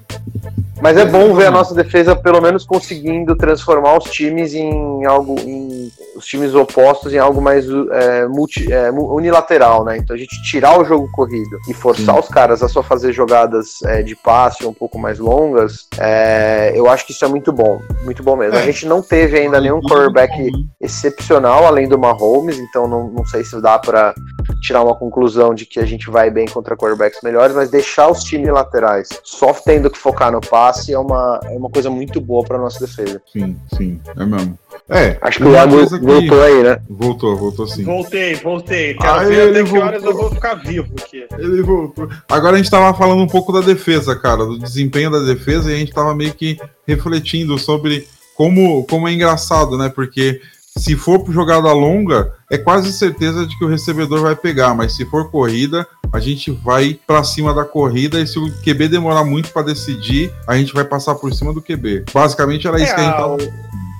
Mas 0.81 0.97
é 0.97 1.05
bom 1.05 1.33
ver 1.35 1.47
a 1.47 1.51
nossa 1.51 1.75
defesa 1.75 2.15
pelo 2.15 2.41
menos 2.41 2.65
conseguindo 2.65 3.35
transformar 3.35 3.97
os 3.97 4.05
times 4.05 4.53
em 4.53 5.05
algo. 5.05 5.39
em 5.39 5.91
os 6.19 6.25
times 6.25 6.53
opostos 6.53 7.13
em 7.13 7.17
algo 7.17 7.41
mais 7.41 7.65
é, 7.91 8.27
multi, 8.27 8.71
é, 8.71 8.91
unilateral, 8.91 9.85
né? 9.85 9.97
Então 9.97 10.15
a 10.15 10.19
gente 10.19 10.41
tirar 10.43 10.79
o 10.79 10.83
jogo 10.83 11.09
corrido 11.11 11.57
e 11.67 11.73
forçar 11.73 12.15
Sim. 12.15 12.21
os 12.21 12.27
caras 12.27 12.61
a 12.61 12.67
só 12.67 12.83
fazer 12.83 13.13
jogadas 13.13 13.81
é, 13.85 14.03
de 14.03 14.15
passe 14.15 14.65
um 14.65 14.73
pouco 14.79 14.97
mais 14.97 15.19
longas, 15.19 15.87
é, 15.99 16.71
eu 16.73 16.89
acho 16.89 17.05
que 17.05 17.11
isso 17.11 17.25
é 17.25 17.27
muito 17.27 17.51
bom, 17.51 17.81
muito 18.03 18.23
bom 18.23 18.37
mesmo. 18.37 18.57
A 18.57 18.61
é. 18.61 18.65
gente 18.65 18.85
não 18.85 19.01
teve 19.01 19.37
ainda 19.37 19.59
nenhum 19.59 19.81
quarterback 19.81 20.51
excepcional 20.79 21.65
além 21.65 21.87
do 21.87 21.99
Mahomes, 21.99 22.57
então 22.57 22.87
não, 22.87 23.09
não 23.09 23.25
sei 23.25 23.43
se 23.43 23.61
dá 23.61 23.77
para 23.77 24.15
tirar 24.61 24.83
uma 24.83 24.95
conclusão 24.95 25.53
de 25.53 25.65
que 25.65 25.79
a 25.79 25.85
gente 25.85 26.09
vai 26.09 26.31
bem 26.31 26.47
contra 26.47 26.77
quarterbacks 26.77 27.21
melhores, 27.21 27.55
mas 27.55 27.69
deixar 27.69 28.09
os 28.09 28.23
times 28.23 28.49
laterais 28.49 29.09
só 29.23 29.53
tendo 29.53 29.89
que 29.89 29.97
focar 29.97 30.31
no 30.31 30.41
passe 30.41 30.93
é 30.93 30.99
uma, 30.99 31.39
é 31.43 31.57
uma 31.57 31.69
coisa 31.69 31.89
muito 31.89 32.21
boa 32.21 32.43
para 32.43 32.57
nossa 32.57 32.79
defesa. 32.79 33.21
Sim, 33.31 33.57
sim, 33.75 34.01
é 34.15 34.25
mesmo. 34.25 34.57
É, 34.89 35.17
acho 35.21 35.37
que 35.37 35.45
o 35.45 35.51
Iago 35.51 35.77
voltou 36.01 36.41
aí, 36.41 36.63
né? 36.63 36.81
Voltou, 36.89 37.37
voltou 37.37 37.67
sim. 37.67 37.83
Voltei, 37.83 38.35
voltei. 38.35 38.95
Quero 38.95 39.13
ah, 39.13 39.23
ver 39.23 39.49
até 39.51 39.63
que 39.63 39.77
horas 39.77 40.03
eu 40.03 40.15
vou 40.15 40.31
ficar 40.31 40.55
vivo 40.55 40.87
aqui. 40.99 41.27
Ele 41.37 41.61
voltou. 41.61 42.09
Agora 42.27 42.55
a 42.55 42.57
gente 42.57 42.71
tava 42.71 42.97
falando 42.97 43.21
um 43.21 43.27
pouco 43.27 43.53
da 43.53 43.61
defesa, 43.61 44.15
cara, 44.15 44.45
do 44.45 44.57
desempenho 44.57 45.11
da 45.11 45.19
defesa, 45.19 45.69
e 45.69 45.75
a 45.75 45.77
gente 45.77 45.93
tava 45.93 46.15
meio 46.15 46.33
que 46.33 46.57
refletindo 46.87 47.57
sobre 47.59 48.07
como, 48.35 48.83
como 48.85 49.07
é 49.07 49.13
engraçado, 49.13 49.77
né? 49.77 49.89
Porque 49.89 50.41
se 50.75 50.95
for 50.95 51.23
jogada 51.29 51.71
longa, 51.71 52.33
é 52.49 52.57
quase 52.57 52.91
certeza 52.91 53.45
de 53.45 53.57
que 53.57 53.65
o 53.65 53.67
recebedor 53.67 54.21
vai 54.21 54.35
pegar, 54.35 54.73
mas 54.73 54.95
se 54.95 55.05
for 55.05 55.29
corrida, 55.29 55.85
a 56.11 56.19
gente 56.19 56.49
vai 56.51 56.97
para 57.05 57.23
cima 57.23 57.53
da 57.53 57.65
corrida 57.65 58.19
e 58.19 58.25
se 58.25 58.39
o 58.39 58.49
QB 58.63 58.87
demorar 58.87 59.23
muito 59.23 59.51
para 59.51 59.63
decidir, 59.63 60.31
a 60.47 60.57
gente 60.57 60.73
vai 60.73 60.83
passar 60.83 61.15
por 61.15 61.33
cima 61.33 61.53
do 61.53 61.61
QB. 61.61 62.05
Basicamente 62.13 62.67
era 62.67 62.81
isso 62.81 62.91
é, 62.91 62.95
que 62.95 63.01
a 63.01 63.03
gente 63.03 63.15
tava... 63.15 63.37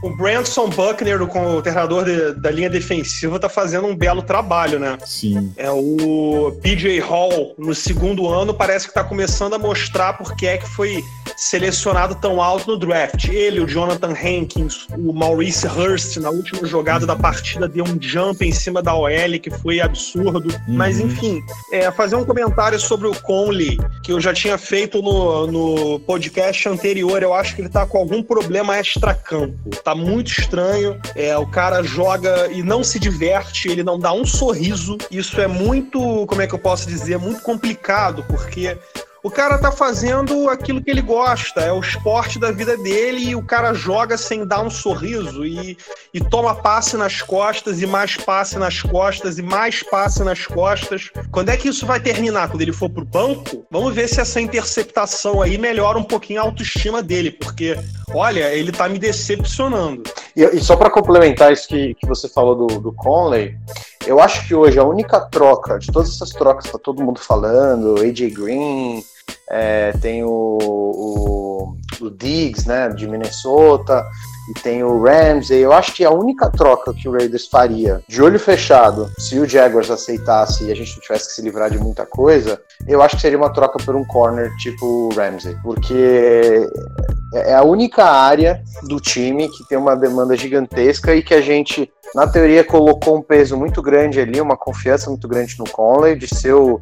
O 0.02 0.10
Brandon 0.16 0.70
Buckner, 0.70 1.22
o 1.22 1.62
treinador 1.62 2.06
de, 2.06 2.34
da 2.34 2.50
linha 2.50 2.70
defensiva, 2.70 3.40
tá 3.40 3.50
fazendo 3.50 3.88
um 3.88 3.96
belo 3.96 4.22
trabalho, 4.22 4.80
né? 4.80 4.98
Sim. 5.06 5.52
É 5.58 5.70
o 5.70 6.58
PJ 6.62 7.00
Hall, 7.00 7.54
no 7.58 7.76
segundo 7.76 8.28
ano, 8.28 8.54
parece 8.54 8.88
que 8.88 8.94
tá 8.94 9.04
começando 9.04 9.56
a 9.56 9.60
mostrar 9.60 10.14
porque 10.14 10.48
é 10.48 10.58
que 10.58 10.68
foi 10.68 11.04
selecionado 11.36 12.16
tão 12.16 12.42
alto 12.42 12.72
no 12.72 12.78
draft. 12.78 13.28
Ele, 13.30 13.60
o 13.60 13.68
Jonathan 13.68 14.12
Hankins, 14.12 14.88
o 14.98 15.14
Maurice 15.14 15.68
Hurst, 15.68 16.18
na 16.18 16.30
última 16.30 16.68
jogada 16.68 17.06
da 17.06 17.16
partida, 17.16 17.68
deu 17.68 17.86
um 17.86 17.98
jump 18.00 18.46
em 18.46 18.52
cima 18.52 18.82
da 18.82 18.94
OL 18.94 19.10
que 19.42 19.50
foi 19.50 19.80
absurdo. 19.80 20.50
Uhum. 20.50 20.76
Mas, 20.76 21.00
enfim, 21.00 21.42
é, 21.72 21.92
fazer 21.92 22.16
um 22.16 22.26
comentário 22.26 22.80
sobre 22.80 23.08
o 23.08 23.16
Conley, 23.22 23.78
que 24.04 24.12
eu 24.12 24.20
já 24.20 24.34
tinha 24.34 24.58
feito 24.58 25.02
no, 25.02 25.48
no 25.48 26.00
podcast 26.02 26.68
anterior. 26.68 27.22
Eu 27.24 27.34
acho 27.34 27.56
que 27.56 27.62
ele 27.62 27.70
tá 27.70 27.86
com 27.86 27.98
algum 27.98 28.22
problema 28.22 28.78
extra-campo. 28.78 29.70
Tá 29.84 29.89
muito 29.96 30.28
estranho. 30.32 31.00
É, 31.16 31.38
o 31.38 31.46
cara 31.46 31.84
joga 31.84 32.52
e 32.52 32.62
não 32.64 32.84
se 32.84 33.00
diverte, 33.00 33.70
ele 33.70 33.84
não 33.84 33.98
dá 33.98 34.12
um 34.14 34.26
sorriso. 34.26 34.98
Isso 35.12 35.40
é 35.40 35.48
muito, 35.48 36.26
como 36.28 36.42
é 36.42 36.48
que 36.48 36.54
eu 36.54 36.60
posso 36.60 36.88
dizer, 36.88 37.18
muito 37.18 37.42
complicado, 37.42 38.24
porque 38.28 38.78
o 39.24 39.30
cara 39.30 39.58
tá 39.58 39.72
fazendo 39.72 40.50
aquilo 40.50 40.82
que 40.82 40.90
ele 40.90 41.02
gosta, 41.02 41.62
é 41.62 41.72
o 41.72 41.80
esporte 41.80 42.40
da 42.40 42.52
vida 42.52 42.78
dele 42.78 43.30
e 43.30 43.36
o 43.36 43.44
cara 43.44 43.74
joga 43.74 44.18
sem 44.18 44.46
dar 44.46 44.62
um 44.62 44.70
sorriso 44.70 45.46
e, 45.46 45.78
e 46.14 46.20
toma 46.20 46.56
passe 46.56 46.96
nas 46.96 47.22
costas 47.22 47.82
e 47.82 47.86
mais 47.86 48.16
passe 48.16 48.58
nas 48.58 48.82
costas 48.82 49.38
e 49.38 49.42
mais 49.42 49.84
passe 49.84 50.24
nas 50.24 50.46
costas. 50.46 51.10
Quando 51.32 51.50
é 51.50 51.58
que 51.58 51.68
isso 51.68 51.86
vai 51.86 52.00
terminar? 52.00 52.50
Quando 52.50 52.62
ele 52.62 52.74
for 52.74 52.90
pro 52.90 53.06
banco? 53.06 53.66
Vamos 53.70 53.94
ver 53.94 54.08
se 54.08 54.22
essa 54.22 54.40
interceptação 54.40 55.42
aí 55.42 55.58
melhora 55.58 55.98
um 55.98 56.04
pouquinho 56.04 56.42
a 56.42 56.44
autoestima 56.44 57.04
dele, 57.04 57.32
porque, 57.32 57.78
olha, 58.14 58.54
ele 58.54 58.72
tá 58.72 58.88
me 58.88 58.98
decepcionando. 58.98 60.04
E, 60.36 60.44
e 60.44 60.62
só 60.62 60.76
para 60.76 60.90
complementar 60.90 61.52
isso 61.52 61.68
que, 61.68 61.94
que 61.96 62.08
você 62.08 62.30
falou 62.30 62.56
do, 62.56 62.80
do 62.80 62.94
Conley, 62.94 63.58
eu 64.06 64.20
acho 64.20 64.48
que 64.48 64.56
hoje 64.56 64.80
a 64.80 64.84
única 64.84 65.20
troca, 65.20 65.78
de 65.78 65.92
todas 65.92 66.10
essas 66.10 66.32
trocas 66.32 66.66
que 66.66 66.72
tá 66.72 66.80
todo 66.80 67.04
mundo 67.04 67.20
falando, 67.20 68.02
AJ 68.02 68.34
Green, 68.34 69.04
é, 69.50 69.92
tem 70.02 70.24
o, 70.24 70.30
o, 70.30 71.78
o, 72.02 72.10
Diggs, 72.10 72.68
né, 72.68 72.90
de 72.90 73.08
Minnesota, 73.08 74.06
e 74.50 74.54
tem 74.54 74.84
o 74.84 75.04
Ramsey. 75.04 75.60
Eu 75.60 75.72
acho 75.72 75.94
que 75.94 76.04
a 76.04 76.12
única 76.12 76.50
troca 76.50 76.94
que 76.94 77.08
o 77.08 77.12
Raiders 77.12 77.48
faria, 77.48 78.02
de 78.08 78.22
olho 78.22 78.40
fechado, 78.40 79.10
se 79.18 79.38
o 79.40 79.48
Jaguars 79.48 79.92
aceitasse 79.92 80.66
e 80.66 80.72
a 80.72 80.76
gente 80.76 81.00
tivesse 81.00 81.28
que 81.28 81.34
se 81.36 81.42
livrar 81.42 81.70
de 81.70 81.78
muita 81.78 82.06
coisa, 82.06 82.60
eu 82.88 83.02
acho 83.02 83.16
que 83.16 83.22
seria 83.22 83.38
uma 83.38 83.54
troca 83.54 83.78
por 83.84 83.96
um 83.96 84.04
corner 84.04 84.52
tipo 84.58 85.10
Ramsey, 85.14 85.56
porque 85.64 86.68
é 87.34 87.54
a 87.54 87.64
única 87.64 88.04
área 88.06 88.64
do 88.84 89.00
time 89.00 89.48
que 89.50 89.68
tem 89.68 89.78
uma 89.78 89.96
demanda 89.96 90.36
gigantesca 90.36 91.16
e 91.16 91.22
que 91.22 91.34
a 91.34 91.42
gente, 91.42 91.92
na 92.16 92.28
teoria, 92.28 92.64
colocou 92.64 93.18
um 93.18 93.22
peso 93.22 93.56
muito 93.56 93.82
grande 93.82 94.20
ali, 94.20 94.42
uma 94.42 94.58
confiança 94.58 95.10
muito 95.10 95.28
grande 95.28 95.56
no 95.60 95.70
Conley, 95.70 96.16
de 96.16 96.28
ser 96.28 96.54
o, 96.54 96.82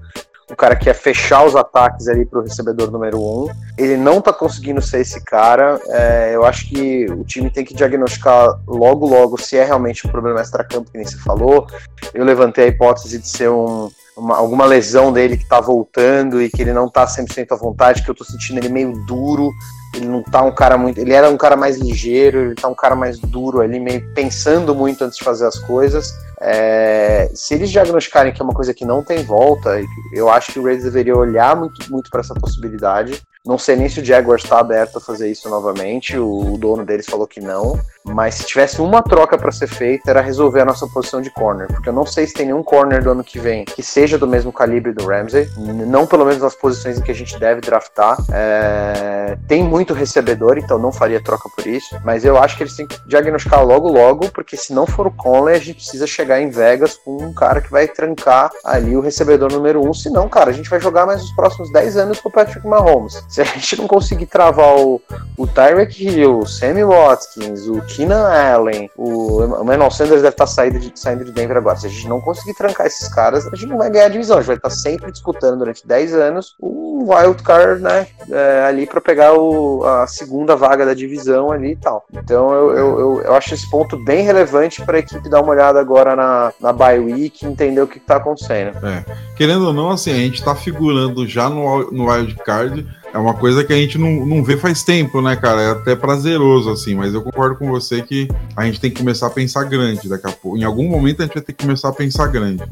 o 0.49 0.55
cara 0.55 0.75
que 0.75 0.89
é 0.89 0.93
fechar 0.93 1.45
os 1.45 1.55
ataques 1.55 2.07
ali 2.07 2.25
para 2.25 2.39
o 2.39 2.43
recebedor 2.43 2.89
número 2.89 3.19
um. 3.19 3.47
Ele 3.77 3.97
não 3.97 4.19
está 4.19 4.31
conseguindo 4.31 4.81
ser 4.81 5.01
esse 5.01 5.23
cara. 5.23 5.79
É, 5.87 6.31
eu 6.33 6.45
acho 6.45 6.69
que 6.69 7.05
o 7.11 7.23
time 7.23 7.49
tem 7.49 7.65
que 7.65 7.73
diagnosticar 7.73 8.59
logo, 8.65 9.05
logo 9.05 9.37
se 9.37 9.57
é 9.57 9.65
realmente 9.65 10.07
um 10.07 10.11
problema 10.11 10.39
extra-campo, 10.39 10.89
que 10.89 10.97
nem 10.97 11.05
se 11.05 11.17
falou. 11.17 11.67
Eu 12.13 12.23
levantei 12.23 12.65
a 12.65 12.67
hipótese 12.67 13.19
de 13.19 13.27
ser 13.27 13.49
um 13.49 13.89
uma, 14.17 14.35
alguma 14.35 14.65
lesão 14.65 15.13
dele 15.13 15.37
que 15.37 15.45
tá 15.45 15.61
voltando 15.61 16.41
e 16.41 16.49
que 16.49 16.61
ele 16.61 16.73
não 16.73 16.89
tá 16.89 17.05
100% 17.05 17.51
à 17.51 17.55
vontade, 17.55 18.03
que 18.03 18.09
eu 18.09 18.15
tô 18.15 18.23
sentindo 18.23 18.57
ele 18.57 18.69
meio 18.69 18.91
duro, 19.05 19.51
ele 19.97 20.07
não 20.07 20.23
tá 20.23 20.41
um 20.41 20.53
cara 20.53 20.77
muito. 20.77 20.99
Ele 20.99 21.13
era 21.13 21.29
um 21.29 21.37
cara 21.37 21.55
mais 21.55 21.77
ligeiro, 21.77 22.39
ele 22.39 22.55
tá 22.55 22.67
um 22.67 22.75
cara 22.75 22.95
mais 22.95 23.19
duro 23.19 23.61
ali, 23.61 23.79
meio 23.79 24.13
pensando 24.13 24.73
muito 24.73 25.03
antes 25.03 25.17
de 25.17 25.23
fazer 25.23 25.45
as 25.45 25.57
coisas. 25.59 26.13
É, 26.39 27.29
se 27.33 27.55
eles 27.55 27.71
diagnosticarem 27.71 28.31
que 28.31 28.41
é 28.41 28.45
uma 28.45 28.53
coisa 28.53 28.73
que 28.73 28.85
não 28.85 29.03
tem 29.03 29.23
volta, 29.23 29.81
eu 30.13 30.29
acho 30.29 30.53
que 30.53 30.59
o 30.59 30.63
Raiders 30.63 30.85
deveria 30.85 31.15
olhar 31.15 31.55
muito, 31.55 31.91
muito 31.91 32.09
para 32.09 32.21
essa 32.21 32.35
possibilidade. 32.35 33.21
Não 33.45 33.57
sei 33.57 33.75
nem 33.75 33.89
se 33.89 34.01
o 34.01 34.05
Jaguars 34.05 34.43
está 34.43 34.59
aberto 34.59 34.97
a 34.97 35.01
fazer 35.01 35.31
isso 35.31 35.49
novamente, 35.49 36.17
o, 36.17 36.53
o 36.53 36.57
dono 36.57 36.85
deles 36.85 37.05
falou 37.05 37.25
que 37.25 37.39
não. 37.39 37.79
Mas 38.07 38.35
se 38.35 38.45
tivesse 38.45 38.81
uma 38.81 39.01
troca 39.01 39.37
para 39.37 39.51
ser 39.51 39.67
feita, 39.67 40.09
era 40.09 40.21
resolver 40.21 40.61
a 40.61 40.65
nossa 40.65 40.87
posição 40.87 41.21
de 41.21 41.29
corner. 41.29 41.67
Porque 41.67 41.89
eu 41.89 41.93
não 41.93 42.05
sei 42.05 42.25
se 42.25 42.33
tem 42.33 42.47
nenhum 42.47 42.63
corner 42.63 43.03
do 43.03 43.11
ano 43.11 43.23
que 43.23 43.39
vem 43.39 43.65
que 43.65 43.83
seja 43.83 44.17
do 44.17 44.27
mesmo 44.27 44.51
calibre 44.51 44.93
do 44.93 45.05
Ramsey. 45.05 45.49
Não 45.57 46.05
pelo 46.05 46.25
menos 46.25 46.41
nas 46.41 46.55
posições 46.55 46.97
em 46.97 47.01
que 47.01 47.11
a 47.11 47.15
gente 47.15 47.37
deve 47.39 47.61
draftar. 47.61 48.17
É... 48.31 49.37
Tem 49.47 49.63
muito 49.63 49.93
recebedor, 49.93 50.57
então 50.57 50.77
não 50.77 50.91
faria 50.91 51.21
troca 51.21 51.49
por 51.55 51.65
isso. 51.65 51.95
Mas 52.03 52.23
eu 52.25 52.37
acho 52.37 52.57
que 52.57 52.63
eles 52.63 52.75
têm 52.75 52.87
que 52.87 52.99
diagnosticar 53.07 53.65
logo, 53.65 53.89
logo, 53.89 54.29
porque 54.31 54.55
se 54.55 54.73
não 54.73 54.85
for 54.85 55.07
o 55.07 55.11
Conley, 55.11 55.55
a 55.55 55.59
gente 55.59 55.75
precisa 55.75 56.07
chegar 56.07 56.41
em 56.41 56.49
Vegas 56.49 56.95
com 56.95 57.17
um 57.17 57.33
cara 57.33 57.61
que 57.61 57.71
vai 57.71 57.87
trancar 57.87 58.49
ali 58.63 58.95
o 58.95 59.01
recebedor 59.01 59.51
número 59.51 59.87
um. 59.87 59.93
Senão, 59.93 60.29
cara, 60.29 60.49
a 60.49 60.53
gente 60.53 60.69
vai 60.69 60.79
jogar 60.79 61.05
mais 61.05 61.23
os 61.23 61.31
próximos 61.31 61.71
10 61.71 61.97
anos 61.97 62.19
com 62.19 62.29
o 62.29 62.31
Patrick 62.31 62.65
Mahomes. 62.65 63.21
Se 63.27 63.41
a 63.41 63.43
gente 63.43 63.77
não 63.77 63.87
conseguir 63.87 64.25
travar 64.25 64.75
o, 64.77 65.01
o 65.37 65.47
Tyreek 65.47 66.03
Hill, 66.03 66.39
o 66.39 66.47
Sammy 66.47 66.83
Watkins, 66.83 67.67
o 67.67 67.81
Keenan 67.97 68.27
Allen, 68.27 68.91
o 68.95 69.43
Emmanuel 69.43 69.89
Sanders 69.89 70.21
deve 70.21 70.35
estar 70.35 70.45
saindo 70.45 70.77
de, 70.77 70.91
saindo 70.93 71.25
de 71.25 71.31
Denver 71.31 71.57
agora. 71.57 71.75
Se 71.77 71.87
a 71.87 71.89
gente 71.89 72.07
não 72.07 72.21
conseguir 72.21 72.53
trancar 72.53 72.85
esses 72.85 73.07
caras, 73.07 73.47
a 73.47 73.55
gente 73.55 73.65
não 73.65 73.79
vai 73.79 73.89
ganhar 73.89 74.05
a 74.05 74.09
divisão. 74.09 74.37
A 74.37 74.41
gente 74.41 74.49
vai 74.49 74.55
estar 74.55 74.69
sempre 74.69 75.11
disputando 75.11 75.57
durante 75.57 75.87
10 75.87 76.13
anos 76.13 76.55
o 76.59 76.86
wild 77.03 77.41
card, 77.43 77.81
né? 77.81 78.07
É, 78.29 78.65
ali 78.67 78.85
para 78.85 78.99
pegar 78.99 79.33
o, 79.33 79.83
a 79.85 80.07
segunda 80.07 80.55
vaga 80.55 80.85
da 80.85 80.93
divisão 80.93 81.51
ali 81.51 81.71
e 81.71 81.75
tal. 81.75 82.05
Então 82.13 82.53
eu, 82.53 82.71
eu, 82.71 82.99
eu, 82.99 83.21
eu 83.21 83.35
acho 83.35 83.53
esse 83.53 83.69
ponto 83.69 83.97
bem 84.03 84.23
relevante 84.23 84.81
para 84.81 84.97
a 84.97 84.99
equipe 84.99 85.29
dar 85.29 85.41
uma 85.41 85.51
olhada 85.51 85.79
agora 85.79 86.15
na, 86.15 86.53
na 86.59 86.73
bye 86.73 86.99
week 86.99 87.43
e 87.45 87.47
entender 87.47 87.81
o 87.81 87.87
que, 87.87 87.97
está 87.97 88.17
acontecendo. 88.17 88.77
É. 88.85 89.03
Querendo 89.35 89.67
ou 89.67 89.73
não, 89.73 89.89
assim, 89.89 90.11
a 90.11 90.17
gente 90.17 90.35
está 90.35 90.55
figurando 90.55 91.27
já 91.27 91.49
no, 91.49 91.91
no 91.91 92.09
wild 92.09 92.35
card 92.35 92.85
é 93.13 93.17
uma 93.17 93.33
coisa 93.33 93.63
que 93.63 93.73
a 93.73 93.75
gente 93.75 93.97
não, 93.97 94.25
não 94.25 94.43
vê 94.43 94.57
faz 94.57 94.83
tempo, 94.83 95.21
né, 95.21 95.35
cara? 95.35 95.61
É 95.61 95.71
até 95.71 95.95
prazeroso, 95.95 96.69
assim, 96.69 96.93
mas 96.93 97.13
eu 97.13 97.21
concordo 97.21 97.55
com 97.55 97.69
você 97.69 98.01
que 98.01 98.27
a 98.55 98.65
gente 98.65 98.79
tem 98.79 98.91
que 98.91 98.99
começar 98.99 99.27
a 99.27 99.31
pensar 99.31 99.63
grande 99.63 100.09
daqui 100.09 100.27
a 100.27 100.31
pouco. 100.31 100.57
Em 100.57 100.63
algum 100.63 100.87
momento 100.87 101.21
a 101.21 101.25
gente 101.25 101.33
vai 101.33 101.43
ter 101.43 101.53
que 101.53 101.63
começar 101.63 101.89
a 101.89 101.93
pensar 101.93 102.27
grande. 102.27 102.63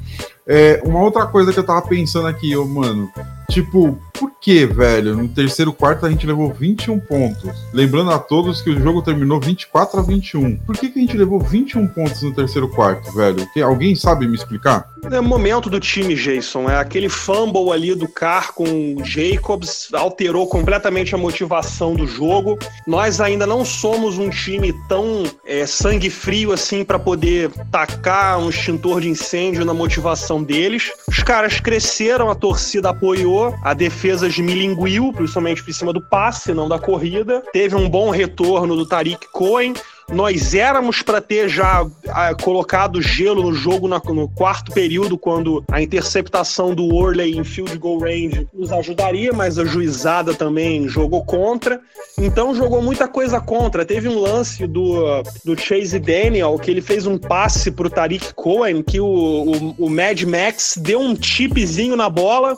É, 0.46 0.82
uma 0.84 1.00
outra 1.00 1.26
coisa 1.26 1.52
que 1.52 1.60
eu 1.60 1.64
tava 1.64 1.82
pensando 1.88 2.28
aqui, 2.28 2.52
eu, 2.52 2.68
mano, 2.68 3.10
tipo, 3.50 3.98
por 4.18 4.32
que, 4.40 4.66
velho, 4.66 5.16
no 5.16 5.28
terceiro 5.28 5.74
quarto 5.74 6.06
a 6.06 6.10
gente 6.10 6.26
levou 6.26 6.54
21 6.54 7.00
pontos? 7.00 7.52
Lembrando 7.74 8.12
a 8.12 8.20
todos 8.20 8.62
que 8.62 8.70
o 8.70 8.80
jogo 8.80 9.02
terminou 9.02 9.40
24 9.40 10.00
a 10.00 10.04
21. 10.04 10.58
Por 10.58 10.78
que, 10.78 10.90
que 10.90 11.00
a 11.00 11.02
gente 11.02 11.18
levou 11.18 11.40
21 11.40 11.88
pontos 11.88 12.22
no 12.22 12.34
terceiro 12.34 12.70
quarto, 12.70 13.12
velho? 13.12 13.46
Que, 13.54 13.62
alguém 13.62 13.96
sabe 13.96 14.28
me 14.28 14.36
explicar? 14.36 14.88
É 15.12 15.22
momento 15.22 15.70
do 15.70 15.80
time, 15.80 16.16
Jason. 16.16 16.70
É 16.70 16.78
aquele 16.78 17.10
fumble 17.10 17.72
ali 17.72 17.94
do 17.94 18.08
Carr 18.08 18.54
com 18.54 18.96
o 18.96 19.04
Jacobs 19.04 19.90
alterou 19.94 20.48
completamente 20.48 21.14
a 21.14 21.18
motivação 21.18 21.94
do 21.94 22.08
jogo. 22.08 22.58
Nós 22.88 23.20
ainda 23.20 23.46
não 23.46 23.66
somos 23.66 24.18
um 24.18 24.30
time 24.30 24.74
tão 24.88 25.24
é, 25.46 25.66
sangue 25.66 26.10
frio 26.10 26.52
assim 26.52 26.84
para 26.84 26.98
poder 26.98 27.52
tacar 27.72 28.40
um 28.40 28.50
extintor 28.50 29.02
de 29.02 29.10
incêndio 29.10 29.66
na 29.66 29.74
motivação 29.74 30.42
deles. 30.42 30.92
Os 31.08 31.22
caras 31.22 31.60
cresceram, 31.60 32.30
a 32.30 32.36
torcida 32.36 32.90
apoiou, 32.90 33.56
a 33.62 33.74
defesa 33.74 34.05
esmilinguiu, 34.10 35.12
principalmente 35.14 35.64
por 35.64 35.74
cima 35.74 35.94
do 35.94 36.02
passe, 36.02 36.54
não 36.54 36.68
da 36.68 36.80
corrida. 36.80 37.44
Teve 37.52 37.76
um 37.76 37.90
bom 37.90 38.10
retorno 38.10 38.76
do 38.76 38.86
Tariq 38.86 39.28
Cohen. 39.32 39.74
nós 40.12 40.54
éramos 40.54 41.02
para 41.02 41.20
ter 41.20 41.50
já 41.50 41.86
a, 42.10 42.36
colocado 42.36 43.02
gelo 43.02 43.42
no 43.42 43.54
jogo 43.54 43.88
na, 43.88 44.00
no 44.06 44.30
quarto 44.30 44.72
período, 44.72 45.18
quando 45.18 45.64
a 45.72 45.82
interceptação 45.82 46.76
do 46.76 46.84
Worley 46.86 47.38
em 47.38 47.44
field 47.44 47.76
goal 47.78 48.00
range 48.00 48.48
nos 48.54 48.72
ajudaria, 48.72 49.34
mas 49.34 49.58
a 49.58 49.66
juizada 49.66 50.34
também 50.34 50.88
jogou 50.88 51.26
contra. 51.26 51.82
Então 52.18 52.54
jogou 52.54 52.82
muita 52.82 53.08
coisa 53.08 53.42
contra. 53.42 53.86
Teve 53.86 54.08
um 54.08 54.20
lance 54.20 54.68
do, 54.68 55.24
do 55.44 55.60
Chase 55.60 56.00
Daniel 56.00 56.58
que 56.60 56.70
ele 56.70 56.82
fez 56.82 57.06
um 57.08 57.18
passe 57.18 57.72
pro 57.72 57.90
Tariq 57.90 58.34
Cohen 58.36 58.84
que 58.84 59.00
o, 59.00 59.06
o, 59.06 59.76
o 59.86 59.90
Mad 59.90 60.22
Max 60.24 60.78
deu 60.78 61.00
um 61.00 61.16
chipzinho 61.20 61.96
na 61.96 62.10
bola 62.10 62.56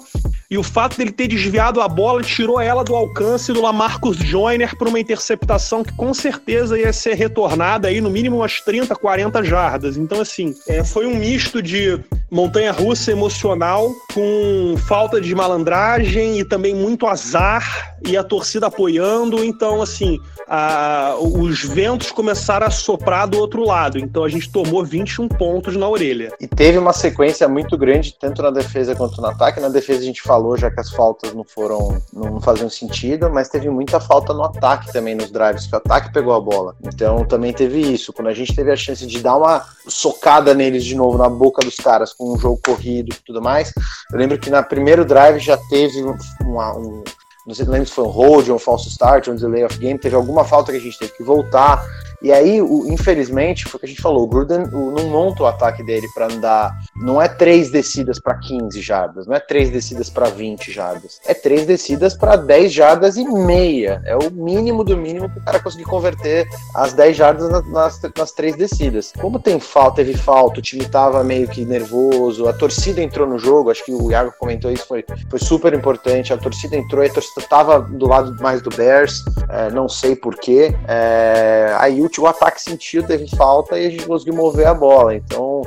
e 0.50 0.58
o 0.58 0.64
fato 0.64 0.98
dele 0.98 1.12
ter 1.12 1.28
desviado 1.28 1.82
a 1.82 1.88
bola 1.88 2.22
tirou 2.22 2.60
ela 2.60 2.84
do 2.84 2.96
alcance 2.96 3.52
do 3.52 3.62
Lamarcus 3.62 4.18
Joyner 4.18 4.78
para 4.78 4.88
uma 4.88 5.00
interceptação 5.00 5.84
que 5.84 5.94
com 5.94 6.14
certeza 6.14 6.80
ia 6.80 6.94
ser 6.94 7.16
retornada 7.16 7.88
aí 7.88 8.00
no 8.00 8.10
mínimo 8.10 8.38
umas 8.38 8.62
30, 8.62 8.96
40 8.96 9.44
jardas. 9.44 9.98
Então, 9.98 10.22
assim, 10.22 10.56
é, 10.68 10.84
foi 10.84 11.06
um 11.06 11.16
misto 11.16 11.62
de 11.62 12.00
montanha 12.32 12.72
russa 12.72 13.12
emocional 13.12 13.92
com 14.14 14.76
falta 14.88 15.20
de 15.20 15.34
malandragem 15.36 16.40
e 16.40 16.46
também 16.46 16.74
muito 16.74 17.08
azar 17.08 17.97
e 18.06 18.18
a 18.18 18.24
torcida 18.24 18.68
apoiando. 18.68 19.44
Então, 19.44 19.82
assim, 19.82 20.20
a, 20.48 21.16
os 21.20 21.64
ventos 21.64 22.12
começaram 22.12 22.66
a 22.66 22.72
soprar 22.72 23.28
do 23.28 23.38
outro 23.38 23.66
lado. 23.66 24.00
Então 24.00 24.24
a 24.24 24.30
gente 24.30 24.50
tomou 24.50 24.84
21 24.84 25.28
pontos 25.28 25.76
na 25.76 25.88
orelha. 25.88 26.32
E 26.40 26.48
teve 26.48 26.78
uma 26.78 26.94
sequência 26.94 27.48
muito 27.48 27.78
grande, 27.78 28.16
tanto 28.18 28.42
na 28.42 28.50
defesa 28.50 28.96
quanto 28.96 29.22
no 29.22 29.28
ataque. 29.28 29.60
Na 29.60 29.70
defesa 29.70 30.02
a 30.02 30.06
gente 30.06 30.22
falou 30.22 30.58
já 30.58 30.72
que 30.72 30.80
as 30.80 30.90
faltas 30.92 31.34
não 31.34 31.44
foram, 31.44 32.02
não 32.14 32.40
faziam 32.40 32.70
sentido, 32.70 33.30
mas 33.30 33.50
teve 33.50 33.70
muita 33.70 34.00
falta 34.00 34.34
no 34.34 34.44
ataque 34.44 34.92
também, 34.94 35.16
nos 35.16 35.30
drives, 35.30 35.68
que 35.68 35.76
o 35.76 35.78
ataque 35.78 36.14
pegou 36.14 36.34
a 36.34 36.40
bola. 36.40 36.76
Então 36.84 37.26
também 37.26 37.52
teve 37.52 37.80
isso. 37.80 38.14
Quando 38.14 38.28
a 38.28 38.34
gente 38.34 38.56
teve 38.56 38.72
a 38.72 38.76
chance 38.76 39.06
de 39.06 39.20
dar 39.20 39.36
uma 39.36 39.66
socada 39.88 40.54
neles 40.54 40.86
de 40.86 40.96
novo, 40.96 41.18
na 41.18 41.30
boca 41.30 41.62
dos 41.62 41.76
caras, 41.76 42.14
com 42.14 42.34
um 42.34 42.40
jogo 42.40 42.60
corrido 42.64 43.14
e 43.14 43.26
tudo 43.26 43.42
mais, 43.42 43.74
eu 44.12 44.18
lembro 44.18 44.38
que 44.38 44.50
na 44.50 44.64
primeiro 44.64 45.04
drive 45.04 45.40
já 45.40 45.58
teve 45.70 46.02
uma, 46.42 46.78
um 46.78 47.04
não 47.48 47.56
sei, 47.56 47.66
se 47.86 47.92
foi 47.94 48.04
um 48.04 48.10
hold, 48.10 48.50
um 48.50 48.60
falso 48.60 48.90
start, 48.90 49.30
um 49.30 49.36
delay 49.36 49.64
of 49.64 49.78
game, 49.78 49.98
teve 49.98 50.18
alguma 50.18 50.44
falta 50.44 50.74
que 50.74 50.78
a 50.78 50.82
gente 50.82 51.00
teve 51.00 51.14
que 51.14 51.24
voltar. 51.24 51.82
E 52.22 52.32
aí, 52.32 52.62
o, 52.62 52.88
infelizmente, 52.92 53.66
foi 53.66 53.78
o 53.78 53.80
que 53.80 53.86
a 53.86 53.90
gente 53.90 54.02
falou, 54.02 54.24
o 54.24 54.28
Gruden 54.28 54.64
o, 54.74 54.92
não 54.92 55.08
monta 55.10 55.44
o 55.44 55.46
ataque 55.46 55.84
dele 55.84 56.08
para 56.14 56.26
andar. 56.26 56.76
Não 56.96 57.22
é 57.22 57.28
três 57.28 57.70
descidas 57.70 58.20
para 58.20 58.36
15 58.36 58.82
jardas, 58.82 59.28
não 59.28 59.36
é 59.36 59.40
três 59.40 59.70
descidas 59.70 60.10
para 60.10 60.30
20 60.30 60.72
jardas. 60.72 61.20
É 61.26 61.34
três 61.34 61.66
descidas 61.66 62.16
para 62.16 62.36
10 62.36 62.74
jardas 62.74 63.18
e 63.18 63.24
meia. 63.24 64.02
É 64.06 64.16
o 64.16 64.32
mínimo 64.32 64.84
do 64.84 64.98
mínimo 64.98 65.30
para 65.30 65.40
o 65.40 65.46
cara 65.46 65.60
conseguir 65.60 65.86
converter 65.86 66.48
as 66.76 66.94
10 66.94 67.16
jardas 67.16 67.50
nas, 67.50 67.72
nas, 67.72 68.02
nas, 68.18 68.32
três 68.32 68.56
descidas. 68.56 69.14
Como 69.20 69.40
tem 69.40 69.60
falta, 69.60 69.98
teve 69.98 70.16
falta, 70.16 70.60
o 70.60 70.64
time 70.64 70.86
tava 70.86 71.24
meio 71.24 71.48
que 71.48 71.66
nervoso, 71.66 72.48
a 72.48 72.54
torcida 72.54 73.02
entrou 73.02 73.28
no 73.28 73.38
jogo, 73.38 73.72
acho 73.72 73.86
que 73.86 73.92
o 73.92 74.12
Iago 74.12 74.34
comentou 74.38 74.72
isso, 74.72 74.86
foi, 74.88 75.06
foi 75.30 75.40
super 75.40 75.74
importante. 75.74 76.34
A 76.34 76.38
torcida 76.38 76.76
entrou 76.76 77.04
e 77.04 77.08
a 77.08 77.14
torcida 77.14 77.46
tava 77.48 77.80
do 77.80 78.08
lado 78.08 78.36
mais 78.42 78.62
do 78.62 78.70
Bears, 78.70 79.24
é, 79.50 79.70
não 79.72 79.88
sei 79.88 80.16
porquê. 80.16 80.76
É, 80.88 81.76
aí 81.78 82.02
o, 82.02 82.07
o 82.22 82.28
ataque 82.28 82.62
sentiu, 82.62 83.04
teve 83.04 83.28
falta 83.36 83.78
e 83.78 83.86
a 83.86 83.90
gente 83.90 84.06
conseguiu 84.06 84.36
mover 84.36 84.68
a 84.68 84.74
bola. 84.74 85.16
Então, 85.16 85.62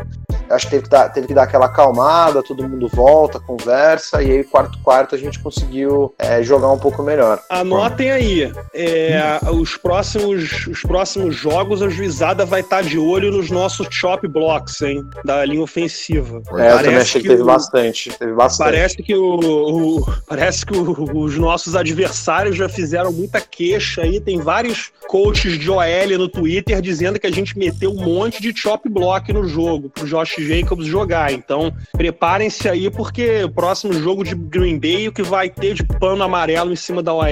acho 0.50 0.66
que 0.66 0.70
teve 0.72 0.82
que, 0.84 0.90
dar, 0.90 1.08
teve 1.08 1.26
que 1.28 1.34
dar 1.34 1.44
aquela 1.44 1.66
acalmada, 1.66 2.42
todo 2.42 2.68
mundo 2.68 2.88
volta, 2.88 3.38
conversa, 3.38 4.22
e 4.22 4.30
aí 4.32 4.44
quarto 4.44 4.78
quarto 4.82 5.14
a 5.14 5.18
gente 5.18 5.38
conseguiu 5.38 6.14
é, 6.18 6.42
jogar 6.42 6.70
um 6.70 6.78
pouco 6.78 7.02
melhor. 7.02 7.40
Anotem 7.48 8.10
aí, 8.10 8.52
é, 8.74 9.38
os, 9.52 9.76
próximos, 9.76 10.66
os 10.66 10.82
próximos 10.82 11.36
jogos 11.36 11.82
a 11.82 11.88
juizada 11.88 12.44
vai 12.44 12.60
estar 12.60 12.82
de 12.82 12.98
olho 12.98 13.30
nos 13.30 13.50
nossos 13.50 13.86
chop 13.90 14.26
blocks, 14.26 14.80
hein, 14.82 15.02
da 15.24 15.44
linha 15.44 15.62
ofensiva. 15.62 16.42
É, 16.58 16.72
eu 16.72 16.76
também 16.78 16.96
achei 16.96 17.20
que, 17.20 17.28
que 17.28 17.34
teve 17.34 17.42
o, 17.42 17.46
bastante, 17.46 18.10
teve 18.18 18.32
bastante. 18.32 18.66
Parece 18.66 19.02
que, 19.02 19.14
o, 19.14 19.98
o 19.98 20.06
parece 20.26 20.66
que 20.66 20.76
o, 20.76 21.16
os 21.16 21.36
nossos 21.36 21.76
adversários 21.76 22.56
já 22.56 22.68
fizeram 22.68 23.12
muita 23.12 23.40
queixa 23.40 24.02
aí, 24.02 24.20
tem 24.20 24.40
vários 24.40 24.92
coaches 25.06 25.58
de 25.58 25.70
OL 25.70 26.18
no 26.18 26.28
Twitter 26.28 26.80
dizendo 26.80 27.18
que 27.18 27.26
a 27.26 27.32
gente 27.32 27.58
meteu 27.58 27.90
um 27.90 28.04
monte 28.04 28.40
de 28.40 28.56
chop 28.56 28.88
block 28.88 29.32
no 29.32 29.46
jogo 29.46 29.90
pro 29.90 30.06
Josh 30.06 30.39
Jacobs 30.46 30.86
jogar. 30.86 31.32
Então, 31.32 31.72
preparem-se 31.92 32.68
aí, 32.68 32.90
porque 32.90 33.44
o 33.44 33.50
próximo 33.50 33.92
jogo 33.92 34.24
de 34.24 34.34
Green 34.34 34.78
Bay, 34.78 35.08
o 35.08 35.12
que 35.12 35.22
vai 35.22 35.48
ter 35.48 35.74
de 35.74 35.84
pano 35.84 36.22
amarelo 36.22 36.72
em 36.72 36.76
cima 36.76 37.02
da 37.02 37.12
OL, 37.12 37.26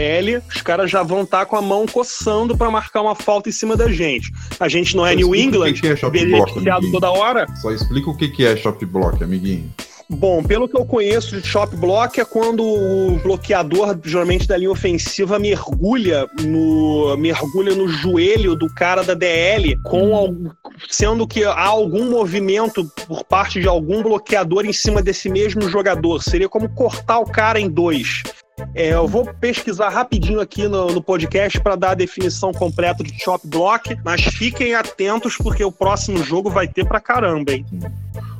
os 0.48 0.62
caras 0.62 0.90
já 0.90 1.02
vão 1.02 1.22
estar 1.22 1.40
tá 1.40 1.46
com 1.46 1.56
a 1.56 1.62
mão 1.62 1.86
coçando 1.86 2.56
para 2.56 2.70
marcar 2.70 3.02
uma 3.02 3.14
falta 3.14 3.48
em 3.48 3.52
cima 3.52 3.76
da 3.76 3.90
gente. 3.90 4.32
A 4.58 4.68
gente 4.68 4.96
não 4.96 5.06
é 5.06 5.14
New 5.14 5.34
England, 5.34 5.74
que, 5.74 5.94
que 5.94 6.04
é 6.04 6.10
beneficiado 6.10 6.90
toda 6.90 7.10
hora. 7.10 7.46
Só 7.60 7.70
explica 7.70 8.10
o 8.10 8.16
que 8.16 8.44
é 8.44 8.56
shop 8.56 8.84
block, 8.86 9.22
amiguinho. 9.22 9.70
Bom, 10.10 10.42
pelo 10.42 10.66
que 10.66 10.76
eu 10.76 10.86
conheço 10.86 11.38
de 11.38 11.46
chop 11.46 11.76
block 11.76 12.18
é 12.18 12.24
quando 12.24 12.64
o 12.64 13.20
bloqueador, 13.22 13.98
geralmente 14.02 14.48
da 14.48 14.56
linha 14.56 14.70
ofensiva, 14.70 15.38
mergulha 15.38 16.26
no 16.40 17.14
mergulha 17.18 17.74
no 17.74 17.86
joelho 17.88 18.56
do 18.56 18.72
cara 18.74 19.04
da 19.04 19.12
DL, 19.12 19.76
com 19.82 20.50
sendo 20.88 21.26
que 21.26 21.44
há 21.44 21.66
algum 21.66 22.08
movimento 22.10 22.90
por 23.06 23.22
parte 23.22 23.60
de 23.60 23.68
algum 23.68 24.02
bloqueador 24.02 24.64
em 24.64 24.72
cima 24.72 25.02
desse 25.02 25.28
mesmo 25.28 25.68
jogador. 25.68 26.22
Seria 26.22 26.48
como 26.48 26.70
cortar 26.70 27.18
o 27.18 27.26
cara 27.26 27.60
em 27.60 27.68
dois. 27.68 28.22
É, 28.74 28.94
eu 28.94 29.06
vou 29.06 29.26
pesquisar 29.34 29.90
rapidinho 29.90 30.40
aqui 30.40 30.66
no, 30.66 30.86
no 30.86 31.02
podcast 31.02 31.60
para 31.60 31.76
dar 31.76 31.90
a 31.90 31.94
definição 31.94 32.50
completa 32.52 33.04
de 33.04 33.12
chop 33.22 33.46
block, 33.46 33.96
mas 34.02 34.22
fiquem 34.22 34.74
atentos 34.74 35.36
porque 35.36 35.62
o 35.62 35.70
próximo 35.70 36.24
jogo 36.24 36.50
vai 36.50 36.66
ter 36.66 36.86
pra 36.86 36.98
caramba, 36.98 37.52
hein? 37.52 37.66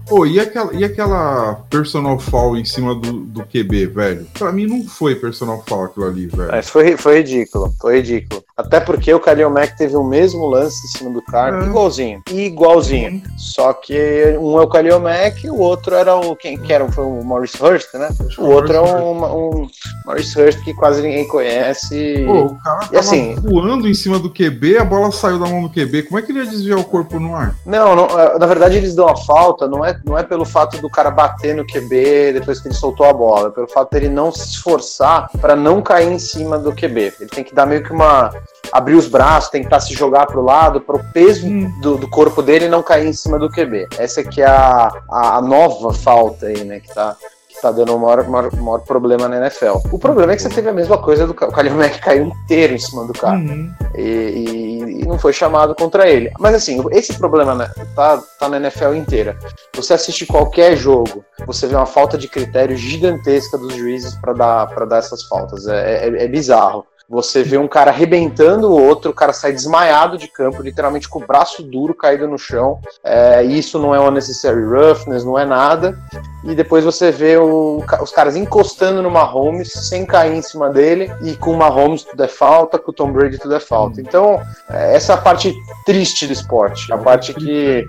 Pô, 0.08 0.24
e 0.26 0.40
aquela, 0.40 0.72
e 0.74 0.84
aquela 0.84 1.54
personal 1.68 2.18
fall 2.18 2.56
em 2.56 2.64
cima 2.64 2.94
do, 2.94 3.12
do 3.12 3.44
QB, 3.44 3.86
velho? 3.86 4.26
Pra 4.38 4.50
mim 4.50 4.66
não 4.66 4.84
foi 4.84 5.14
personal 5.14 5.62
fall 5.66 5.84
aquilo 5.84 6.06
ali, 6.06 6.26
velho. 6.26 6.50
Mas 6.50 6.68
foi, 6.68 6.96
foi 6.96 7.18
ridículo, 7.18 7.74
foi 7.80 7.96
ridículo. 7.96 8.42
Até 8.56 8.80
porque 8.80 9.14
o 9.14 9.20
Kalil 9.20 9.50
Mack 9.50 9.76
teve 9.76 9.94
o 9.94 10.02
mesmo 10.02 10.46
lance 10.46 10.84
em 10.84 10.98
cima 10.98 11.10
do 11.10 11.22
cara, 11.22 11.62
é. 11.62 11.66
igualzinho. 11.66 12.22
Igualzinho. 12.28 13.22
Só 13.36 13.72
que 13.72 14.36
um 14.40 14.58
é 14.58 14.62
o 14.62 14.66
Kalil 14.66 14.98
Mack 14.98 15.44
e 15.44 15.50
o 15.50 15.58
outro 15.58 15.94
era 15.94 16.16
o. 16.16 16.34
Quem 16.34 16.58
que 16.58 16.72
era? 16.72 16.90
Foi 16.90 17.04
o 17.04 17.22
Maurice 17.22 17.62
Hurst, 17.62 17.94
né? 17.94 18.08
O 18.36 18.46
outro 18.46 18.74
é 18.74 18.80
um, 18.80 19.60
um 19.60 19.68
Maurice 20.04 20.40
Hurst 20.40 20.60
que 20.64 20.74
quase 20.74 21.02
ninguém 21.02 21.28
conhece. 21.28 22.24
Pô, 22.26 22.46
o 22.46 22.58
cara 22.58 22.84
e, 22.84 22.88
tava 22.88 22.98
assim, 22.98 23.34
voando 23.36 23.88
em 23.88 23.94
cima 23.94 24.18
do 24.18 24.28
QB, 24.28 24.78
a 24.78 24.84
bola 24.84 25.12
saiu 25.12 25.38
da 25.38 25.46
mão 25.46 25.62
do 25.62 25.70
QB. 25.70 26.04
Como 26.04 26.18
é 26.18 26.22
que 26.22 26.32
ele 26.32 26.40
ia 26.40 26.46
desviar 26.46 26.78
o 26.78 26.84
corpo 26.84 27.20
no 27.20 27.36
ar? 27.36 27.54
Não, 27.64 27.94
não 27.94 28.08
na 28.38 28.46
verdade 28.46 28.76
eles 28.76 28.94
dão 28.94 29.08
a 29.08 29.16
falta, 29.16 29.68
não 29.68 29.84
é 29.84 29.97
não 30.04 30.16
é 30.16 30.22
pelo 30.22 30.44
fato 30.44 30.80
do 30.80 30.88
cara 30.88 31.10
bater 31.10 31.54
no 31.54 31.66
QB 31.66 32.32
depois 32.34 32.60
que 32.60 32.68
ele 32.68 32.74
soltou 32.74 33.06
a 33.06 33.12
bola, 33.12 33.48
é 33.48 33.50
pelo 33.50 33.68
fato 33.68 33.90
dele 33.90 34.08
não 34.08 34.32
se 34.32 34.48
esforçar 34.48 35.30
para 35.40 35.54
não 35.54 35.82
cair 35.82 36.10
em 36.10 36.18
cima 36.18 36.58
do 36.58 36.74
QB. 36.74 37.14
Ele 37.20 37.30
tem 37.30 37.44
que 37.44 37.54
dar 37.54 37.66
meio 37.66 37.82
que 37.82 37.92
uma 37.92 38.30
abrir 38.72 38.94
os 38.94 39.08
braços, 39.08 39.50
tentar 39.50 39.80
se 39.80 39.94
jogar 39.94 40.26
para 40.26 40.38
o 40.38 40.44
lado, 40.44 40.80
para 40.80 40.96
o 40.96 41.12
peso 41.12 41.46
hum. 41.46 41.70
do, 41.80 41.96
do, 41.96 42.08
corpo 42.08 42.42
dele 42.42 42.68
não 42.68 42.82
cair 42.82 43.06
em 43.06 43.12
cima 43.12 43.38
do 43.38 43.48
QB. 43.48 43.88
Essa 43.98 44.22
que 44.22 44.42
é 44.42 44.46
a, 44.46 44.90
a, 45.10 45.36
a 45.36 45.42
nova 45.42 45.92
falta 45.94 46.46
aí, 46.46 46.64
né, 46.64 46.80
que 46.80 46.92
tá 46.92 47.16
tá 47.60 47.70
dando 47.70 47.94
o 47.94 47.98
maior, 47.98 48.26
maior, 48.28 48.54
maior, 48.56 48.80
problema 48.80 49.28
na 49.28 49.38
NFL. 49.38 49.78
O 49.92 49.98
problema 49.98 50.32
é 50.32 50.36
que 50.36 50.42
você 50.42 50.48
teve 50.48 50.68
a 50.68 50.72
mesma 50.72 50.98
coisa 50.98 51.26
do 51.26 51.32
o 51.32 51.34
Kalil 51.34 51.74
Mack 51.74 52.00
caiu 52.00 52.26
inteiro 52.26 52.74
em 52.74 52.78
cima 52.78 53.06
do 53.06 53.12
cara 53.12 53.36
uhum. 53.36 53.72
e, 53.94 54.02
e, 54.02 55.02
e, 55.02 55.06
não 55.06 55.18
foi 55.18 55.32
chamado 55.32 55.74
contra 55.74 56.08
ele. 56.08 56.30
Mas 56.38 56.54
assim, 56.54 56.82
esse 56.90 57.14
problema 57.18 57.54
né, 57.54 57.70
tá, 57.94 58.22
tá 58.38 58.48
na 58.48 58.56
NFL 58.58 58.94
inteira. 58.94 59.38
Você 59.74 59.94
assiste 59.94 60.26
qualquer 60.26 60.76
jogo, 60.76 61.24
você 61.46 61.66
vê 61.66 61.74
uma 61.74 61.86
falta 61.86 62.16
de 62.16 62.28
critério 62.28 62.76
gigantesca 62.76 63.58
dos 63.58 63.74
juízes 63.74 64.14
para 64.14 64.32
dar, 64.32 64.66
pra 64.68 64.84
dar 64.84 64.98
essas 64.98 65.22
faltas. 65.24 65.66
É, 65.66 66.08
é, 66.08 66.24
é 66.24 66.28
bizarro. 66.28 66.86
Você 67.08 67.42
vê 67.42 67.56
um 67.56 67.66
cara 67.66 67.90
arrebentando 67.90 68.68
o 68.70 68.78
outro, 68.78 69.10
o 69.10 69.14
cara 69.14 69.32
sai 69.32 69.52
desmaiado 69.52 70.18
de 70.18 70.28
campo, 70.28 70.60
literalmente 70.60 71.08
com 71.08 71.20
o 71.20 71.26
braço 71.26 71.62
duro 71.62 71.94
caído 71.94 72.28
no 72.28 72.36
chão. 72.36 72.80
É, 73.02 73.42
isso 73.42 73.78
não 73.78 73.94
é 73.94 73.98
uma 73.98 74.10
necessary 74.10 74.62
roughness, 74.62 75.24
não 75.24 75.38
é 75.38 75.46
nada. 75.46 75.98
E 76.44 76.54
depois 76.54 76.84
você 76.84 77.10
vê 77.10 77.38
o, 77.38 77.82
os 78.02 78.12
caras 78.12 78.36
encostando 78.36 79.02
no 79.02 79.10
Mahomes 79.10 79.72
sem 79.72 80.04
cair 80.04 80.36
em 80.36 80.42
cima 80.42 80.68
dele, 80.68 81.10
e 81.22 81.34
com 81.34 81.52
o 81.52 81.56
Mahomes 81.56 82.02
tudo 82.02 82.22
é 82.22 82.28
falta, 82.28 82.78
com 82.78 82.90
o 82.90 82.94
Tom 82.94 83.10
Brady 83.10 83.38
tudo 83.38 83.54
é 83.54 83.60
falta. 83.60 84.00
Então, 84.02 84.40
é, 84.68 84.94
essa 84.94 85.12
é 85.12 85.14
a 85.14 85.18
parte 85.18 85.54
triste 85.86 86.26
do 86.26 86.32
esporte, 86.34 86.92
a 86.92 86.98
parte 86.98 87.32
que 87.32 87.88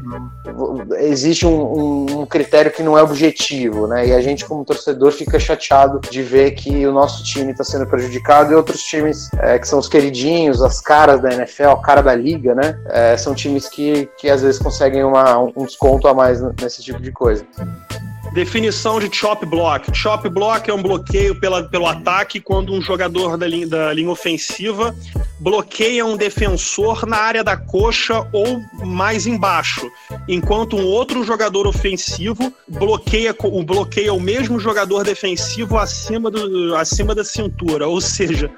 existe 0.98 1.46
um, 1.46 1.62
um, 1.62 2.22
um 2.22 2.26
critério 2.26 2.72
que 2.72 2.82
não 2.82 2.98
é 2.98 3.04
objetivo, 3.04 3.86
né? 3.86 4.08
E 4.08 4.14
a 4.14 4.22
gente, 4.22 4.46
como 4.46 4.64
torcedor, 4.64 5.12
fica 5.12 5.38
chateado 5.38 6.00
de 6.10 6.22
ver 6.24 6.52
que 6.52 6.88
o 6.88 6.94
nosso 6.94 7.24
time 7.24 7.52
está 7.52 7.66
sendo 7.66 7.86
prejudicado 7.86 8.54
e 8.54 8.56
outros 8.56 8.82
times 8.82 9.09
times 9.10 9.30
é, 9.40 9.58
que 9.60 9.68
são 9.68 9.80
os 9.80 9.88
queridinhos, 9.88 10.62
as 10.62 10.80
caras 10.80 11.22
da 11.22 11.34
NFL, 11.34 11.70
a 11.70 11.82
cara 11.82 12.02
da 12.02 12.16
liga, 12.16 12.54
né? 12.56 12.80
É, 12.88 13.18
são 13.18 13.34
times 13.34 13.68
que, 13.68 14.08
que 14.18 14.30
às 14.30 14.42
vezes 14.42 14.60
conseguem 14.60 15.04
uma, 15.04 15.38
um 15.38 15.66
desconto 15.66 16.08
a 16.08 16.14
mais 16.14 16.42
nesse 16.62 16.84
tipo 16.84 17.02
de 17.02 17.12
coisa. 17.12 17.46
Definição 18.34 19.00
de 19.00 19.14
chop 19.16 19.44
block. 19.46 19.96
Chop 19.96 20.30
block 20.30 20.70
é 20.70 20.74
um 20.74 20.84
bloqueio 20.84 21.40
pela, 21.40 21.64
pelo 21.64 21.88
ataque 21.88 22.40
quando 22.40 22.72
um 22.74 22.82
jogador 22.82 23.38
da 23.38 23.48
linha, 23.48 23.68
da 23.68 23.92
linha 23.92 24.12
ofensiva 24.12 24.96
bloqueia 25.40 26.06
um 26.06 26.18
defensor 26.18 27.06
na 27.06 27.18
área 27.18 27.44
da 27.44 27.56
coxa 27.56 28.28
ou 28.34 28.62
mais 28.86 29.26
embaixo, 29.26 29.90
enquanto 30.28 30.76
um 30.76 30.84
outro 30.84 31.24
jogador 31.24 31.66
ofensivo 31.66 32.54
bloqueia 32.68 33.34
o 33.42 33.64
bloqueia 33.64 34.14
o 34.14 34.20
mesmo 34.20 34.60
jogador 34.60 35.04
defensivo 35.04 35.78
acima, 35.78 36.30
do, 36.30 36.76
acima 36.76 37.16
da 37.16 37.24
cintura. 37.24 37.88
Ou 37.88 38.02
seja, 38.02 38.52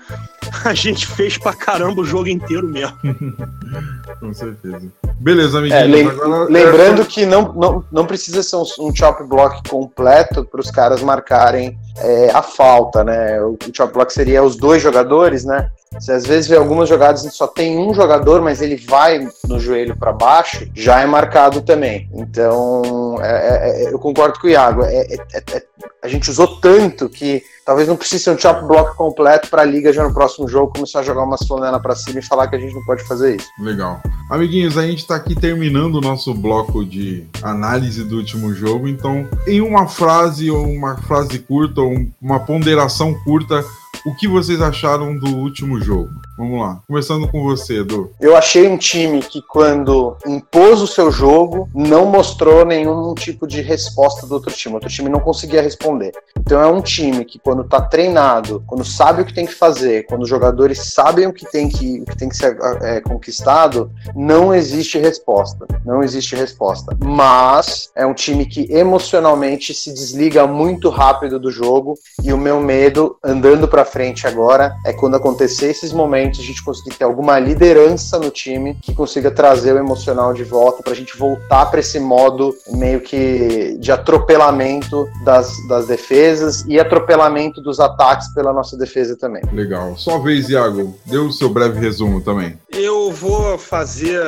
a 0.64 0.74
gente 0.74 1.08
fez 1.08 1.38
pra 1.38 1.54
caramba 1.54 2.02
o 2.02 2.06
jogo 2.06 2.28
inteiro 2.28 2.68
mesmo. 2.68 2.98
Com 4.20 4.34
certeza. 4.34 4.92
Beleza, 5.20 5.60
amiguinho. 5.60 5.80
É, 5.80 5.84
lem 5.84 6.08
agora, 6.08 6.46
lembrando 6.46 7.06
que 7.06 7.26
não, 7.26 7.54
não, 7.54 7.86
não 7.92 8.06
precisa 8.06 8.42
ser 8.42 8.56
um, 8.56 8.64
um 8.88 8.96
chop 8.96 9.24
block 9.24 9.68
completo 9.70 10.44
para 10.44 10.60
os 10.62 10.72
caras 10.72 11.02
marcarem 11.02 11.78
é, 11.98 12.32
a 12.32 12.42
falta, 12.42 13.04
né? 13.04 13.42
O, 13.42 13.52
o 13.54 13.76
chop 13.76 13.94
block 13.94 14.12
seria 14.12 14.44
os 14.44 14.56
dois 14.56 14.82
jogadores, 14.82 15.46
né? 15.46 15.70
Você 16.00 16.14
às 16.14 16.26
vezes 16.26 16.50
vê 16.50 16.56
algumas 16.56 16.88
jogadas 16.88 17.22
só 17.36 17.46
tem 17.48 17.78
um 17.78 17.94
jogador, 17.94 18.42
mas 18.42 18.62
ele 18.62 18.78
vai 18.78 19.28
no 19.46 19.60
joelho 19.60 19.96
para 19.98 20.14
baixo, 20.14 20.66
já 20.74 21.02
é 21.02 21.06
marcado 21.06 21.62
também. 21.62 22.10
Então, 22.14 23.18
é, 23.22 23.30
é, 23.30 23.84
é 23.84 23.94
eu 23.94 24.00
concordo 24.00 24.40
com 24.40 24.48
o 24.48 24.50
Iago. 24.50 24.84
É, 24.84 25.02
é, 25.02 25.44
é, 25.54 25.64
a 26.02 26.08
gente 26.08 26.32
usou 26.32 26.48
tanto 26.62 27.10
que 27.10 27.44
talvez 27.66 27.90
não 27.90 27.98
precise 27.98 28.24
ser 28.24 28.32
um 28.32 28.38
chop 28.38 28.66
block 28.66 28.96
completo 28.96 29.50
para 29.50 29.64
a 29.64 29.66
liga 29.66 29.92
já 29.92 30.04
no 30.04 30.14
próximo 30.14 30.48
jogo 30.48 30.74
começar 30.74 31.02
a 31.02 31.04
jogar 31.04 31.24
umas 31.24 31.46
flanela 31.46 31.80
para 31.80 31.94
cima 31.94 32.20
e 32.20 32.26
falar 32.26 32.48
que 32.48 32.56
a 32.56 32.60
gente 32.60 32.74
não 32.74 32.86
pode 32.86 33.04
fazer 33.04 33.36
isso. 33.36 33.48
Legal. 33.60 34.01
Amiguinhos, 34.30 34.78
a 34.78 34.88
gente 34.88 35.00
está 35.00 35.16
aqui 35.16 35.36
terminando 35.36 35.96
o 35.96 36.02
nosso 36.02 36.34
bloco 36.34 36.86
de 36.86 37.26
análise 37.44 38.04
do 38.04 38.18
último 38.18 38.54
jogo. 38.54 38.88
Então, 38.88 39.28
em 39.46 39.60
uma 39.60 39.88
frase 39.88 40.50
ou 40.50 40.66
uma 40.66 40.96
frase 40.98 41.40
curta 41.40 41.82
ou 41.82 42.08
uma 42.22 42.40
ponderação 42.40 43.14
curta 43.24 43.64
o 44.06 44.16
que 44.16 44.28
vocês 44.28 44.62
acharam 44.62 45.16
do 45.16 45.28
último 45.38 45.80
jogo? 45.80 46.10
Vamos 46.42 46.60
lá. 46.60 46.82
Começando 46.88 47.28
com 47.28 47.44
você, 47.44 47.82
Edu. 47.82 48.10
Eu 48.20 48.36
achei 48.36 48.68
um 48.68 48.76
time 48.76 49.20
que, 49.22 49.44
quando 49.44 50.18
impôs 50.26 50.82
o 50.82 50.88
seu 50.88 51.12
jogo, 51.12 51.70
não 51.72 52.08
mostrou 52.08 52.66
nenhum 52.66 53.14
tipo 53.14 53.46
de 53.46 53.62
resposta 53.62 54.26
do 54.26 54.34
outro 54.34 54.52
time. 54.52 54.74
O 54.74 54.78
outro 54.78 54.90
time 54.90 55.08
não 55.08 55.20
conseguia 55.20 55.62
responder. 55.62 56.12
Então 56.40 56.60
é 56.60 56.66
um 56.66 56.82
time 56.82 57.24
que, 57.26 57.38
quando 57.38 57.64
tá 57.64 57.80
treinado, 57.80 58.64
quando 58.66 58.84
sabe 58.84 59.22
o 59.22 59.26
que 59.26 59.36
tem 59.36 59.46
que 59.46 59.54
fazer, 59.54 60.08
quando 60.08 60.24
os 60.24 60.30
jogadores 60.30 60.92
sabem 60.92 61.28
o 61.28 61.34
que 61.34 61.46
tem 61.46 61.70
que, 61.70 62.02
o 62.02 62.06
que, 62.06 62.18
tem 62.18 62.28
que 62.28 62.36
ser 62.36 62.58
é, 62.82 63.02
conquistado, 63.02 63.92
não 64.16 64.52
existe 64.52 64.98
resposta. 64.98 65.68
Não 65.86 66.02
existe 66.02 66.36
resposta. 66.36 66.98
Mas 67.06 67.92
é 67.96 68.04
um 68.04 68.16
time 68.16 68.48
que 68.48 68.66
emocionalmente 68.74 69.76
se 69.76 69.94
desliga 69.94 70.48
muito 70.48 70.90
rápido 70.90 71.40
do 71.40 71.52
jogo. 71.52 71.94
E 72.24 72.34
o 72.34 72.38
meu 72.38 72.60
medo, 72.60 73.16
andando 73.24 73.68
para 73.68 73.86
frente 73.86 74.26
agora, 74.26 74.74
é 74.84 74.92
quando 74.92 75.18
acontecer 75.18 75.70
esses 75.70 75.94
momentos 75.94 76.31
a 76.40 76.44
gente 76.44 76.64
conseguir 76.64 76.96
ter 76.96 77.04
alguma 77.04 77.40
liderança 77.40 78.20
no 78.20 78.30
time 78.30 78.78
que 78.82 78.94
consiga 78.94 79.32
trazer 79.32 79.74
o 79.74 79.80
emocional 79.80 80.34
de 80.34 80.44
volta 80.44 80.84
para 80.84 80.94
a 80.94 80.96
gente 80.96 81.18
voltar 81.18 81.66
para 81.66 81.80
esse 81.80 82.00
modo 82.00 82.56
meio 82.70 83.02
que 83.02 83.76
de 83.80 83.92
atropelamento 83.92 85.10
das, 85.26 85.52
das 85.68 85.88
defesas 85.88 86.64
e 86.68 86.80
atropelamento 86.80 87.62
dos 87.62 87.80
ataques 87.80 88.34
pela 88.34 88.54
nossa 88.54 88.78
defesa 88.78 89.18
também. 89.18 89.42
Legal. 89.52 89.98
Só 89.98 90.20
vez, 90.20 90.50
Iago, 90.50 90.96
dê 91.06 91.18
o 91.18 91.32
seu 91.32 91.50
breve 91.50 91.80
resumo 91.80 92.22
também. 92.22 92.58
Eu 92.72 93.12
vou 93.12 93.58
fazer, 93.58 94.20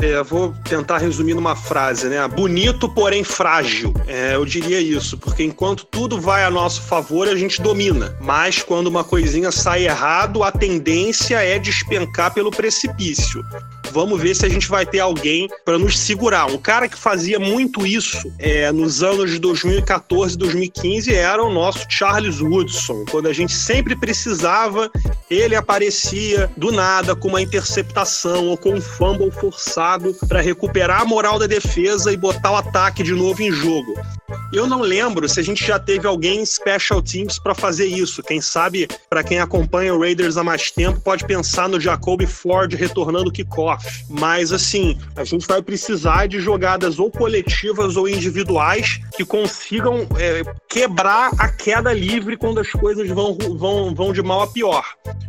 é, 0.00 0.22
vou 0.22 0.54
tentar 0.64 0.98
resumir 0.98 1.34
numa 1.34 1.54
frase, 1.54 2.08
né? 2.08 2.26
Bonito, 2.28 2.88
porém 2.88 3.24
frágil. 3.24 3.92
É, 4.06 4.34
eu 4.34 4.44
diria 4.44 4.80
isso, 4.80 5.18
porque 5.18 5.42
enquanto 5.42 5.84
tudo 5.84 6.20
vai 6.20 6.44
a 6.44 6.50
nosso 6.50 6.82
favor, 6.82 7.28
a 7.28 7.34
gente 7.34 7.60
domina. 7.60 8.16
Mas 8.20 8.62
quando 8.62 8.86
uma 8.86 9.04
coisinha 9.04 9.50
sai 9.50 9.86
errado, 9.86 10.42
a 10.42 10.50
tendência 10.50 11.42
é 11.42 11.49
despencar 11.58 12.32
pelo 12.32 12.50
precipício. 12.50 13.44
Vamos 13.92 14.20
ver 14.20 14.34
se 14.34 14.46
a 14.46 14.48
gente 14.48 14.68
vai 14.68 14.86
ter 14.86 15.00
alguém 15.00 15.48
para 15.64 15.78
nos 15.78 15.98
segurar. 15.98 16.46
Um 16.46 16.58
cara 16.58 16.88
que 16.88 16.96
fazia 16.96 17.38
muito 17.38 17.86
isso 17.86 18.32
é, 18.38 18.70
nos 18.72 19.02
anos 19.02 19.30
de 19.30 19.38
2014 19.38 20.34
e 20.34 20.38
2015 20.38 21.14
era 21.14 21.42
o 21.42 21.52
nosso 21.52 21.86
Charles 21.88 22.40
Woodson. 22.40 23.04
Quando 23.10 23.28
a 23.28 23.32
gente 23.32 23.52
sempre 23.52 23.96
precisava, 23.96 24.90
ele 25.30 25.54
aparecia 25.54 26.50
do 26.56 26.70
nada 26.70 27.14
com 27.14 27.28
uma 27.28 27.42
interceptação 27.42 28.46
ou 28.46 28.56
com 28.56 28.74
um 28.74 28.80
fumble 28.80 29.30
forçado 29.30 30.14
para 30.28 30.40
recuperar 30.40 31.02
a 31.02 31.04
moral 31.04 31.38
da 31.38 31.46
defesa 31.46 32.12
e 32.12 32.16
botar 32.16 32.52
o 32.52 32.56
ataque 32.56 33.02
de 33.02 33.12
novo 33.12 33.42
em 33.42 33.50
jogo. 33.50 33.94
Eu 34.52 34.66
não 34.66 34.80
lembro 34.80 35.28
se 35.28 35.38
a 35.38 35.42
gente 35.42 35.64
já 35.64 35.78
teve 35.78 36.06
alguém 36.06 36.40
em 36.40 36.46
special 36.46 37.00
teams 37.00 37.38
para 37.38 37.54
fazer 37.54 37.86
isso. 37.86 38.22
Quem 38.22 38.40
sabe, 38.40 38.88
para 39.08 39.22
quem 39.22 39.38
acompanha 39.38 39.94
o 39.94 40.00
Raiders 40.00 40.36
há 40.36 40.42
mais 40.42 40.70
tempo, 40.70 41.00
pode 41.00 41.24
pensar 41.24 41.68
no 41.68 41.80
Jacoby 41.80 42.26
Ford 42.26 42.72
retornando 42.74 43.28
o 43.28 43.32
kickoff. 43.32 43.79
Mas 44.08 44.52
assim, 44.52 44.98
a 45.16 45.24
gente 45.24 45.46
vai 45.46 45.62
precisar 45.62 46.26
de 46.26 46.40
jogadas 46.40 46.98
ou 46.98 47.10
coletivas 47.10 47.96
ou 47.96 48.08
individuais 48.08 49.00
que 49.16 49.24
consigam 49.24 50.06
é, 50.18 50.42
quebrar 50.68 51.30
a 51.38 51.48
queda 51.48 51.92
livre 51.92 52.36
quando 52.36 52.60
as 52.60 52.70
coisas 52.70 53.08
vão, 53.08 53.36
vão, 53.56 53.94
vão 53.94 54.12
de 54.12 54.22
mal 54.22 54.42
a 54.42 54.46
pior. 54.46 54.84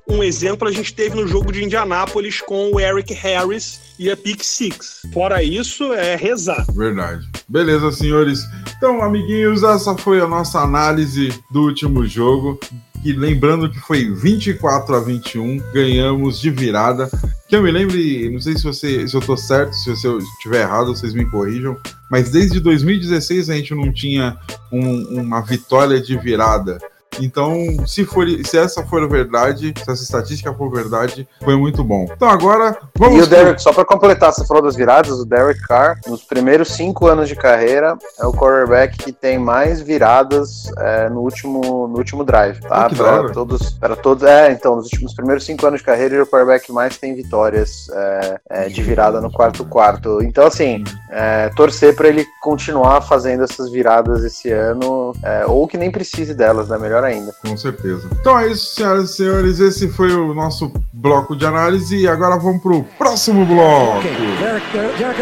Um 0.08 0.24
exemplo 0.24 0.68
a 0.68 0.72
gente 0.72 0.94
teve 0.94 1.16
no 1.16 1.28
jogo 1.28 1.52
de 1.52 1.64
Indianápolis 1.64 2.42
com 2.42 2.72
o 2.72 2.80
Eric 2.80 3.14
Harris 3.14 3.80
e 3.98 4.10
a 4.10 4.18
Pick 4.18 4.44
Six. 4.44 5.02
Fora 5.14 5.44
isso, 5.44 5.94
é 5.94 6.16
rezar. 6.16 6.66
Verdade. 6.74 7.28
Beleza, 7.48 7.92
senhores. 7.92 8.40
Então, 8.76 9.02
amiguinhos, 9.02 9.64
essa 9.64 9.96
foi 9.96 10.20
a 10.20 10.28
nossa 10.28 10.60
análise 10.60 11.34
do 11.52 11.62
último 11.62 12.06
jogo. 12.08 12.60
E 13.04 13.14
lembrando 13.14 13.70
que 13.70 13.80
foi 13.80 14.12
24 14.12 14.96
a 14.96 15.00
21, 15.00 15.58
ganhamos 15.72 16.40
de 16.40 16.50
virada. 16.50 17.10
Que 17.52 17.58
eu 17.58 17.64
me 17.64 17.70
lembre, 17.70 18.30
não 18.30 18.40
sei 18.40 18.56
se 18.56 18.64
você, 18.64 19.06
se 19.06 19.14
eu 19.14 19.20
tô 19.20 19.36
certo, 19.36 19.74
se 19.74 20.08
eu 20.08 20.20
estiver 20.20 20.62
errado, 20.62 20.96
vocês 20.96 21.14
me 21.14 21.30
corrijam, 21.30 21.78
mas 22.10 22.32
desde 22.32 22.62
2016 22.62 23.50
a 23.50 23.56
gente 23.56 23.76
não 23.76 23.92
tinha 23.92 24.38
um, 24.72 25.20
uma 25.20 25.42
vitória 25.42 26.00
de 26.00 26.18
virada 26.18 26.78
então, 27.20 27.54
se, 27.86 28.06
for, 28.06 28.26
se 28.46 28.58
essa 28.58 28.84
for 28.86 29.08
verdade, 29.10 29.74
se 29.76 29.92
essa 29.92 30.04
estatística 30.04 30.54
for 30.54 30.70
verdade, 30.72 31.28
foi 31.44 31.56
muito 31.56 31.84
bom. 31.84 32.08
Então 32.12 32.30
agora 32.30 32.78
vamos. 32.98 33.20
E 33.20 33.22
o 33.22 33.28
Derek, 33.28 33.62
só 33.62 33.74
para 33.74 33.86
completar, 33.86 34.32
você 34.32 34.46
falou 34.46 34.64
das 34.64 34.76
viradas, 34.76 35.20
o 35.20 35.26
Derek 35.26 35.62
Carr, 35.62 36.00
nos 36.08 36.24
primeiros 36.24 36.70
cinco 36.70 37.08
anos 37.08 37.28
de 37.28 37.36
carreira, 37.36 37.98
é 38.20 38.26
o 38.26 38.32
quarterback 38.32 38.98
que 38.98 39.12
tem 39.12 39.38
mais 39.38 39.82
viradas 39.82 40.72
é, 40.78 41.10
no, 41.10 41.22
último, 41.22 41.88
no 41.88 41.98
último 41.98 42.24
drive, 42.24 42.60
tá? 42.62 42.90
Oh, 42.92 42.96
para 42.96 43.30
todos, 43.30 43.70
para 43.72 43.96
todos. 43.96 44.24
É, 44.24 44.52
então, 44.52 44.76
nos 44.76 44.86
últimos 44.86 45.14
primeiros 45.14 45.44
cinco 45.44 45.66
anos 45.66 45.80
de 45.80 45.86
carreira, 45.86 46.16
ele 46.16 46.22
é 46.22 46.24
o 46.24 46.28
quarterback 46.28 46.66
que 46.66 46.72
mais 46.72 46.98
tem 46.98 47.14
vitórias 47.16 47.90
é, 47.90 48.40
é, 48.50 48.70
de 48.70 48.82
virada 48.82 49.20
no 49.22 49.32
quarto 49.32 49.66
quarto. 49.66 50.22
Então, 50.24 50.46
assim, 50.46 50.84
é, 51.10 51.50
torcer 51.56 51.96
para 51.96 52.08
ele 52.08 52.26
continuar 52.42 53.02
fazendo 53.02 53.44
essas 53.44 53.72
viradas 53.72 54.24
esse 54.24 54.52
ano, 54.52 55.14
é, 55.24 55.46
ou 55.46 55.68
que 55.68 55.78
nem 55.78 55.92
precise 55.92 56.34
delas, 56.34 56.70
né? 56.70 56.78
Melhor 56.78 57.04
ainda. 57.04 57.11
Com 57.42 57.58
certeza. 57.58 58.08
Então 58.20 58.38
é 58.40 58.48
isso, 58.48 58.76
senhoras 58.76 59.10
e 59.10 59.14
senhores. 59.16 59.60
Esse 59.60 59.88
foi 59.90 60.14
o 60.14 60.34
nosso 60.34 60.72
bloco 60.94 61.36
de 61.36 61.46
análise. 61.46 61.98
E 61.98 62.08
agora 62.08 62.38
vamos 62.38 62.62
pro 62.62 62.84
próximo 62.98 63.46
bloco. 63.46 64.00
Okay. 64.00 64.12
Derek, 64.40 64.98
Derek 64.98 65.22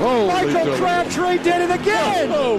Michael 0.00 0.76
Crabtree 0.78 1.38
did 1.38 1.60
it 1.60 1.70
again. 1.70 2.30
Oh, 2.32 2.58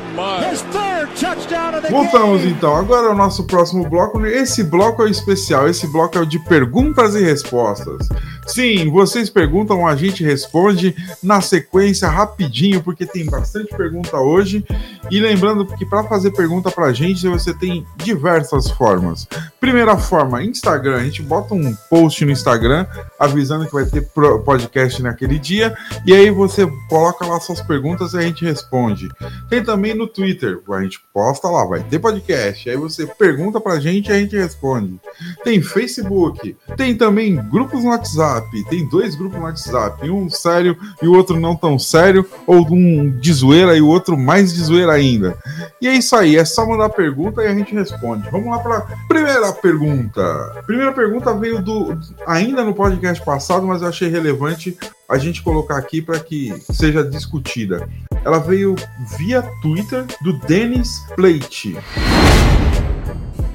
Voltamos 1.90 2.46
então. 2.46 2.76
Agora 2.76 3.08
é 3.08 3.10
o 3.10 3.16
nosso 3.16 3.44
próximo 3.46 3.90
bloco. 3.90 4.24
Esse 4.26 4.64
bloco 4.64 5.04
é 5.04 5.10
especial. 5.10 5.68
Esse 5.68 5.88
bloco 5.88 6.18
é 6.18 6.22
o 6.22 6.26
de 6.26 6.38
perguntas 6.40 7.16
e 7.16 7.24
respostas. 7.24 8.08
Sim, 8.52 8.90
vocês 8.90 9.30
perguntam, 9.30 9.88
a 9.88 9.96
gente 9.96 10.26
responde 10.26 10.94
na 11.24 11.40
sequência 11.40 12.10
rapidinho, 12.10 12.84
porque 12.84 13.06
tem 13.06 13.26
bastante 13.26 13.74
pergunta 13.76 14.18
hoje. 14.18 14.66
E 15.10 15.22
lembrando 15.22 15.66
que 15.66 15.86
para 15.86 16.04
fazer 16.04 16.32
pergunta 16.32 16.70
para 16.70 16.88
a 16.88 16.94
gente, 16.94 17.26
você 17.28 17.54
tem 17.54 17.86
diversas 17.96 18.70
formas. 18.70 19.26
Primeira 19.60 19.98
forma, 19.98 20.44
Instagram. 20.44 20.98
A 20.98 21.04
gente 21.04 21.22
bota 21.22 21.54
um 21.54 21.74
post 21.90 22.26
no 22.26 22.32
Instagram 22.32 22.86
avisando 23.18 23.66
que 23.66 23.74
vai 23.74 23.86
ter 23.86 24.02
podcast 24.44 25.02
naquele 25.02 25.40
dia. 25.40 25.74
E 26.06 26.14
aí 26.14 26.30
você 26.30 26.68
coloca 26.90 27.26
lá 27.26 27.40
suas 27.40 27.62
perguntas 27.62 28.14
e 28.14 28.18
a 28.18 28.22
gente 28.22 28.44
responde. 28.44 29.08
Tem 29.50 29.64
também 29.64 29.94
no 29.94 30.08
Twitter. 30.08 30.60
A 30.72 30.82
gente 30.82 31.00
posta 31.14 31.48
lá, 31.48 31.66
vai 31.66 31.82
ter 31.84 32.00
podcast. 32.00 32.70
Aí 32.70 32.76
você 32.76 33.06
pergunta 33.06 33.62
para 33.62 33.74
a 33.74 33.80
gente 33.80 34.10
e 34.10 34.12
a 34.12 34.20
gente 34.20 34.36
responde. 34.36 35.00
Tem 35.44 35.62
Facebook. 35.62 36.58
Tem 36.76 36.98
também 36.98 37.36
grupos 37.50 37.84
no 37.84 37.92
WhatsApp. 37.92 38.41
WhatsApp. 38.42 38.64
Tem 38.66 38.86
dois 38.86 39.16
grupos 39.16 39.38
no 39.38 39.46
WhatsApp, 39.46 40.10
um 40.10 40.30
sério 40.30 40.78
e 41.02 41.08
o 41.08 41.14
outro 41.14 41.40
não 41.40 41.56
tão 41.56 41.78
sério, 41.78 42.28
ou 42.46 42.66
um 42.72 43.10
de 43.10 43.34
zoeira 43.34 43.76
e 43.76 43.82
o 43.82 43.88
outro 43.88 44.18
mais 44.18 44.54
de 44.54 44.62
zoeira 44.62 44.94
ainda. 44.94 45.38
E 45.82 45.88
é 45.88 45.94
isso 45.94 46.16
aí, 46.16 46.36
é 46.36 46.46
só 46.46 46.66
mandar 46.66 46.90
pergunta 46.90 47.42
e 47.42 47.48
a 47.48 47.56
gente 47.56 47.74
responde. 47.74 48.30
Vamos 48.30 48.50
lá 48.50 48.60
para 48.60 48.82
primeira 49.08 49.52
pergunta. 49.54 50.64
Primeira 50.66 50.92
pergunta 50.92 51.34
veio 51.34 51.62
do 51.62 51.98
ainda 52.26 52.64
no 52.64 52.74
podcast 52.74 53.24
passado, 53.24 53.66
mas 53.66 53.82
eu 53.82 53.88
achei 53.88 54.10
relevante 54.10 54.78
a 55.08 55.18
gente 55.18 55.44
colocar 55.44 55.78
aqui 55.78 56.02
para 56.02 56.20
que 56.20 56.54
seja 56.72 57.04
discutida. 57.04 57.88
Ela 58.24 58.40
veio 58.40 58.76
via 59.18 59.44
Twitter 59.62 60.06
do 60.22 60.34
Dennis 60.40 61.04
Plate. 61.16 61.78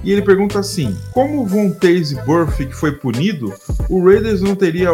E 0.06 0.12
ele 0.12 0.22
pergunta 0.22 0.60
assim: 0.60 0.96
como 1.12 1.44
Von 1.44 1.68
Taze 1.70 2.14
Burfict 2.24 2.72
foi 2.72 2.92
punido, 2.92 3.52
o 3.90 4.04
Raiders 4.04 4.40
não, 4.40 4.54
teria 4.54 4.90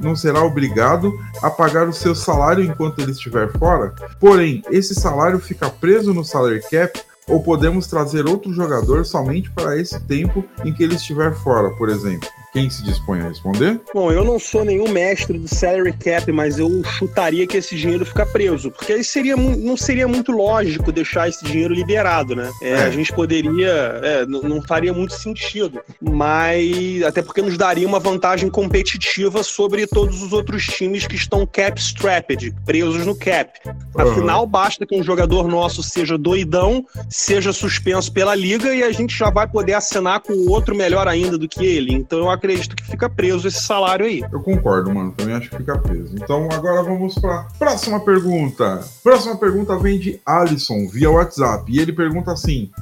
não 0.00 0.16
será 0.16 0.42
obrigado 0.42 1.12
a 1.42 1.50
pagar 1.50 1.86
o 1.86 1.92
seu 1.92 2.14
salário 2.14 2.64
enquanto 2.64 2.98
ele 2.98 3.12
estiver 3.12 3.52
fora? 3.58 3.94
Porém, 4.18 4.62
esse 4.70 4.94
salário 4.94 5.38
fica 5.38 5.68
preso 5.68 6.14
no 6.14 6.24
salary 6.24 6.62
cap 6.70 6.98
ou 7.28 7.42
podemos 7.42 7.86
trazer 7.86 8.26
outro 8.26 8.52
jogador 8.52 9.04
somente 9.04 9.50
para 9.50 9.78
esse 9.78 9.98
tempo 10.00 10.44
em 10.64 10.72
que 10.72 10.82
ele 10.82 10.94
estiver 10.94 11.34
fora, 11.34 11.70
por 11.70 11.88
exemplo? 11.88 12.28
Quem 12.54 12.70
se 12.70 12.84
dispõe 12.84 13.18
a 13.20 13.28
responder? 13.28 13.80
Bom, 13.92 14.12
eu 14.12 14.24
não 14.24 14.38
sou 14.38 14.64
nenhum 14.64 14.88
mestre 14.88 15.36
do 15.36 15.52
salary 15.52 15.92
cap, 15.92 16.30
mas 16.30 16.56
eu 16.56 16.84
chutaria 16.84 17.48
que 17.48 17.56
esse 17.56 17.74
dinheiro 17.74 18.06
fica 18.06 18.24
preso, 18.24 18.70
porque 18.70 18.92
aí 18.92 19.02
seria, 19.02 19.36
não 19.36 19.76
seria 19.76 20.06
muito 20.06 20.30
lógico 20.30 20.92
deixar 20.92 21.28
esse 21.28 21.44
dinheiro 21.44 21.74
liberado, 21.74 22.36
né? 22.36 22.48
É, 22.62 22.70
é. 22.70 22.82
A 22.84 22.90
gente 22.90 23.12
poderia, 23.12 23.72
é, 24.04 24.24
não 24.24 24.62
faria 24.62 24.92
muito 24.92 25.14
sentido, 25.14 25.80
mas 26.00 27.02
até 27.02 27.22
porque 27.22 27.42
nos 27.42 27.58
daria 27.58 27.88
uma 27.88 27.98
vantagem 27.98 28.48
competitiva 28.48 29.42
sobre 29.42 29.84
todos 29.88 30.22
os 30.22 30.32
outros 30.32 30.64
times 30.64 31.08
que 31.08 31.16
estão 31.16 31.44
cap 31.44 31.80
strapped, 31.80 32.54
presos 32.64 33.04
no 33.04 33.16
cap. 33.16 33.50
Afinal, 33.96 34.42
uhum. 34.42 34.48
basta 34.48 34.86
que 34.86 34.94
um 34.94 35.02
jogador 35.02 35.48
nosso 35.48 35.82
seja 35.82 36.16
doidão, 36.16 36.86
seja 37.14 37.52
suspenso 37.52 38.12
pela 38.12 38.34
liga 38.34 38.74
e 38.74 38.82
a 38.82 38.90
gente 38.90 39.16
já 39.16 39.30
vai 39.30 39.46
poder 39.46 39.74
assinar 39.74 40.18
com 40.18 40.32
outro 40.50 40.74
melhor 40.74 41.06
ainda 41.06 41.38
do 41.38 41.48
que 41.48 41.64
ele. 41.64 41.94
Então 41.94 42.18
eu 42.18 42.30
acredito 42.30 42.74
que 42.74 42.82
fica 42.82 43.08
preso 43.08 43.46
esse 43.46 43.62
salário 43.62 44.04
aí. 44.04 44.20
Eu 44.32 44.40
concordo, 44.40 44.92
mano. 44.92 45.12
Também 45.12 45.36
acho 45.36 45.48
que 45.48 45.56
fica 45.56 45.78
preso. 45.78 46.16
Então 46.16 46.48
agora 46.50 46.82
vamos 46.82 47.14
para 47.14 47.46
próxima 47.56 48.00
pergunta. 48.00 48.84
Próxima 49.00 49.36
pergunta 49.36 49.78
vem 49.78 49.96
de 49.96 50.20
Alisson 50.26 50.88
via 50.88 51.08
WhatsApp 51.08 51.70
e 51.70 51.78
ele 51.78 51.92
pergunta 51.92 52.32
assim: 52.32 52.72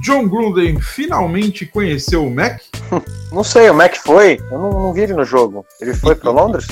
John 0.00 0.28
Gruden 0.28 0.80
finalmente 0.80 1.66
conheceu 1.66 2.26
o 2.26 2.34
Mac? 2.34 2.60
Não 3.30 3.44
sei, 3.44 3.70
o 3.70 3.74
Mac 3.74 3.94
foi. 3.96 4.40
Eu 4.50 4.58
não, 4.58 4.70
não 4.70 4.92
vi 4.92 5.02
ele 5.02 5.14
no 5.14 5.24
jogo. 5.24 5.64
Ele 5.80 5.94
foi 5.94 6.16
para 6.16 6.32
Londres? 6.32 6.66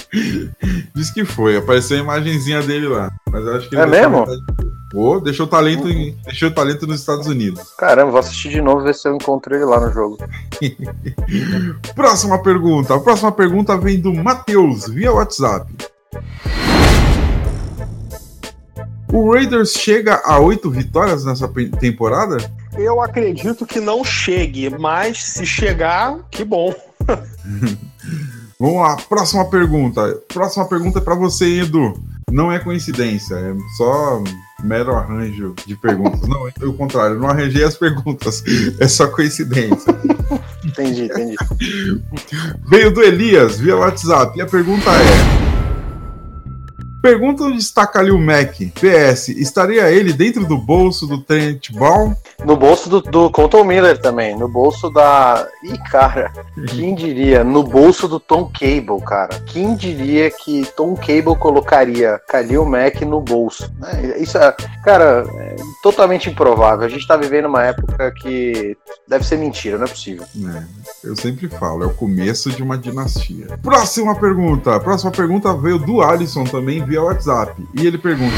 Diz 0.93 1.09
que 1.13 1.25
foi. 1.25 1.57
Apareceu 1.57 1.99
a 1.99 2.01
imagenzinha 2.01 2.61
dele 2.63 2.89
lá. 2.89 3.13
Mas 3.31 3.47
acho 3.47 3.69
que 3.69 3.77
É 3.77 3.87
mesmo? 3.87 4.27
Pô, 4.91 5.21
deixou 5.21 5.47
o 5.47 5.49
talento, 5.49 5.89
em, 5.89 6.17
deixou 6.25 6.51
talento 6.51 6.85
nos 6.85 6.99
Estados 6.99 7.29
Unidos. 7.29 7.63
Caramba, 7.79 8.11
vou 8.11 8.19
assistir 8.19 8.49
de 8.49 8.61
novo 8.61 8.83
ver 8.83 8.95
se 8.95 9.07
eu 9.07 9.15
encontro 9.15 9.55
ele 9.55 9.65
lá 9.65 9.79
no 9.79 9.93
jogo. 9.93 10.19
próxima 11.95 12.43
pergunta. 12.43 12.97
A 12.97 13.01
próxima 13.01 13.31
pergunta 13.31 13.77
vem 13.77 14.01
do 14.01 14.13
Matheus, 14.13 14.89
via 14.89 15.13
WhatsApp. 15.13 15.71
O 19.13 19.33
Raiders 19.33 19.73
chega 19.73 20.21
a 20.25 20.39
oito 20.39 20.71
vitórias 20.71 21.25
nessa 21.25 21.49
temporada? 21.81 22.37
Eu 22.77 23.01
acredito 23.01 23.65
que 23.65 23.81
não 23.81 24.05
chegue, 24.05 24.69
mas 24.71 25.23
se 25.23 25.47
chegar, 25.47 26.19
que 26.31 26.45
bom. 26.45 26.75
Vamos 28.61 28.83
lá, 28.83 28.97
próxima 28.97 29.49
pergunta. 29.49 30.21
Próxima 30.29 30.69
pergunta 30.69 30.99
é 30.99 31.03
para 31.03 31.15
você, 31.15 31.61
Edu. 31.61 31.95
Não 32.31 32.53
é 32.53 32.59
coincidência, 32.59 33.35
é 33.37 33.55
só 33.77 34.23
mero 34.63 34.95
arranjo 34.95 35.55
de 35.65 35.75
perguntas. 35.77 36.29
Não, 36.29 36.47
é 36.47 36.53
o 36.67 36.75
contrário, 36.75 37.19
não 37.19 37.29
arranjei 37.29 37.65
as 37.65 37.77
perguntas, 37.77 38.43
é 38.79 38.87
só 38.87 39.07
coincidência. 39.07 39.95
entendi, 40.65 41.05
entendi. 41.05 41.37
Veio 42.69 42.93
do 42.93 43.03
Elias 43.03 43.59
via 43.59 43.77
WhatsApp 43.77 44.39
e 44.39 44.43
a 44.43 44.47
pergunta 44.47 44.91
é. 44.91 45.48
Pergunta 47.01 47.45
onde 47.45 47.59
está 47.59 47.87
Kalil 47.87 48.19
Mack. 48.19 48.73
PS, 48.75 49.29
estaria 49.29 49.91
ele 49.91 50.13
dentro 50.13 50.45
do 50.45 50.59
bolso 50.59 51.07
do 51.07 51.19
Trent 51.19 51.71
Brown? 51.73 52.15
No 52.45 52.57
bolso 52.57 52.89
do, 52.89 53.01
do 53.01 53.31
Colton 53.31 53.65
Miller 53.65 53.99
também. 53.99 54.37
No 54.37 54.49
bolso 54.49 54.91
da. 54.91 55.47
Ih, 55.63 55.79
cara, 55.91 56.33
quem 56.69 56.95
diria? 56.95 57.45
No 57.45 57.63
bolso 57.63 58.09
do 58.09 58.19
Tom 58.19 58.51
Cable, 58.53 59.01
cara. 59.07 59.41
Quem 59.47 59.77
diria 59.77 60.31
que 60.31 60.67
Tom 60.77 60.97
Cable 60.97 61.37
colocaria 61.39 62.21
Kalil 62.29 62.65
Mack 62.65 63.05
no 63.05 63.21
bolso? 63.21 63.73
É, 63.85 64.21
isso 64.21 64.37
é, 64.37 64.53
cara, 64.85 65.25
é 65.37 65.57
totalmente 65.83 66.29
improvável. 66.29 66.85
A 66.85 66.89
gente 66.89 67.07
tá 67.07 67.17
vivendo 67.17 67.47
uma 67.47 67.65
época 67.65 68.11
que 68.11 68.77
deve 69.07 69.25
ser 69.25 69.37
mentira, 69.37 69.79
não 69.79 69.85
é 69.85 69.89
possível. 69.89 70.25
É, 70.25 70.63
eu 71.05 71.17
sempre 71.17 71.49
falo, 71.49 71.85
é 71.85 71.87
o 71.87 71.95
começo 71.95 72.51
de 72.51 72.63
uma 72.63 72.77
dinastia. 72.77 73.59
Próxima 73.63 74.15
pergunta. 74.17 74.79
Próxima 74.81 75.11
pergunta 75.11 75.55
veio 75.55 75.79
do 75.79 76.03
Alisson 76.03 76.45
também 76.45 76.88
via 76.89 77.03
WhatsApp. 77.03 77.63
E 77.79 77.87
ele 77.87 77.99
pergunta: 77.99 78.35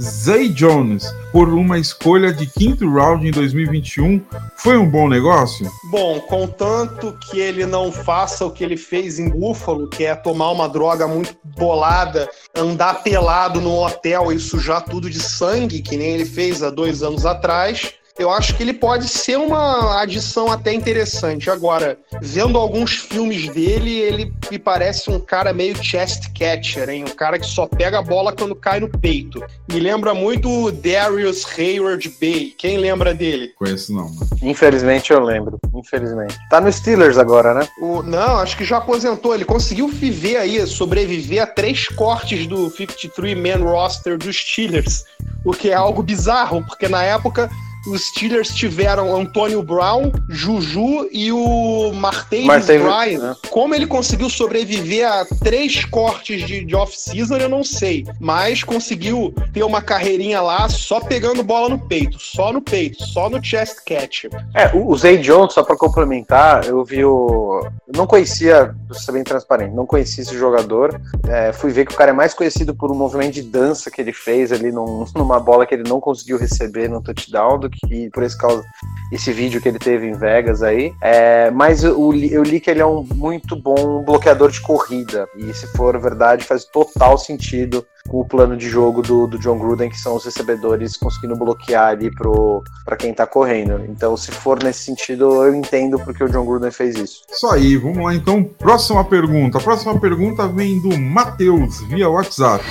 Zay 0.00 0.48
Jones 0.48 1.04
por 1.30 1.48
uma 1.48 1.78
escolha 1.78 2.32
de 2.32 2.46
quinto 2.46 2.88
round 2.90 3.26
em 3.26 3.30
2021 3.30 4.20
foi 4.56 4.76
um 4.76 4.88
bom 4.88 5.08
negócio? 5.08 5.70
Bom, 5.90 6.20
contanto 6.20 7.16
que 7.20 7.38
ele 7.38 7.66
não 7.66 7.92
faça 7.92 8.44
o 8.44 8.50
que 8.50 8.64
ele 8.64 8.76
fez 8.76 9.18
em 9.18 9.28
Buffalo, 9.28 9.88
que 9.88 10.04
é 10.04 10.14
tomar 10.14 10.50
uma 10.50 10.68
droga 10.68 11.06
muito 11.06 11.36
bolada, 11.56 12.28
andar 12.54 13.02
pelado 13.02 13.60
no 13.60 13.84
hotel 13.84 14.32
e 14.32 14.38
sujar 14.38 14.82
tudo 14.84 15.10
de 15.10 15.20
sangue, 15.20 15.82
que 15.82 15.96
nem 15.96 16.10
ele 16.10 16.24
fez 16.24 16.62
há 16.62 16.70
dois 16.70 17.02
anos 17.02 17.26
atrás 17.26 17.94
eu 18.16 18.30
acho 18.30 18.56
que 18.56 18.62
ele 18.62 18.72
pode 18.72 19.08
ser 19.08 19.36
uma 19.36 20.00
adição 20.00 20.50
até 20.50 20.72
interessante. 20.72 21.50
Agora, 21.50 21.98
vendo 22.22 22.56
alguns 22.56 22.94
filmes 22.94 23.48
dele, 23.48 23.90
ele 23.90 24.32
me 24.48 24.58
parece 24.58 25.10
um 25.10 25.18
cara 25.18 25.52
meio 25.52 25.76
chest 25.82 26.28
catcher, 26.32 26.88
hein? 26.88 27.04
Um 27.04 27.14
cara 27.14 27.40
que 27.40 27.46
só 27.46 27.66
pega 27.66 27.98
a 27.98 28.02
bola 28.02 28.32
quando 28.32 28.54
cai 28.54 28.78
no 28.78 28.88
peito. 28.88 29.42
Me 29.68 29.80
lembra 29.80 30.14
muito 30.14 30.48
o 30.48 30.70
Darius 30.70 31.44
Hayward 31.58 32.08
Bay. 32.20 32.54
Quem 32.56 32.78
lembra 32.78 33.12
dele? 33.12 33.52
Conheço 33.56 33.92
não. 33.92 34.04
Mano. 34.04 34.28
Infelizmente 34.42 35.12
eu 35.12 35.18
lembro. 35.18 35.58
Infelizmente. 35.74 36.38
Tá 36.48 36.60
no 36.60 36.72
Steelers 36.72 37.18
agora, 37.18 37.52
né? 37.52 37.68
O, 37.80 38.00
não, 38.00 38.36
acho 38.36 38.56
que 38.56 38.64
já 38.64 38.76
aposentou. 38.76 39.34
Ele 39.34 39.44
conseguiu 39.44 39.88
viver 39.88 40.36
aí, 40.36 40.64
sobreviver 40.68 41.42
a 41.42 41.46
três 41.46 41.88
cortes 41.88 42.46
do 42.46 42.70
53-man 42.70 43.64
roster 43.64 44.16
dos 44.16 44.36
Steelers. 44.36 45.04
O 45.44 45.52
que 45.52 45.70
é 45.70 45.74
algo 45.74 46.00
bizarro, 46.00 46.64
porque 46.64 46.88
na 46.88 47.02
época 47.02 47.50
os 47.86 48.06
Steelers 48.06 48.54
tiveram 48.54 49.14
Antônio 49.14 49.62
Brown, 49.62 50.10
Juju 50.28 51.08
e 51.12 51.30
o 51.32 51.92
Martavis 51.92 52.46
Martavis, 52.46 52.82
Bryant. 52.82 53.20
Né? 53.20 53.36
Como 53.50 53.74
ele 53.74 53.86
conseguiu 53.86 54.30
sobreviver 54.30 55.06
a 55.06 55.24
três 55.42 55.84
cortes 55.84 56.46
de, 56.46 56.64
de 56.64 56.74
off-season, 56.74 57.36
eu 57.36 57.48
não 57.48 57.62
sei. 57.62 58.06
Mas 58.20 58.62
conseguiu 58.62 59.34
ter 59.52 59.62
uma 59.62 59.82
carreirinha 59.82 60.40
lá 60.40 60.68
só 60.68 61.00
pegando 61.00 61.42
bola 61.42 61.68
no 61.68 61.78
peito, 61.78 62.18
só 62.18 62.52
no 62.52 62.60
peito, 62.60 63.04
só 63.04 63.28
no 63.28 63.42
chest 63.42 63.78
catch. 63.86 64.24
É, 64.54 64.70
o 64.74 64.96
Zay 64.96 65.18
Jones, 65.18 65.52
só 65.52 65.62
para 65.62 65.76
complementar, 65.76 66.66
eu 66.66 66.84
vi 66.84 67.04
o. 67.04 67.66
Eu 67.86 67.96
não 67.96 68.06
conhecia, 68.06 68.74
pra 68.88 68.98
ser 68.98 69.12
bem 69.12 69.24
transparente, 69.24 69.74
não 69.74 69.86
conhecia 69.86 70.22
esse 70.22 70.36
jogador. 70.36 71.00
É, 71.28 71.52
fui 71.52 71.70
ver 71.70 71.86
que 71.86 71.94
o 71.94 71.96
cara 71.96 72.10
é 72.10 72.14
mais 72.14 72.34
conhecido 72.34 72.74
por 72.74 72.90
um 72.90 72.94
movimento 72.94 73.34
de 73.34 73.42
dança 73.42 73.90
que 73.90 74.00
ele 74.00 74.12
fez 74.12 74.52
ali 74.52 74.72
num, 74.72 75.04
numa 75.14 75.38
bola 75.38 75.66
que 75.66 75.74
ele 75.74 75.88
não 75.88 76.00
conseguiu 76.00 76.38
receber 76.38 76.88
no 76.88 77.02
touchdown 77.02 77.58
do 77.58 77.70
que 77.74 78.10
por 78.10 78.22
esse 78.22 78.36
causa 78.36 78.64
esse 79.12 79.32
vídeo 79.32 79.60
que 79.60 79.68
ele 79.68 79.78
teve 79.78 80.06
em 80.06 80.12
Vegas 80.12 80.62
aí. 80.62 80.92
É, 81.00 81.50
mas 81.50 81.84
eu, 81.84 82.12
eu 82.14 82.42
li 82.42 82.60
que 82.60 82.70
ele 82.70 82.80
é 82.80 82.86
um 82.86 83.06
muito 83.14 83.54
bom 83.54 84.02
bloqueador 84.02 84.50
de 84.50 84.60
corrida. 84.60 85.28
E 85.36 85.52
se 85.54 85.66
for 85.68 85.98
verdade, 86.00 86.44
faz 86.44 86.64
total 86.64 87.16
sentido 87.16 87.86
com 88.08 88.20
o 88.20 88.24
plano 88.24 88.56
de 88.56 88.68
jogo 88.68 89.02
do, 89.02 89.26
do 89.26 89.38
John 89.38 89.58
Gruden, 89.58 89.88
que 89.88 89.98
são 89.98 90.16
os 90.16 90.24
recebedores 90.24 90.96
conseguindo 90.96 91.36
bloquear 91.36 91.88
ali 91.88 92.10
para 92.10 92.96
quem 92.96 93.14
tá 93.14 93.26
correndo. 93.26 93.84
Então, 93.88 94.16
se 94.16 94.30
for 94.30 94.62
nesse 94.62 94.84
sentido, 94.84 95.44
eu 95.44 95.54
entendo 95.54 95.98
porque 95.98 96.24
o 96.24 96.28
John 96.28 96.44
Gruden 96.44 96.70
fez 96.70 96.96
isso. 96.96 97.22
Isso 97.30 97.46
aí, 97.46 97.76
vamos 97.76 98.04
lá 98.04 98.14
então. 98.14 98.42
Próxima 98.42 99.04
pergunta. 99.04 99.58
A 99.58 99.60
próxima 99.60 99.98
pergunta 99.98 100.46
vem 100.48 100.80
do 100.80 100.98
Matheus, 100.98 101.80
via 101.88 102.08
WhatsApp. 102.08 102.64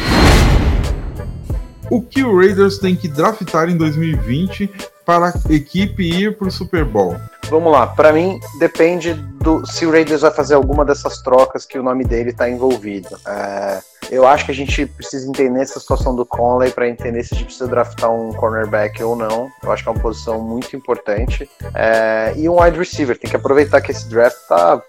O 1.90 2.02
que 2.02 2.24
o 2.24 2.38
Raiders 2.38 2.80
tem 2.80 2.96
que 2.96 3.08
draftar 3.08 3.70
em 3.70 3.78
2020 3.78 4.70
para 5.06 5.30
a 5.30 5.54
equipe 5.54 6.04
ir 6.04 6.38
para 6.38 6.48
o 6.48 6.52
Super 6.52 6.86
Bowl? 6.86 7.16
Vamos 7.50 7.72
lá, 7.72 7.88
para 7.88 8.14
mim 8.14 8.40
depende 8.60 9.14
do 9.14 9.66
se 9.66 9.86
o 9.86 9.92
Raiders 9.92 10.22
vai 10.22 10.32
fazer 10.32 10.56
alguma 10.56 10.86
dessas 10.86 11.22
trocas 11.22 11.66
que 11.66 11.78
o 11.78 11.84
nome 11.84 12.04
dele 12.04 12.30
está 12.30 12.50
envolvido. 12.50 13.10
É, 13.28 13.80
eu 14.10 14.28
acho 14.28 14.46
que 14.46 14.52
a 14.52 14.56
gente 14.56 14.86
precisa 14.86 15.28
entender 15.28 15.62
essa 15.62 15.80
situação 15.80 16.16
do 16.16 16.26
Conley 16.26 16.72
para 16.72 16.88
entender 16.88 17.24
se 17.24 17.34
a 17.34 17.38
gente 17.38 17.46
precisa 17.48 17.68
draftar 17.68 18.12
um 18.12 18.34
cornerback 18.34 19.02
ou 19.04 19.16
não. 19.16 19.50
Eu 19.62 19.72
acho 19.72 19.84
que 19.84 19.90
é 19.90 19.92
uma 19.92 20.02
posição 20.02 20.42
muito 20.42 20.76
importante. 20.76 21.50
É, 21.74 22.34
e 22.36 22.48
um 22.48 22.62
wide 22.62 22.78
receiver, 22.78 23.18
tem 23.18 23.30
que 23.30 23.36
aproveitar 23.36 23.82
que 23.82 23.92
esse 23.92 24.08
draft 24.10 24.38
tá 24.48 24.82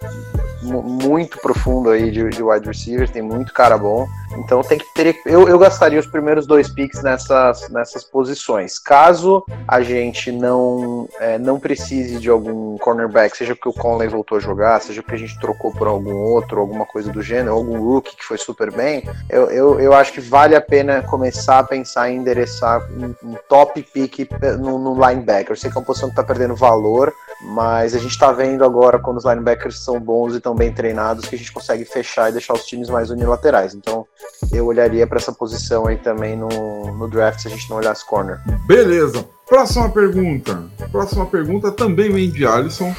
muito 0.62 1.38
profundo 1.38 1.90
aí 1.90 2.10
de, 2.10 2.28
de, 2.30 2.42
wide 2.42 2.66
receiver, 2.66 3.08
tem 3.08 3.22
muito 3.22 3.52
cara 3.52 3.76
bom. 3.76 4.06
Então 4.38 4.62
tem 4.62 4.78
que 4.78 4.86
ter. 4.94 5.20
Eu, 5.26 5.48
eu 5.48 5.58
gastaria 5.58 5.98
os 5.98 6.06
primeiros 6.06 6.46
dois 6.46 6.68
picks 6.68 7.02
nessas, 7.02 7.68
nessas 7.70 8.04
posições. 8.04 8.78
Caso 8.78 9.44
a 9.66 9.80
gente 9.82 10.30
não, 10.32 11.08
é, 11.20 11.38
não 11.38 11.58
precise 11.58 12.18
de 12.18 12.28
algum 12.28 12.76
cornerback, 12.78 13.36
seja 13.36 13.54
porque 13.54 13.68
o 13.68 13.72
Conley 13.72 14.08
voltou 14.08 14.38
a 14.38 14.40
jogar, 14.40 14.80
seja 14.80 15.02
porque 15.02 15.16
a 15.16 15.18
gente 15.18 15.38
trocou 15.40 15.72
por 15.72 15.86
algum 15.86 16.14
outro, 16.14 16.60
alguma 16.60 16.86
coisa 16.86 17.12
do 17.12 17.22
gênero, 17.22 17.52
algum 17.52 17.78
rookie 17.78 18.16
que 18.16 18.24
foi 18.24 18.38
super 18.38 18.70
bem, 18.70 19.08
eu, 19.28 19.50
eu, 19.50 19.80
eu 19.80 19.92
acho 19.92 20.12
que 20.12 20.20
vale 20.20 20.54
a 20.54 20.60
pena 20.60 21.02
começar 21.02 21.58
a 21.58 21.64
pensar 21.64 22.10
em 22.10 22.16
endereçar 22.16 22.82
um, 22.92 23.14
um 23.22 23.34
top 23.48 23.82
pick 23.82 24.28
no, 24.58 24.78
no 24.78 24.94
linebacker. 24.94 25.52
Eu 25.52 25.56
sei 25.56 25.70
que 25.70 25.76
é 25.76 25.80
uma 25.80 25.86
posição 25.86 26.08
que 26.08 26.12
está 26.12 26.24
perdendo 26.24 26.54
valor, 26.54 27.12
mas 27.42 27.94
a 27.94 27.98
gente 27.98 28.12
está 28.12 28.32
vendo 28.32 28.64
agora 28.64 28.98
quando 28.98 29.18
os 29.18 29.24
linebackers 29.24 29.78
são 29.80 30.00
bons 30.00 30.34
e 30.34 30.38
estão 30.38 30.54
bem 30.54 30.72
treinados 30.72 31.26
que 31.26 31.34
a 31.34 31.38
gente 31.38 31.52
consegue 31.52 31.84
fechar 31.84 32.28
e 32.28 32.32
deixar 32.32 32.54
os 32.54 32.64
times 32.64 32.88
mais 32.88 33.10
unilaterais. 33.10 33.74
Então 33.74 34.06
eu 34.52 34.66
olharia 34.66 35.06
para 35.06 35.18
essa 35.18 35.32
posição 35.32 35.86
aí 35.86 35.96
também 35.96 36.36
no, 36.36 36.48
no 36.96 37.08
draft 37.08 37.40
se 37.40 37.48
a 37.48 37.50
gente 37.50 37.68
não 37.70 37.78
olhasse 37.78 38.06
corner. 38.06 38.40
Beleza. 38.66 39.24
Próxima 39.46 39.88
pergunta. 39.90 40.64
Próxima 40.90 41.26
pergunta 41.26 41.70
também 41.70 42.10
vem 42.10 42.30
de 42.30 42.46
Alisson. 42.46 42.94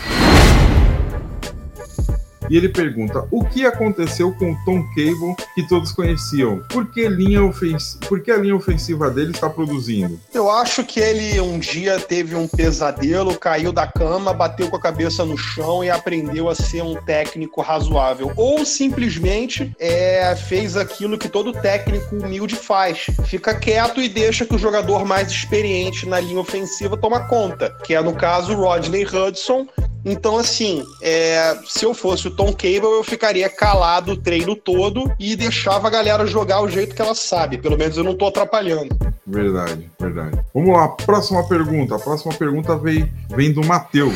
E 2.49 2.57
ele 2.57 2.69
pergunta: 2.69 3.27
o 3.31 3.43
que 3.43 3.65
aconteceu 3.65 4.31
com 4.33 4.51
o 4.51 4.57
Tom 4.65 4.83
Cable 4.89 5.35
que 5.53 5.67
todos 5.67 5.91
conheciam? 5.91 6.59
Por 6.69 6.91
que, 6.91 7.07
linha 7.07 7.43
ofens... 7.43 7.97
Por 8.07 8.21
que 8.21 8.31
a 8.31 8.37
linha 8.37 8.55
ofensiva 8.55 9.09
dele 9.09 9.31
está 9.31 9.49
produzindo? 9.49 10.19
Eu 10.33 10.49
acho 10.49 10.83
que 10.83 10.99
ele 10.99 11.39
um 11.39 11.57
dia 11.59 11.99
teve 11.99 12.35
um 12.35 12.47
pesadelo, 12.47 13.37
caiu 13.37 13.71
da 13.71 13.87
cama, 13.87 14.33
bateu 14.33 14.69
com 14.69 14.75
a 14.75 14.81
cabeça 14.81 15.25
no 15.25 15.37
chão 15.37 15.83
e 15.83 15.89
aprendeu 15.89 16.49
a 16.49 16.55
ser 16.55 16.81
um 16.81 16.95
técnico 16.95 17.61
razoável. 17.61 18.31
Ou 18.35 18.65
simplesmente 18.65 19.71
é, 19.79 20.35
fez 20.35 20.77
aquilo 20.77 21.17
que 21.17 21.29
todo 21.29 21.53
técnico 21.53 22.15
humilde 22.15 22.55
faz: 22.55 23.07
fica 23.25 23.55
quieto 23.55 24.01
e 24.01 24.09
deixa 24.09 24.45
que 24.45 24.55
o 24.55 24.59
jogador 24.59 25.05
mais 25.05 25.29
experiente 25.29 26.07
na 26.07 26.19
linha 26.19 26.39
ofensiva 26.39 26.97
toma 26.97 27.27
conta, 27.27 27.75
que 27.83 27.93
é 27.93 28.01
no 28.01 28.13
caso 28.13 28.53
o 28.53 28.55
Rodney 28.55 29.05
Hudson, 29.05 29.67
então, 30.05 30.37
assim, 30.37 30.85
é, 31.01 31.57
se 31.65 31.83
eu 31.83 31.91
fosse 31.91 32.27
o 32.27 32.31
Tom 32.35 32.51
Cable, 32.51 32.97
eu 32.97 33.03
ficaria 33.03 33.49
calado 33.49 34.13
o 34.13 34.17
treino 34.17 34.55
todo 34.55 35.11
e 35.19 35.35
deixava 35.35 35.87
a 35.87 35.91
galera 35.91 36.25
jogar 36.25 36.61
o 36.61 36.69
jeito 36.69 36.95
que 36.95 37.01
ela 37.01 37.15
sabe. 37.15 37.57
Pelo 37.57 37.77
menos 37.77 37.97
eu 37.97 38.03
não 38.03 38.15
tô 38.15 38.27
atrapalhando. 38.27 38.95
Verdade, 39.25 39.89
verdade. 39.99 40.39
Vamos 40.53 40.75
lá, 40.75 40.89
próxima 40.89 41.47
pergunta. 41.47 41.95
A 41.95 41.99
próxima 41.99 42.33
pergunta 42.33 42.77
vem, 42.77 43.11
vem 43.35 43.51
do 43.51 43.65
Matheus. 43.65 44.13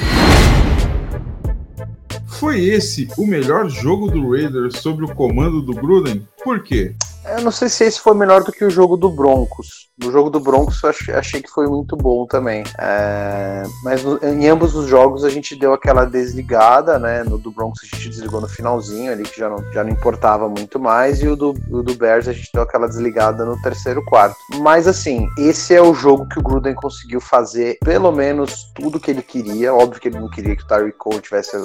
Foi 2.27 2.63
esse 2.63 3.07
o 3.17 3.25
melhor 3.25 3.69
jogo 3.69 4.09
do 4.09 4.31
Raiders 4.31 4.77
sob 4.77 5.03
o 5.03 5.15
comando 5.15 5.61
do 5.61 5.73
Gruden? 5.73 6.25
Por 6.43 6.63
quê? 6.63 6.95
Eu 7.25 7.41
não 7.41 7.51
sei 7.51 7.69
se 7.69 7.83
esse 7.83 7.99
foi 7.99 8.15
melhor 8.15 8.43
do 8.43 8.51
que 8.51 8.63
o 8.63 8.69
jogo 8.69 8.95
do 8.95 9.09
Broncos. 9.09 9.89
No 10.01 10.11
jogo 10.11 10.29
do 10.29 10.39
Broncos 10.39 10.81
eu 10.81 11.17
achei 11.17 11.41
que 11.41 11.49
foi 11.49 11.67
muito 11.67 11.95
bom 11.95 12.25
também. 12.25 12.63
É, 12.79 13.63
mas 13.83 14.01
em 14.23 14.47
ambos 14.47 14.73
os 14.75 14.87
jogos 14.87 15.25
a 15.25 15.29
gente 15.29 15.55
deu 15.55 15.73
aquela 15.73 16.05
desligada, 16.05 16.97
né? 16.97 17.23
No 17.23 17.37
do 17.37 17.51
Broncos 17.51 17.81
a 17.83 17.95
gente 17.95 18.09
desligou 18.09 18.39
no 18.39 18.47
finalzinho 18.47 19.11
ali, 19.11 19.23
que 19.23 19.37
já 19.37 19.49
não, 19.49 19.57
já 19.73 19.83
não 19.83 19.91
importava 19.91 20.47
muito 20.47 20.79
mais, 20.79 21.21
e 21.21 21.27
o 21.27 21.35
do, 21.35 21.53
o 21.69 21.83
do 21.83 21.95
Bears 21.95 22.27
a 22.27 22.33
gente 22.33 22.49
deu 22.53 22.63
aquela 22.63 22.87
desligada 22.87 23.43
no 23.43 23.61
terceiro 23.61 24.03
quarto. 24.05 24.37
Mas 24.61 24.87
assim, 24.87 25.27
esse 25.37 25.75
é 25.75 25.81
o 25.81 25.93
jogo 25.93 26.27
que 26.29 26.39
o 26.39 26.43
Gruden 26.43 26.75
conseguiu 26.75 27.19
fazer 27.19 27.77
pelo 27.83 28.11
menos 28.11 28.71
tudo 28.73 28.99
que 28.99 29.11
ele 29.11 29.21
queria. 29.21 29.73
Óbvio 29.73 30.01
que 30.01 30.07
ele 30.07 30.19
não 30.19 30.29
queria 30.29 30.55
que 30.55 30.63
o 30.63 30.67
Tyreek 30.67 30.97
Cole 30.97 31.21
tivesse 31.21 31.57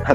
a, 0.00 0.12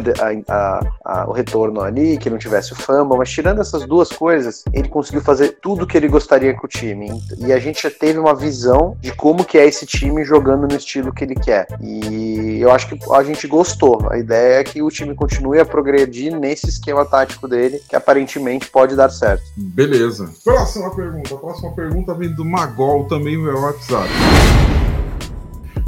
a, 0.47 0.81
a, 1.03 1.29
o 1.29 1.31
retorno 1.31 1.81
ali, 1.81 2.17
que 2.17 2.29
não 2.29 2.37
tivesse 2.37 2.73
o 2.73 2.75
fumble, 2.75 3.17
mas 3.17 3.29
tirando 3.29 3.61
essas 3.61 3.85
duas 3.85 4.09
coisas, 4.09 4.63
ele 4.73 4.87
conseguiu 4.87 5.21
fazer 5.21 5.57
tudo 5.61 5.87
que 5.87 5.97
ele 5.97 6.07
gostaria 6.07 6.53
com 6.53 6.65
o 6.65 6.69
time. 6.69 7.09
E 7.37 7.51
a 7.51 7.59
gente 7.59 7.83
já 7.83 7.91
teve 7.91 8.19
uma 8.19 8.35
visão 8.35 8.97
de 8.99 9.11
como 9.13 9.43
que 9.43 9.57
é 9.57 9.65
esse 9.65 9.85
time 9.85 10.23
jogando 10.23 10.67
no 10.67 10.75
estilo 10.75 11.13
que 11.13 11.23
ele 11.23 11.35
quer. 11.35 11.67
E 11.81 12.59
eu 12.59 12.71
acho 12.71 12.87
que 12.87 12.99
a 13.13 13.23
gente 13.23 13.47
gostou. 13.47 14.07
A 14.09 14.17
ideia 14.17 14.59
é 14.59 14.63
que 14.63 14.81
o 14.81 14.89
time 14.89 15.15
continue 15.15 15.59
a 15.59 15.65
progredir 15.65 16.35
nesse 16.35 16.67
esquema 16.67 17.05
tático 17.05 17.47
dele, 17.47 17.81
que 17.87 17.95
aparentemente 17.95 18.69
pode 18.69 18.95
dar 18.95 19.09
certo. 19.09 19.43
Beleza. 19.57 20.29
Próxima 20.43 20.93
pergunta. 20.95 21.35
A 21.35 21.37
próxima 21.37 21.71
pergunta 21.73 22.13
vem 22.13 22.33
do 22.33 22.45
Magol, 22.45 23.05
também 23.07 23.37
meu 23.37 23.59
WhatsApp. 23.59 24.09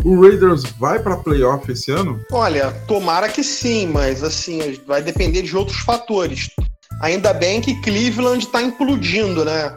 O 0.03 0.21
Raiders 0.21 0.63
vai 0.77 0.99
para 0.99 1.15
playoff 1.15 1.71
esse 1.71 1.91
ano? 1.91 2.19
Olha, 2.31 2.71
tomara 2.87 3.29
que 3.29 3.43
sim, 3.43 3.87
mas 3.87 4.23
assim, 4.23 4.77
vai 4.85 5.01
depender 5.01 5.41
de 5.41 5.55
outros 5.55 5.79
fatores. 5.79 6.49
Ainda 7.01 7.33
bem 7.33 7.59
que 7.59 7.75
Cleveland 7.81 8.45
está 8.45 8.61
implodindo, 8.61 9.43
né? 9.43 9.73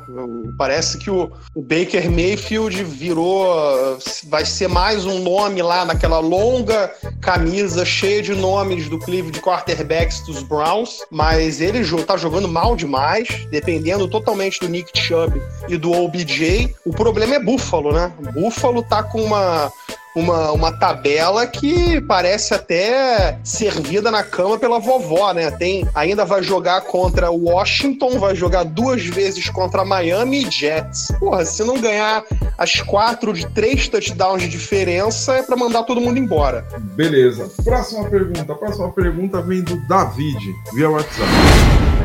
Parece 0.56 0.98
que 0.98 1.10
o, 1.10 1.30
Baker 1.56 2.10
Mayfield 2.10 2.84
virou. 2.84 3.98
Vai 4.28 4.44
ser 4.44 4.68
mais 4.68 5.04
um 5.04 5.20
nome 5.20 5.60
lá 5.62 5.84
naquela 5.84 6.20
longa 6.20 6.92
camisa 7.20 7.84
cheia 7.84 8.22
de 8.22 8.34
nomes 8.34 8.88
do 8.88 8.98
Cleveland 8.98 9.40
quarterbacks 9.40 10.20
dos 10.20 10.42
Browns. 10.42 11.00
Mas 11.10 11.60
ele 11.60 11.80
está 11.80 12.16
jogando 12.16 12.46
mal 12.46 12.76
demais, 12.76 13.26
dependendo 13.50 14.06
totalmente 14.06 14.60
do 14.60 14.68
Nick 14.68 14.96
Chubb 14.96 15.40
e 15.68 15.76
do 15.76 15.90
OBJ. 15.90 16.74
O 16.84 16.92
problema 16.92 17.34
é 17.34 17.40
Buffalo, 17.40 17.92
né? 17.92 18.12
Buffalo 18.34 18.82
tá 18.82 19.02
com 19.02 19.22
uma 19.22 19.72
uma, 20.16 20.50
uma 20.50 20.72
tabela 20.72 21.46
que 21.46 22.00
parece 22.00 22.54
até 22.54 23.38
servida 23.44 24.10
na 24.10 24.22
cama 24.22 24.58
pela 24.58 24.80
vovó, 24.80 25.32
né? 25.34 25.50
Tem, 25.50 25.86
ainda 25.94 26.24
vai 26.24 26.42
jogar 26.42 26.80
contra 26.80 27.30
Washington, 27.30 28.18
vai 28.18 28.34
jogar 28.34 28.64
duas 28.64 29.04
vezes 29.04 29.50
contra 29.50 29.84
Miami 29.84 30.46
e 30.46 30.50
Jets. 30.50 31.12
Porra, 31.20 31.44
se 31.44 31.62
não 31.62 31.78
ganhar 31.78 32.24
as 32.56 32.80
quatro 32.80 33.34
de 33.34 33.46
três 33.48 33.88
touchdowns 33.88 34.42
de 34.42 34.48
diferença, 34.48 35.34
é 35.34 35.42
para 35.42 35.56
mandar 35.56 35.82
todo 35.82 36.00
mundo 36.00 36.18
embora. 36.18 36.66
Beleza. 36.94 37.50
Próxima 37.62 38.08
pergunta. 38.08 38.50
A 38.50 38.56
próxima 38.56 38.90
pergunta 38.92 39.42
vem 39.42 39.62
do 39.62 39.76
David, 39.86 40.54
via 40.72 40.88
WhatsApp. 40.88 41.95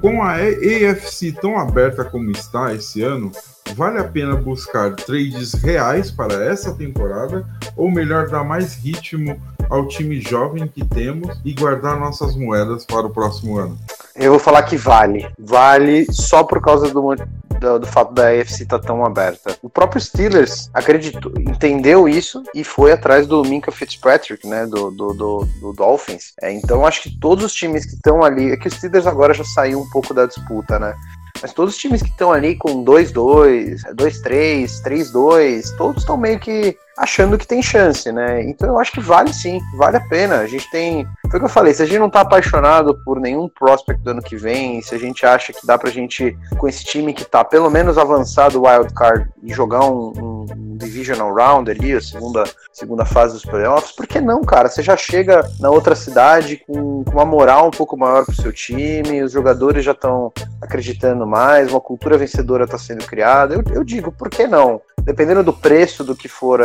Com 0.00 0.22
a 0.22 0.34
AFC 0.34 1.32
tão 1.32 1.58
aberta 1.58 2.04
como 2.04 2.30
está 2.30 2.72
esse 2.74 3.02
ano, 3.02 3.32
vale 3.74 3.98
a 3.98 4.04
pena 4.04 4.36
buscar 4.36 4.94
trades 4.94 5.54
reais 5.54 6.10
para 6.10 6.44
essa 6.44 6.74
temporada? 6.74 7.44
Ou 7.76 7.90
melhor 7.90 8.28
dar 8.28 8.44
mais 8.44 8.74
ritmo 8.74 9.40
ao 9.70 9.86
time 9.86 10.20
jovem 10.20 10.66
que 10.66 10.84
temos 10.84 11.38
e 11.44 11.52
guardar 11.52 11.98
nossas 11.98 12.36
moedas 12.36 12.84
para 12.84 13.06
o 13.06 13.10
próximo 13.10 13.58
ano? 13.58 13.78
Eu 14.14 14.30
vou 14.30 14.40
falar 14.40 14.62
que 14.62 14.76
vale. 14.76 15.28
Vale 15.38 16.06
só 16.10 16.42
por 16.42 16.60
causa 16.60 16.88
do, 16.88 17.14
do, 17.60 17.78
do 17.78 17.86
fato 17.86 18.14
da 18.14 18.28
AFC 18.28 18.62
estar 18.62 18.78
tá 18.78 18.86
tão 18.86 19.04
aberta. 19.04 19.56
O 19.62 19.68
próprio 19.68 20.00
Steelers 20.00 20.70
acreditou, 20.72 21.32
entendeu 21.38 22.08
isso 22.08 22.42
e 22.54 22.64
foi 22.64 22.92
atrás 22.92 23.26
do 23.26 23.42
Minka 23.44 23.70
Fitzpatrick, 23.70 24.46
né, 24.46 24.66
do, 24.66 24.90
do, 24.90 25.12
do, 25.12 25.44
do 25.60 25.72
Dolphins. 25.72 26.32
É, 26.40 26.52
então 26.52 26.86
acho 26.86 27.02
que 27.02 27.18
todos 27.18 27.44
os 27.44 27.52
times 27.52 27.84
que 27.84 27.94
estão 27.94 28.22
ali, 28.22 28.52
é 28.52 28.56
que 28.56 28.68
o 28.68 28.70
Steelers 28.70 29.06
agora 29.06 29.34
já 29.34 29.44
saiu 29.44 29.80
um 29.80 29.90
pouco 29.90 30.14
da 30.14 30.26
disputa, 30.26 30.78
né? 30.78 30.94
Mas 31.42 31.52
todos 31.52 31.74
os 31.74 31.80
times 31.80 32.02
que 32.02 32.08
estão 32.08 32.32
ali 32.32 32.56
com 32.56 32.82
2-2, 32.82 33.82
2-3, 33.94 34.82
3-2, 34.82 35.76
todos 35.76 36.02
estão 36.02 36.16
meio 36.16 36.40
que 36.40 36.76
achando 36.96 37.36
que 37.36 37.46
tem 37.46 37.62
chance, 37.62 38.10
né? 38.10 38.42
Então 38.42 38.68
eu 38.68 38.78
acho 38.78 38.92
que 38.92 39.00
vale 39.00 39.32
sim, 39.32 39.60
vale 39.76 39.96
a 39.96 40.08
pena. 40.08 40.38
A 40.38 40.46
gente 40.46 40.68
tem. 40.70 41.06
Foi 41.30 41.38
o 41.38 41.40
que 41.40 41.44
eu 41.44 41.50
falei, 41.50 41.74
se 41.74 41.82
a 41.82 41.86
gente 41.86 41.98
não 41.98 42.10
tá 42.10 42.20
apaixonado 42.20 42.98
por 43.04 43.20
nenhum 43.20 43.48
prospect 43.48 44.02
do 44.02 44.10
ano 44.10 44.22
que 44.22 44.36
vem, 44.36 44.80
se 44.80 44.94
a 44.94 44.98
gente 44.98 45.26
acha 45.26 45.52
que 45.52 45.66
dá 45.66 45.76
pra 45.76 45.90
gente, 45.90 46.36
com 46.58 46.66
esse 46.66 46.84
time 46.84 47.12
que 47.12 47.24
tá 47.24 47.44
pelo 47.44 47.70
menos 47.70 47.98
avançado 47.98 48.60
o 48.60 48.66
wild 48.66 48.92
card, 48.94 49.28
e 49.42 49.52
jogar 49.52 49.84
um, 49.84 50.12
um 50.16 50.75
divisional 50.76 51.34
round 51.34 51.70
ali, 51.70 51.92
a 51.92 52.00
segunda, 52.00 52.44
segunda 52.72 53.04
fase 53.04 53.34
dos 53.34 53.44
playoffs, 53.44 53.92
por 53.92 54.06
que 54.06 54.20
não, 54.20 54.42
cara? 54.42 54.68
Você 54.68 54.82
já 54.82 54.96
chega 54.96 55.48
na 55.60 55.70
outra 55.70 55.94
cidade 55.94 56.62
com, 56.66 57.04
com 57.04 57.12
uma 57.12 57.24
moral 57.24 57.68
um 57.68 57.70
pouco 57.70 57.96
maior 57.96 58.24
pro 58.24 58.34
seu 58.34 58.52
time, 58.52 59.22
os 59.22 59.32
jogadores 59.32 59.84
já 59.84 59.92
estão 59.92 60.32
acreditando 60.60 61.26
mais, 61.26 61.70
uma 61.70 61.80
cultura 61.80 62.18
vencedora 62.18 62.66
tá 62.66 62.78
sendo 62.78 63.04
criada. 63.04 63.54
Eu, 63.54 63.62
eu 63.74 63.84
digo, 63.84 64.12
por 64.12 64.28
que 64.28 64.46
não? 64.46 64.80
Dependendo 65.02 65.44
do 65.44 65.52
preço 65.52 66.02
do 66.02 66.16
que 66.16 66.28
for 66.28 66.60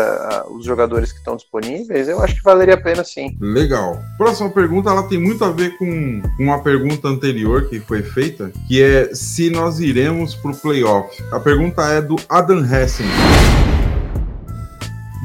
os 0.49 0.65
jogadores 0.65 1.11
que 1.11 1.19
estão 1.19 1.35
disponíveis, 1.35 2.07
eu 2.07 2.19
acho 2.23 2.35
que 2.35 2.43
valeria 2.43 2.73
a 2.73 2.81
pena 2.81 3.03
sim. 3.03 3.37
Legal. 3.39 3.99
Próxima 4.17 4.49
pergunta, 4.49 4.89
ela 4.89 5.03
tem 5.03 5.19
muito 5.19 5.45
a 5.45 5.51
ver 5.51 5.77
com 5.77 6.23
uma 6.39 6.63
pergunta 6.63 7.07
anterior 7.07 7.69
que 7.69 7.79
foi 7.79 8.01
feita, 8.01 8.51
que 8.67 8.81
é 8.81 9.13
se 9.13 9.51
nós 9.51 9.79
iremos 9.79 10.33
para 10.33 10.51
o 10.51 10.55
playoff. 10.55 11.23
A 11.31 11.39
pergunta 11.39 11.83
é 11.83 12.01
do 12.01 12.15
Adam 12.27 12.65
Hessen. 12.65 13.05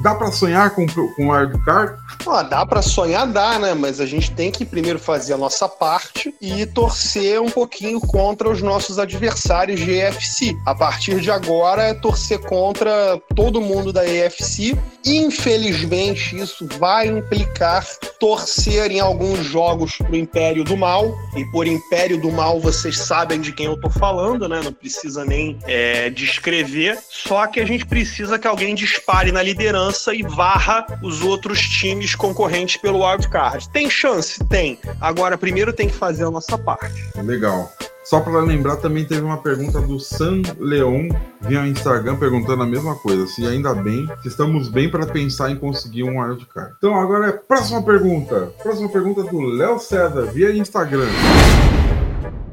Dá 0.06 0.14
para 0.14 0.30
sonhar 0.30 0.70
com, 0.70 0.86
com 0.86 1.26
o 1.26 1.32
wildcard? 1.32 1.98
Ah, 2.26 2.42
dá 2.42 2.64
para 2.66 2.82
sonhar, 2.82 3.26
dá, 3.26 3.58
né? 3.58 3.74
Mas 3.74 4.00
a 4.00 4.06
gente 4.06 4.30
tem 4.32 4.50
que 4.50 4.64
primeiro 4.64 4.98
fazer 4.98 5.34
a 5.34 5.38
nossa 5.38 5.68
parte 5.68 6.34
e 6.40 6.66
torcer 6.66 7.40
um 7.40 7.50
pouquinho 7.50 8.00
contra 8.00 8.48
os 8.48 8.62
nossos 8.62 8.98
adversários 8.98 9.80
de 9.80 9.92
EFC. 9.92 10.56
A 10.64 10.74
partir 10.74 11.20
de 11.20 11.30
agora 11.30 11.82
é 11.82 11.94
torcer 11.94 12.40
contra 12.40 13.20
todo 13.34 13.60
mundo 13.60 13.92
da 13.92 14.06
EFC. 14.06 14.76
Infelizmente, 15.04 16.36
isso 16.36 16.66
vai 16.78 17.06
implicar 17.06 17.86
torcer 18.18 18.90
em 18.90 18.98
alguns 18.98 19.44
jogos 19.44 19.96
pro 19.96 20.16
Império 20.16 20.64
do 20.64 20.76
Mal. 20.76 21.14
E 21.36 21.44
por 21.46 21.66
Império 21.66 22.20
do 22.20 22.32
Mal, 22.32 22.60
vocês 22.60 22.98
sabem 22.98 23.40
de 23.40 23.52
quem 23.52 23.66
eu 23.66 23.80
tô 23.80 23.88
falando, 23.88 24.48
né? 24.48 24.60
Não 24.62 24.72
precisa 24.72 25.24
nem 25.24 25.58
é, 25.64 26.10
descrever. 26.10 26.98
Só 27.08 27.46
que 27.46 27.60
a 27.60 27.64
gente 27.64 27.86
precisa 27.86 28.38
que 28.38 28.48
alguém 28.48 28.74
dispare 28.74 29.30
na 29.30 29.42
liderança 29.42 30.14
e 30.14 30.22
varra 30.22 30.86
os 31.02 31.22
outros 31.22 31.60
times 31.60 32.05
concorrentes 32.14 32.76
pelo 32.76 33.06
wildcard. 33.06 33.68
Tem 33.70 33.90
chance? 33.90 34.42
Tem. 34.44 34.78
Agora, 35.00 35.36
primeiro 35.36 35.72
tem 35.72 35.88
que 35.88 35.94
fazer 35.94 36.24
a 36.24 36.30
nossa 36.30 36.56
parte. 36.56 37.10
Legal. 37.16 37.70
Só 38.04 38.20
para 38.20 38.40
lembrar, 38.40 38.76
também 38.76 39.04
teve 39.04 39.22
uma 39.22 39.38
pergunta 39.38 39.80
do 39.80 39.98
San 39.98 40.40
Leon 40.60 41.08
via 41.40 41.66
Instagram 41.66 42.14
perguntando 42.16 42.62
a 42.62 42.66
mesma 42.66 42.94
coisa. 42.94 43.26
Se 43.26 43.44
ainda 43.44 43.74
bem, 43.74 44.06
se 44.22 44.28
estamos 44.28 44.68
bem 44.68 44.88
para 44.88 45.06
pensar 45.06 45.50
em 45.50 45.56
conseguir 45.56 46.04
um 46.04 46.20
wildcard. 46.20 46.74
Então 46.78 46.94
agora 46.94 47.28
é 47.28 47.32
próxima 47.32 47.82
pergunta. 47.82 48.52
Próxima 48.62 48.88
pergunta 48.88 49.24
do 49.24 49.40
Léo 49.40 49.80
César 49.80 50.22
via 50.26 50.56
Instagram 50.56 51.08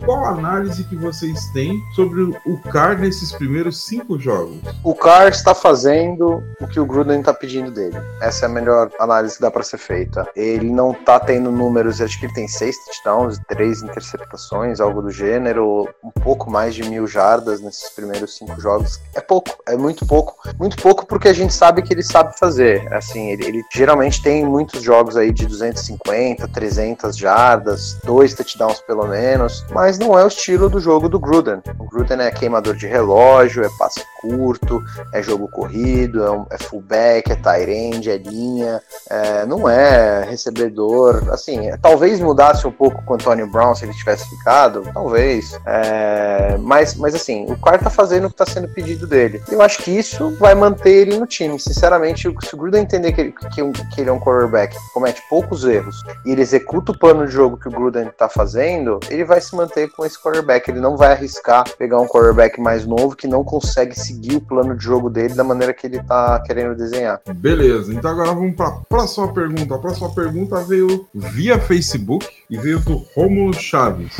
qual 0.05 0.25
análise 0.25 0.83
que 0.83 0.95
vocês 0.95 1.47
têm 1.47 1.81
sobre 1.93 2.21
o 2.23 2.57
Car 2.71 2.99
nesses 2.99 3.31
primeiros 3.31 3.83
cinco 3.85 4.19
jogos? 4.19 4.57
O 4.83 4.93
Car 4.93 5.27
está 5.29 5.55
fazendo 5.55 6.43
o 6.59 6.67
que 6.67 6.79
o 6.79 6.85
Gruden 6.85 7.19
está 7.19 7.33
pedindo 7.33 7.71
dele. 7.71 7.97
Essa 8.21 8.45
é 8.45 8.49
a 8.49 8.51
melhor 8.51 8.91
análise 8.99 9.35
que 9.35 9.41
dá 9.41 9.49
para 9.49 9.63
ser 9.63 9.77
feita. 9.77 10.27
Ele 10.35 10.69
não 10.69 10.91
está 10.91 11.19
tendo 11.19 11.51
números, 11.51 12.01
acho 12.01 12.19
que 12.19 12.25
ele 12.25 12.33
tem 12.33 12.47
seis 12.47 12.75
touchdowns, 12.85 13.39
três 13.47 13.81
interceptações, 13.81 14.79
algo 14.79 15.01
do 15.01 15.09
gênero, 15.09 15.87
um 16.03 16.11
pouco 16.11 16.49
mais 16.49 16.75
de 16.75 16.83
mil 16.83 17.07
jardas 17.07 17.61
nesses 17.61 17.89
primeiros 17.89 18.35
cinco 18.37 18.59
jogos. 18.59 18.99
É 19.13 19.21
pouco, 19.21 19.51
é 19.67 19.77
muito 19.77 20.05
pouco. 20.05 20.37
Muito 20.59 20.77
pouco 20.81 21.05
porque 21.05 21.29
a 21.29 21.33
gente 21.33 21.53
sabe 21.53 21.81
que 21.81 21.93
ele 21.93 22.03
sabe 22.03 22.37
fazer. 22.37 22.91
Assim, 22.93 23.31
ele, 23.31 23.45
ele 23.45 23.63
geralmente 23.73 24.21
tem 24.21 24.45
muitos 24.45 24.81
jogos 24.81 25.15
aí 25.15 25.31
de 25.31 25.45
250, 25.45 26.47
300 26.47 27.17
jardas, 27.17 27.97
dois 28.03 28.33
touchdowns 28.33 28.81
pelo 28.81 29.07
menos, 29.07 29.65
mas 29.71 29.92
mas 29.93 29.99
não 29.99 30.17
é 30.17 30.23
o 30.23 30.27
estilo 30.27 30.69
do 30.69 30.79
jogo 30.79 31.07
do 31.07 31.19
Gruden. 31.19 31.61
O 31.77 31.87
Gruden 31.87 32.19
é 32.21 32.31
queimador 32.31 32.75
de 32.75 32.87
relógio, 32.87 33.63
é 33.63 33.69
passe 33.77 34.03
curto, 34.19 34.81
é 35.13 35.21
jogo 35.21 35.47
corrido, 35.47 36.23
é, 36.23 36.31
um, 36.31 36.45
é 36.49 36.57
fullback, 36.57 37.31
é 37.31 37.35
tight 37.35 37.69
end, 37.69 38.09
é 38.09 38.17
linha, 38.17 38.81
é, 39.07 39.45
não 39.45 39.69
é 39.69 40.23
recebedor. 40.23 41.29
Assim, 41.29 41.69
talvez 41.79 42.19
mudasse 42.19 42.65
um 42.65 42.71
pouco 42.71 43.03
com 43.03 43.13
o 43.13 43.15
Antonio 43.15 43.45
Brown 43.51 43.75
se 43.75 43.85
ele 43.85 43.93
tivesse 43.93 44.27
ficado, 44.29 44.81
talvez. 44.91 45.59
É, 45.67 46.57
mas, 46.59 46.95
mas 46.95 47.13
assim, 47.13 47.45
o 47.47 47.59
cara 47.59 47.77
tá 47.77 47.91
fazendo 47.91 48.25
o 48.25 48.29
que 48.31 48.35
tá 48.35 48.47
sendo 48.47 48.67
pedido 48.69 49.05
dele. 49.05 49.43
Eu 49.51 49.61
acho 49.61 49.77
que 49.83 49.91
isso 49.91 50.35
vai 50.39 50.55
manter 50.55 50.89
ele 50.89 51.19
no 51.19 51.27
time. 51.27 51.59
Sinceramente, 51.59 52.33
se 52.43 52.55
o 52.55 52.57
Gruden 52.57 52.81
entender 52.81 53.11
que 53.11 53.21
ele, 53.21 53.31
que, 53.31 53.71
que 53.93 54.01
ele 54.01 54.09
é 54.09 54.13
um 54.13 54.19
quarterback 54.19 54.75
comete 54.91 55.21
poucos 55.29 55.65
erros 55.65 56.01
e 56.25 56.31
ele 56.31 56.41
executa 56.41 56.91
o 56.91 56.97
plano 56.97 57.27
de 57.27 57.31
jogo 57.31 57.57
que 57.57 57.67
o 57.67 57.71
Gruden 57.71 58.09
tá 58.17 58.27
fazendo, 58.27 58.99
ele 59.09 59.23
vai 59.23 59.39
se 59.39 59.55
manter 59.55 59.82
com 59.89 60.05
esse 60.05 60.21
quarterback. 60.21 60.69
Ele 60.69 60.79
não 60.79 60.95
vai 60.95 61.11
arriscar 61.11 61.63
pegar 61.77 61.99
um 61.99 62.07
quarterback 62.07 62.59
mais 62.59 62.85
novo 62.85 63.15
que 63.15 63.27
não 63.27 63.43
consegue 63.43 63.97
seguir 63.97 64.35
o 64.35 64.41
plano 64.41 64.75
de 64.75 64.83
jogo 64.83 65.09
dele 65.09 65.33
da 65.33 65.43
maneira 65.43 65.73
que 65.73 65.87
ele 65.87 66.01
tá 66.03 66.39
querendo 66.45 66.75
desenhar. 66.75 67.21
Beleza, 67.35 67.93
então 67.93 68.11
agora 68.11 68.33
vamos 68.33 68.55
para 68.55 68.67
a 68.67 68.71
próxima 68.71 69.33
pergunta. 69.33 69.75
A 69.75 69.79
próxima 69.79 70.13
pergunta 70.13 70.61
veio 70.61 71.07
via 71.13 71.59
Facebook 71.59 72.27
e 72.49 72.57
veio 72.57 72.79
do 72.79 73.05
Romulo 73.15 73.53
Chaves 73.53 74.13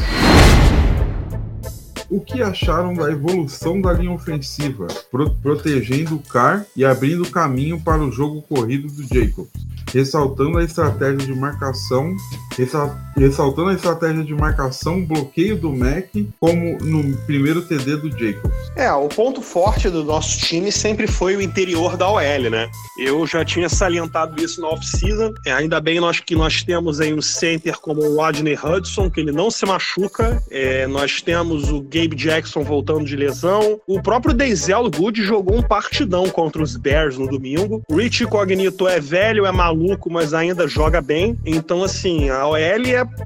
o 2.13 2.21
que 2.21 2.43
acharam 2.43 2.93
da 2.93 3.09
evolução 3.09 3.81
da 3.81 3.91
linha 3.91 4.11
ofensiva, 4.11 4.85
pro 5.09 5.31
protegendo 5.37 6.15
o 6.15 6.19
Carr 6.19 6.63
e 6.75 6.85
abrindo 6.85 7.29
caminho 7.31 7.81
para 7.81 8.03
o 8.03 8.11
jogo 8.11 8.43
corrido 8.43 8.87
do 8.87 9.01
Jacobs, 9.03 9.49
ressaltando 9.91 10.57
a 10.57 10.63
estratégia 10.63 11.17
de 11.17 11.33
marcação 11.33 12.15
ressaltando 13.15 13.69
a 13.69 13.73
estratégia 13.73 14.23
de 14.23 14.33
marcação, 14.33 15.03
bloqueio 15.03 15.57
do 15.57 15.71
Mac, 15.71 16.09
como 16.39 16.77
no 16.79 17.15
primeiro 17.25 17.61
TD 17.61 17.97
do 17.97 18.09
Jacobs. 18.11 18.51
É, 18.75 18.91
o 18.91 19.07
ponto 19.07 19.41
forte 19.41 19.89
do 19.89 20.03
nosso 20.03 20.39
time 20.39 20.71
sempre 20.71 21.07
foi 21.07 21.35
o 21.35 21.41
interior 21.41 21.95
da 21.97 22.09
OL, 22.09 22.49
né? 22.49 22.69
Eu 22.99 23.25
já 23.25 23.43
tinha 23.43 23.69
salientado 23.69 24.41
isso 24.43 24.61
na 24.61 24.69
off-season. 24.69 25.33
É, 25.45 25.53
ainda 25.53 25.79
bem 25.79 25.99
nós, 25.99 26.19
que 26.19 26.35
nós 26.35 26.63
temos 26.63 26.99
aí 26.99 27.13
um 27.13 27.21
center 27.21 27.79
como 27.79 28.01
o 28.01 28.15
Rodney 28.15 28.57
Hudson, 28.61 29.09
que 29.09 29.19
ele 29.19 29.31
não 29.31 29.49
se 29.49 29.65
machuca. 29.65 30.41
É, 30.49 30.87
nós 30.87 31.21
temos 31.21 31.69
o 31.69 31.81
Gabe 31.81 32.15
Jackson 32.15 32.63
voltando 32.63 33.05
de 33.05 33.15
lesão. 33.15 33.79
O 33.87 34.01
próprio 34.01 34.33
Denzel 34.33 34.89
Good 34.89 35.23
jogou 35.23 35.57
um 35.57 35.63
partidão 35.63 36.29
contra 36.29 36.61
os 36.61 36.75
Bears 36.75 37.17
no 37.17 37.27
domingo. 37.27 37.81
Rich 37.89 38.25
Cognito 38.27 38.87
é 38.87 38.99
velho, 38.99 39.45
é 39.45 39.51
maluco, 39.51 39.72
mas 40.09 40.33
ainda 40.33 40.67
joga 40.67 41.01
bem. 41.01 41.37
Então, 41.45 41.83
assim, 41.83 42.29
a 42.29 42.47
OL 42.47 42.57
é, 42.57 42.77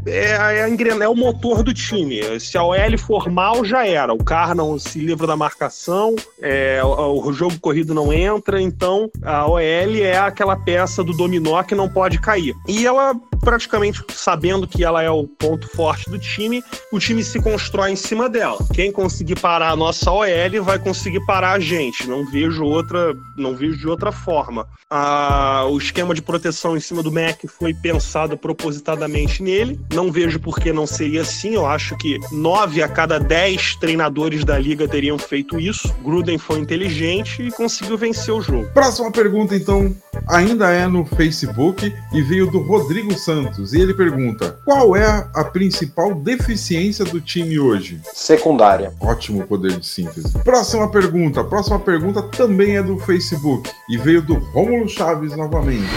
é, 0.05 0.31
é, 0.65 1.03
é, 1.03 1.09
o 1.09 1.15
motor 1.15 1.63
do 1.63 1.73
time. 1.73 2.39
Se 2.39 2.57
a 2.57 2.63
OL 2.63 2.97
for 2.97 3.29
mal, 3.29 3.63
já 3.63 3.85
era. 3.85 4.13
O 4.13 4.23
Car 4.23 4.55
não 4.55 4.77
se 4.79 4.99
livra 4.99 5.27
da 5.27 5.35
marcação, 5.35 6.15
é, 6.41 6.81
o, 6.83 7.27
o, 7.27 7.33
jogo 7.33 7.59
corrido 7.59 7.93
não 7.93 8.11
entra, 8.11 8.61
então 8.61 9.09
a 9.21 9.47
OL 9.47 9.59
é 9.59 10.17
aquela 10.17 10.55
peça 10.55 11.03
do 11.03 11.13
dominó 11.13 11.61
que 11.63 11.75
não 11.75 11.89
pode 11.89 12.19
cair. 12.19 12.55
E 12.67 12.85
ela 12.85 13.15
praticamente 13.39 14.03
sabendo 14.09 14.67
que 14.67 14.83
ela 14.83 15.01
é 15.01 15.09
o 15.09 15.27
ponto 15.27 15.67
forte 15.69 16.09
do 16.09 16.19
time, 16.19 16.63
o 16.91 16.99
time 16.99 17.23
se 17.23 17.41
constrói 17.41 17.91
em 17.91 17.95
cima 17.95 18.29
dela. 18.29 18.57
Quem 18.73 18.91
conseguir 18.91 19.39
parar 19.39 19.71
a 19.71 19.75
nossa 19.75 20.11
OL 20.11 20.63
vai 20.63 20.79
conseguir 20.79 21.25
parar 21.25 21.53
a 21.53 21.59
gente. 21.59 22.07
Não 22.07 22.29
vejo 22.29 22.63
outra, 22.63 23.15
não 23.38 23.55
vejo 23.55 23.77
de 23.77 23.88
outra 23.88 24.11
forma. 24.11 24.67
Ah, 24.89 25.65
o 25.69 25.77
esquema 25.77 26.13
de 26.13 26.21
proteção 26.21 26.77
em 26.77 26.79
cima 26.79 27.03
do 27.03 27.11
Mac 27.11 27.41
foi 27.47 27.73
pensado 27.73 28.38
propositadamente 28.38 29.43
nele. 29.43 29.79
Não 29.93 30.11
vejo 30.11 30.39
por 30.39 30.59
que 30.59 30.71
não 30.71 30.88
seria 30.88 31.21
assim. 31.21 31.55
Eu 31.55 31.65
acho 31.65 31.97
que 31.97 32.17
nove 32.31 32.81
a 32.81 32.88
cada 32.88 33.19
dez 33.19 33.75
treinadores 33.75 34.43
da 34.43 34.57
liga 34.57 34.88
teriam 34.88 35.17
feito 35.17 35.59
isso. 35.59 35.93
Gruden 36.03 36.38
foi 36.38 36.59
inteligente 36.59 37.41
e 37.41 37.51
conseguiu 37.51 37.97
vencer 37.97 38.33
o 38.33 38.41
jogo. 38.41 38.69
Próxima 38.73 39.11
pergunta, 39.11 39.55
então, 39.55 39.93
ainda 40.28 40.72
é 40.72 40.88
no 40.88 41.05
Facebook 41.05 41.93
e 42.13 42.22
veio 42.22 42.49
do 42.49 42.59
Rodrigo 42.59 43.13
Santos. 43.18 43.74
E 43.74 43.82
ele 43.82 43.93
pergunta: 43.93 44.57
qual 44.65 44.95
é 44.95 45.28
a 45.34 45.43
principal 45.43 46.15
deficiência 46.15 47.05
do 47.05 47.20
time 47.20 47.59
hoje? 47.59 47.99
Secundária. 48.13 48.93
Ótimo 48.99 49.45
poder 49.45 49.80
de 49.80 49.86
síntese. 49.86 50.38
Próxima 50.39 50.89
pergunta. 50.89 51.43
Próxima 51.43 51.80
pergunta 51.80 52.22
também 52.22 52.78
é 52.78 52.84
do 52.84 52.97
Facebook 52.99 53.70
e 53.89 53.97
veio 53.97 54.22
do 54.22 54.36
Rômulo 54.36 54.88
Chaves 54.88 55.36
novamente. 55.36 55.88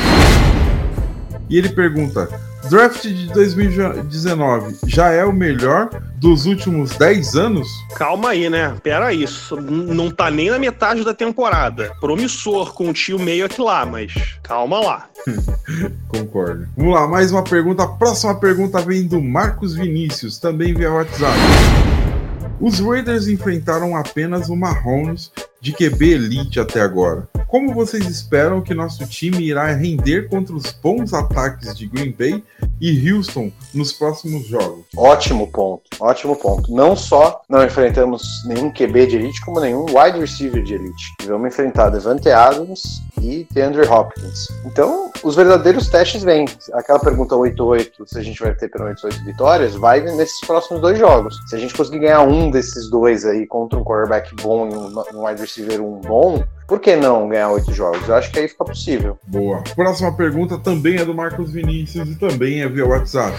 E 1.49 1.59
ele 1.59 1.69
pergunta: 1.69 2.29
draft 2.71 3.03
de 3.03 3.27
2019 3.33 4.77
já 4.87 5.11
é 5.11 5.25
o 5.25 5.33
melhor 5.33 5.91
dos 6.19 6.47
últimos 6.47 6.97
10 6.97 7.35
anos? 7.35 7.69
Calma 7.97 8.31
aí, 8.31 8.49
né? 8.49 8.77
Pera 8.81 9.13
isso. 9.13 9.57
Não 9.61 10.09
tá 10.09 10.31
nem 10.31 10.51
na 10.51 10.59
metade 10.59 11.05
da 11.05 11.13
temporada. 11.13 11.93
Promissor 12.01 12.73
com 12.73 12.89
o 12.89 12.93
tio 12.93 13.19
meio 13.19 13.47
aqui 13.47 13.61
lá, 13.61 13.85
mas 13.85 14.13
calma 14.41 14.79
lá. 14.79 15.09
Concordo. 16.07 16.69
Vamos 16.77 16.95
lá, 16.95 17.09
mais 17.09 17.33
uma 17.33 17.43
pergunta. 17.43 17.83
A 17.83 17.89
próxima 17.89 18.39
pergunta 18.39 18.81
vem 18.81 19.05
do 19.05 19.21
Marcos 19.21 19.75
Vinícius, 19.75 20.39
também 20.39 20.73
via 20.73 20.93
WhatsApp. 20.93 21.37
Os 22.61 22.79
Raiders 22.79 23.27
enfrentaram 23.27 23.97
apenas 23.97 24.49
o 24.49 24.55
Mahomes 24.55 25.33
de 25.61 25.73
QB 25.73 26.13
Elite 26.13 26.61
até 26.61 26.81
agora. 26.81 27.29
Como 27.51 27.75
vocês 27.75 28.07
esperam 28.07 28.61
que 28.61 28.73
nosso 28.73 29.05
time 29.09 29.43
irá 29.43 29.67
render 29.73 30.29
contra 30.29 30.55
os 30.55 30.71
bons 30.71 31.13
ataques 31.13 31.77
de 31.77 31.85
Green 31.85 32.13
Bay 32.13 32.45
e 32.81 33.11
Houston 33.11 33.51
nos 33.75 33.93
próximos 33.93 34.47
jogos? 34.47 34.85
Ótimo 34.97 35.51
ponto, 35.51 35.83
ótimo 35.99 36.37
ponto. 36.37 36.73
Não 36.73 36.95
só 36.95 37.43
não 37.49 37.65
enfrentamos 37.65 38.23
nenhum 38.47 38.71
QB 38.71 39.07
de 39.09 39.17
elite, 39.17 39.45
como 39.45 39.59
nenhum 39.59 39.85
wide 39.87 40.21
receiver 40.21 40.63
de 40.63 40.75
elite. 40.75 41.17
Vamos 41.27 41.49
enfrentar 41.49 41.91
Devante 41.91 42.31
Adams 42.31 43.03
e 43.21 43.45
DeAndre 43.51 43.85
Hopkins. 43.85 44.47
Então, 44.65 45.11
os 45.25 45.35
verdadeiros 45.35 45.89
testes 45.89 46.23
vêm. 46.23 46.45
Aquela 46.73 47.01
pergunta 47.01 47.35
8-8, 47.35 47.91
se 48.07 48.17
a 48.17 48.23
gente 48.23 48.41
vai 48.41 48.55
ter 48.55 48.69
pelo 48.69 48.85
menos 48.85 49.03
8 49.03 49.25
vitórias, 49.25 49.75
vai 49.75 50.01
nesses 50.01 50.41
próximos 50.47 50.81
dois 50.81 50.97
jogos. 50.97 51.37
Se 51.49 51.57
a 51.57 51.59
gente 51.59 51.75
conseguir 51.75 51.99
ganhar 51.99 52.23
um 52.23 52.49
desses 52.49 52.89
dois 52.89 53.27
aí 53.27 53.45
contra 53.45 53.77
um 53.77 53.83
quarterback 53.83 54.33
bom 54.37 54.69
e 54.69 55.17
um 55.17 55.27
wide 55.27 55.41
receiver 55.41 55.81
um 55.81 56.01
bom, 56.01 56.45
por 56.71 56.79
que 56.79 56.95
não 56.95 57.29
ganhar 57.29 57.51
oito 57.51 57.75
jogos? 57.75 58.09
Eu 58.09 58.15
acho 58.15 58.31
que 58.31 58.39
aí 58.39 58.47
fica 58.47 58.65
possível. 58.65 59.19
Boa. 59.27 59.61
Próxima 59.75 60.13
pergunta 60.13 60.57
também 60.57 60.99
é 60.99 61.05
do 61.05 61.13
Marcos 61.13 61.51
Vinícius 61.51 62.09
e 62.09 62.15
também 62.15 62.63
é 62.63 62.69
via 62.69 62.87
WhatsApp. 62.87 63.37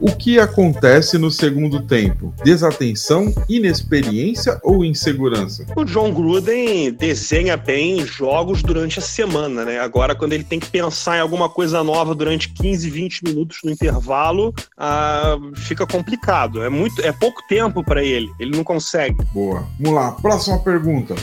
o 0.00 0.10
que 0.16 0.38
acontece 0.38 1.18
no 1.18 1.30
segundo 1.30 1.82
tempo? 1.82 2.32
Desatenção, 2.42 3.30
inexperiência 3.50 4.58
ou 4.62 4.82
insegurança? 4.82 5.66
O 5.76 5.84
John 5.84 6.10
Gruden 6.10 6.90
desenha 6.90 7.54
bem 7.54 8.06
jogos 8.06 8.62
durante 8.62 8.98
a 8.98 9.02
semana, 9.02 9.66
né? 9.66 9.78
Agora, 9.78 10.14
quando 10.14 10.32
ele 10.32 10.44
tem 10.44 10.58
que 10.58 10.70
pensar 10.70 11.18
em 11.18 11.20
alguma 11.20 11.50
coisa 11.50 11.84
nova 11.84 12.14
durante 12.14 12.48
15, 12.48 12.88
20 12.88 13.24
minutos 13.24 13.58
no 13.62 13.70
intervalo, 13.70 14.54
ah, 14.78 15.36
fica 15.54 15.86
complicado. 15.86 16.62
É 16.62 16.70
muito, 16.70 17.02
é 17.02 17.12
pouco 17.12 17.42
tempo 17.46 17.84
para 17.84 18.02
ele. 18.02 18.30
Ele 18.40 18.56
não 18.56 18.64
consegue. 18.64 19.22
Boa. 19.34 19.66
Vamos 19.78 19.94
lá. 19.94 20.12
Próxima 20.12 20.58
pergunta 20.60 21.14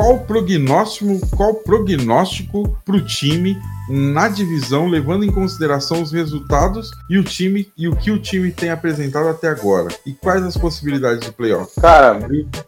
qual 0.00 0.18
prognóstico, 0.20 1.36
qual 1.36 1.54
prognóstico 1.56 2.78
para 2.86 2.96
o 2.96 3.04
time 3.04 3.58
na 3.90 4.28
divisão, 4.28 4.86
levando 4.86 5.24
em 5.24 5.32
consideração 5.32 6.00
os 6.00 6.12
resultados 6.12 6.90
e 7.08 7.18
o 7.18 7.24
time 7.24 7.70
e 7.76 7.88
o 7.88 7.96
que 7.96 8.10
o 8.10 8.18
time 8.18 8.52
tem 8.52 8.70
apresentado 8.70 9.28
até 9.28 9.48
agora. 9.48 9.88
E 10.06 10.12
quais 10.12 10.44
as 10.44 10.56
possibilidades 10.56 11.20
de 11.20 11.32
playoff? 11.32 11.78
Cara, 11.80 12.18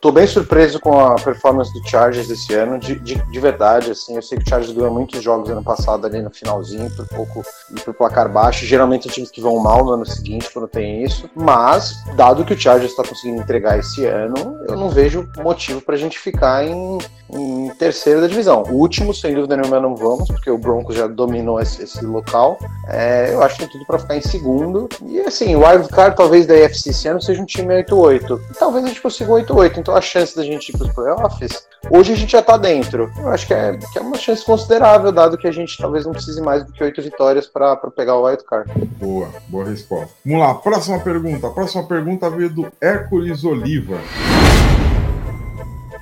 tô 0.01 0.11
bem 0.11 0.27
surpreso 0.27 0.81
com 0.81 0.99
a 0.99 1.15
performance 1.15 1.73
do 1.73 1.89
Chargers 1.89 2.29
esse 2.29 2.53
ano, 2.55 2.79
de, 2.79 2.99
de, 2.99 3.15
de 3.15 3.41
verdade, 3.41 3.91
assim, 3.93 4.17
eu 4.17 4.23
sei 4.23 4.39
que 4.39 4.45
o 4.45 4.49
Chargers 4.49 4.75
ganhou 4.75 4.93
muitos 4.93 5.23
jogos 5.23 5.49
ano 5.49 5.63
passado 5.63 6.07
ali 6.07 6.21
no 6.21 6.31
finalzinho, 6.31 6.91
por 6.97 7.07
pouco 7.09 7.43
e 7.71 7.81
por 7.81 7.95
placar 7.95 8.31
baixo, 8.31 8.67
geralmente 8.67 9.09
times 9.09 9.31
que 9.31 9.41
vão 9.41 9.59
mal 9.59 9.85
no 9.85 9.93
ano 9.93 10.07
seguinte 10.07 10.51
quando 10.53 10.69
tem 10.69 11.05
isso, 11.05 11.31
mas, 11.35 11.95
dado 12.17 12.45
que 12.45 12.55
o 12.55 12.59
Chargers 12.59 12.91
está 12.91 13.05
conseguindo 13.05 13.41
entregar 13.41 13.79
esse 13.79 14.05
ano, 14.07 14.59
eu 14.69 14.77
não 14.77 14.91
vejo 14.91 15.29
motivo 15.39 15.81
pra 15.81 15.97
gente 15.97 16.19
ficar 16.19 16.65
em, 16.65 16.99
em 17.33 17.72
terceiro 17.83 18.21
da 18.21 18.29
divisão. 18.29 18.63
O 18.69 18.75
último, 18.75 19.13
sem 19.13 19.35
dúvida 19.35 19.57
nenhuma, 19.57 19.81
não 19.81 19.97
vamos, 19.97 20.29
porque 20.29 20.49
o 20.49 20.57
Broncos 20.57 20.95
já 20.95 21.09
dominou 21.09 21.61
esse, 21.61 21.83
esse 21.83 22.05
local. 22.05 22.57
É, 22.87 23.33
eu 23.33 23.43
acho 23.43 23.57
que 23.57 23.63
tem 23.63 23.73
tudo 23.73 23.85
para 23.85 23.99
ficar 23.99 24.17
em 24.17 24.21
segundo. 24.21 24.89
E 25.05 25.19
assim, 25.21 25.57
o 25.57 25.67
wildcard 25.67 26.17
talvez 26.17 26.47
da 26.47 26.55
AFC 26.55 26.91
esse 26.91 27.09
ano 27.09 27.21
seja 27.21 27.43
um 27.43 27.45
time 27.45 27.83
8-8. 27.83 28.41
Talvez 28.57 28.85
a 28.85 28.89
gente 28.89 29.01
consiga 29.01 29.33
um 29.33 29.43
8-8. 29.43 29.79
Então 29.79 29.97
a 29.97 30.01
chance 30.01 30.37
da 30.37 30.45
gente 30.45 30.69
ir 30.69 30.79
para 30.79 30.87
os 30.87 30.93
playoffs, 30.93 31.67
hoje 31.91 32.13
a 32.13 32.17
gente 32.17 32.31
já 32.31 32.39
está 32.39 32.57
dentro. 32.57 33.11
Eu 33.19 33.29
acho 33.31 33.49
que 33.49 33.55
é, 33.55 33.77
que 33.77 33.99
é 33.99 34.01
uma 34.01 34.17
chance 34.17 34.45
considerável, 34.45 35.11
dado 35.11 35.37
que 35.37 35.49
a 35.49 35.53
gente 35.53 35.77
talvez 35.77 36.07
não 36.07 36.13
precise 36.13 36.41
mais 36.41 36.65
do 36.65 36.73
que 36.73 36.85
8 36.85 37.03
vitórias 37.03 37.49
para 37.49 37.77
pegar 37.91 38.15
o 38.15 38.25
wildcard. 38.27 38.71
Boa, 39.01 39.29
boa 39.49 39.65
resposta. 39.65 40.15
Vamos 40.25 40.41
lá, 40.41 40.55
próxima 40.55 41.01
pergunta. 41.01 41.49
A 41.49 41.51
próxima 41.51 41.83
pergunta 41.83 42.31
veio 42.31 42.49
do 42.49 42.73
Hércules 42.81 43.43
Oliva. 43.43 43.99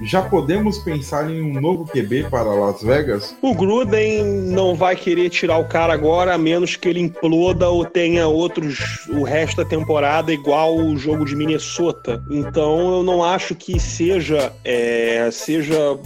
Já 0.02 0.22
podemos 0.22 0.78
pensar 0.78 1.30
em 1.30 1.42
um 1.42 1.60
novo 1.60 1.84
QB 1.84 2.28
para 2.30 2.54
Las 2.54 2.82
Vegas? 2.82 3.36
O 3.42 3.54
Gruden 3.54 4.24
não 4.24 4.74
vai 4.74 4.96
querer 4.96 5.28
tirar 5.28 5.58
o 5.58 5.68
cara 5.68 5.92
agora, 5.92 6.34
a 6.34 6.38
menos 6.38 6.74
que 6.74 6.88
ele 6.88 7.00
imploda 7.00 7.68
ou 7.68 7.84
tenha 7.84 8.26
outros 8.26 9.06
o 9.08 9.22
resto 9.22 9.58
da 9.58 9.64
temporada 9.68 10.32
igual 10.32 10.76
o 10.76 10.96
jogo 10.96 11.24
de 11.24 11.36
Minnesota. 11.36 12.22
Então 12.30 12.92
eu 12.92 13.02
não 13.02 13.22
acho 13.22 13.54
que 13.54 13.78
seja 13.78 14.52
é, 14.64 15.28
seja 15.30 15.98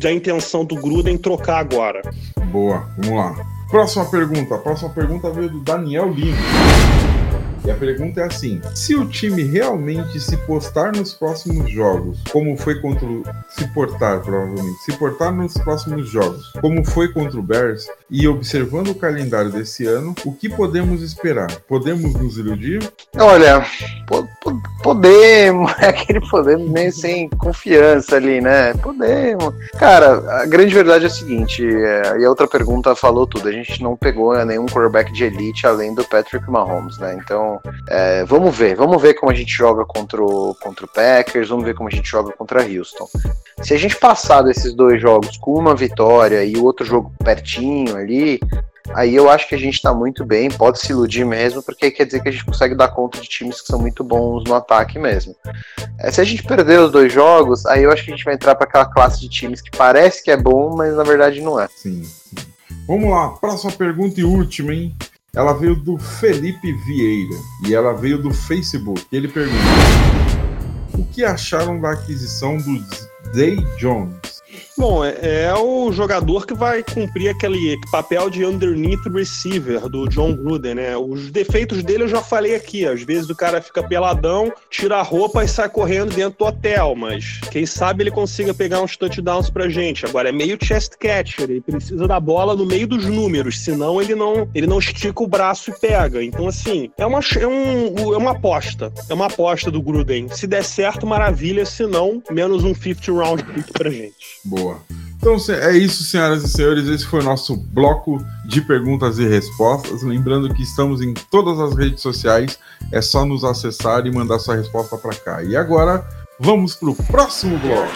da 0.00 0.10
intenção 0.10 0.64
do 0.64 0.74
Gruden 0.76 1.18
trocar 1.18 1.58
agora. 1.58 2.00
Boa, 2.50 2.88
vamos 2.96 3.18
lá. 3.18 3.56
Próxima 3.70 4.04
pergunta. 4.06 4.54
A 4.54 4.58
próxima 4.58 4.90
pergunta 4.90 5.30
veio 5.30 5.50
do 5.50 5.60
Daniel 5.60 6.10
Lima. 6.10 6.36
E 7.66 7.70
a 7.70 7.74
pergunta 7.74 8.20
é 8.20 8.24
assim: 8.24 8.60
se 8.76 8.94
o 8.94 9.08
time 9.08 9.42
realmente 9.42 10.20
se 10.20 10.36
postar 10.36 10.92
nos 10.92 11.12
próximos 11.12 11.68
jogos, 11.68 12.22
como 12.30 12.56
foi 12.56 12.80
contra 12.80 13.04
o. 13.04 13.24
Se 13.50 13.66
portar, 13.74 14.20
provavelmente. 14.20 14.78
Se 14.84 14.96
portar 14.96 15.32
nos 15.32 15.54
próximos 15.54 16.08
jogos, 16.08 16.52
como 16.60 16.84
foi 16.84 17.12
contra 17.12 17.40
o 17.40 17.42
Bears, 17.42 17.88
e 18.08 18.28
observando 18.28 18.90
o 18.90 18.94
calendário 18.94 19.50
desse 19.50 19.84
ano, 19.84 20.14
o 20.24 20.32
que 20.32 20.48
podemos 20.48 21.02
esperar? 21.02 21.50
Podemos 21.62 22.14
nos 22.14 22.38
iludir? 22.38 22.88
Olha, 23.16 23.66
podemos. 24.82 25.72
É 25.86 25.88
aquele 25.88 26.20
podemos 26.20 26.68
meio 26.70 26.90
sem 26.90 27.28
confiança 27.28 28.16
ali, 28.16 28.40
né? 28.40 28.72
Podemos. 28.74 29.54
Cara, 29.78 30.40
a 30.40 30.46
grande 30.46 30.74
verdade 30.74 31.04
é 31.04 31.06
a 31.06 31.10
seguinte: 31.10 31.64
é, 31.64 32.18
e 32.18 32.24
a 32.24 32.28
outra 32.28 32.48
pergunta 32.48 32.94
falou 32.94 33.26
tudo. 33.26 33.48
A 33.48 33.52
gente 33.52 33.82
não 33.82 33.96
pegou 33.96 34.34
nenhum 34.44 34.66
quarterback 34.66 35.12
de 35.12 35.24
elite 35.24 35.66
além 35.66 35.94
do 35.94 36.04
Patrick 36.04 36.50
Mahomes, 36.50 36.98
né? 36.98 37.18
Então 37.22 37.60
é, 37.88 38.24
vamos 38.24 38.56
ver, 38.56 38.74
vamos 38.74 39.00
ver 39.00 39.14
como 39.14 39.30
a 39.30 39.34
gente 39.34 39.52
joga 39.52 39.84
contra 39.84 40.22
o, 40.22 40.56
contra 40.60 40.86
o 40.86 40.88
Packers, 40.88 41.48
vamos 41.48 41.64
ver 41.64 41.74
como 41.74 41.88
a 41.88 41.92
gente 41.92 42.08
joga 42.08 42.32
contra 42.32 42.62
Houston. 42.62 43.06
Se 43.62 43.74
a 43.74 43.78
gente 43.78 43.96
passar 43.96 44.42
desses 44.42 44.74
dois 44.74 45.00
jogos 45.00 45.36
com 45.36 45.54
uma 45.54 45.74
vitória 45.74 46.44
e 46.44 46.56
o 46.56 46.64
outro 46.64 46.84
jogo 46.84 47.12
pertinho 47.22 47.96
ali, 47.96 48.40
aí 48.94 49.14
eu 49.14 49.28
acho 49.30 49.48
que 49.48 49.54
a 49.54 49.58
gente 49.58 49.74
está 49.74 49.92
muito 49.92 50.24
bem, 50.24 50.50
pode 50.50 50.80
se 50.80 50.92
iludir 50.92 51.24
mesmo, 51.24 51.62
porque 51.62 51.90
quer 51.90 52.04
dizer 52.04 52.22
que 52.22 52.28
a 52.28 52.32
gente 52.32 52.44
consegue 52.44 52.74
dar 52.74 52.88
conta 52.88 53.20
de 53.20 53.28
times 53.28 53.60
que 53.60 53.66
são 53.66 53.78
muito 53.78 54.02
bons 54.04 54.44
no 54.44 54.54
ataque 54.54 54.98
mesmo. 54.98 55.34
É, 55.98 56.10
se 56.10 56.20
a 56.20 56.24
gente 56.24 56.42
perder 56.42 56.80
os 56.80 56.92
dois 56.92 57.12
jogos, 57.12 57.66
aí 57.66 57.82
eu 57.82 57.92
acho 57.92 58.04
que 58.04 58.12
a 58.12 58.16
gente 58.16 58.24
vai 58.24 58.34
entrar 58.34 58.54
para 58.54 58.66
aquela 58.66 58.86
classe 58.86 59.20
de 59.20 59.28
times 59.28 59.60
que 59.60 59.70
parece 59.76 60.22
que 60.22 60.30
é 60.30 60.36
bom, 60.36 60.74
mas 60.76 60.94
na 60.94 61.02
verdade 61.02 61.40
não 61.40 61.58
é. 61.58 61.68
Sim. 61.68 62.04
sim. 62.04 62.36
Vamos 62.86 63.10
lá, 63.10 63.30
próxima 63.30 63.72
pergunta 63.72 64.20
e 64.20 64.24
última, 64.24 64.72
hein? 64.72 64.94
Ela 65.34 65.52
veio 65.52 65.76
do 65.76 65.98
Felipe 65.98 66.72
Vieira 66.72 67.36
e 67.66 67.74
ela 67.74 67.92
veio 67.92 68.16
do 68.16 68.32
Facebook. 68.32 69.04
Ele 69.12 69.28
pergunta: 69.28 69.58
O 70.94 71.04
que 71.04 71.22
acharam 71.24 71.78
da 71.78 71.90
aquisição 71.90 72.56
do 72.56 72.82
Zay 73.34 73.56
Jones? 73.78 74.16
Bom, 74.78 75.02
é, 75.02 75.16
é, 75.22 75.54
o 75.54 75.90
jogador 75.90 76.46
que 76.46 76.52
vai 76.52 76.82
cumprir 76.82 77.30
aquele 77.30 77.78
papel 77.90 78.28
de 78.28 78.44
underneath 78.44 79.06
receiver 79.06 79.88
do 79.88 80.06
John 80.06 80.36
Gruden, 80.36 80.74
né? 80.74 80.94
Os 80.98 81.30
defeitos 81.30 81.82
dele 81.82 82.04
eu 82.04 82.08
já 82.08 82.20
falei 82.20 82.54
aqui. 82.54 82.84
Às 82.84 83.02
vezes 83.02 83.30
o 83.30 83.34
cara 83.34 83.62
fica 83.62 83.82
peladão, 83.82 84.52
tira 84.68 84.98
a 84.98 85.02
roupa 85.02 85.42
e 85.42 85.48
sai 85.48 85.70
correndo 85.70 86.14
dentro 86.14 86.38
do 86.38 86.44
hotel, 86.44 86.94
mas 86.94 87.40
quem 87.50 87.64
sabe 87.64 88.02
ele 88.02 88.10
consiga 88.10 88.52
pegar 88.52 88.82
uns 88.82 88.98
touchdowns 88.98 89.48
pra 89.48 89.66
gente. 89.68 90.04
Agora 90.04 90.28
é 90.28 90.32
meio 90.32 90.58
chest 90.62 90.92
catcher, 91.00 91.48
ele 91.48 91.62
precisa 91.62 92.06
da 92.06 92.20
bola 92.20 92.54
no 92.54 92.66
meio 92.66 92.86
dos 92.86 93.06
números, 93.06 93.64
senão 93.64 94.02
ele 94.02 94.14
não, 94.14 94.46
ele 94.54 94.66
não 94.66 94.78
estica 94.78 95.22
o 95.22 95.26
braço 95.26 95.70
e 95.70 95.80
pega. 95.80 96.22
Então, 96.22 96.48
assim, 96.48 96.90
é 96.98 97.06
uma, 97.06 97.20
é, 97.40 97.46
um, 97.46 98.12
é 98.12 98.16
uma 98.18 98.32
aposta. 98.32 98.92
É 99.08 99.14
uma 99.14 99.26
aposta 99.26 99.70
do 99.70 99.80
Gruden. 99.80 100.28
Se 100.28 100.46
der 100.46 100.62
certo, 100.62 101.06
maravilha, 101.06 101.64
se 101.64 101.86
não, 101.86 102.22
menos 102.30 102.62
um 102.62 102.74
50 102.74 103.12
round 103.12 103.42
pick 103.42 103.72
pra 103.72 103.88
gente. 103.88 104.14
Boa. 104.44 104.65
Então 105.18 105.36
é 105.54 105.76
isso, 105.76 106.04
senhoras 106.04 106.44
e 106.44 106.48
senhores. 106.48 106.86
Esse 106.88 107.04
foi 107.06 107.20
o 107.20 107.24
nosso 107.24 107.56
bloco 107.56 108.24
de 108.46 108.60
perguntas 108.60 109.18
e 109.18 109.26
respostas. 109.26 110.02
Lembrando 110.02 110.52
que 110.54 110.62
estamos 110.62 111.00
em 111.00 111.14
todas 111.14 111.58
as 111.58 111.76
redes 111.76 112.00
sociais. 112.00 112.58
É 112.92 113.00
só 113.00 113.24
nos 113.24 113.42
acessar 113.42 114.06
e 114.06 114.12
mandar 114.12 114.38
sua 114.38 114.56
resposta 114.56 114.96
para 114.96 115.14
cá. 115.16 115.42
E 115.42 115.56
agora 115.56 116.06
vamos 116.38 116.76
para 116.76 116.90
o 116.90 116.94
próximo 116.94 117.58
bloco. 117.58 117.88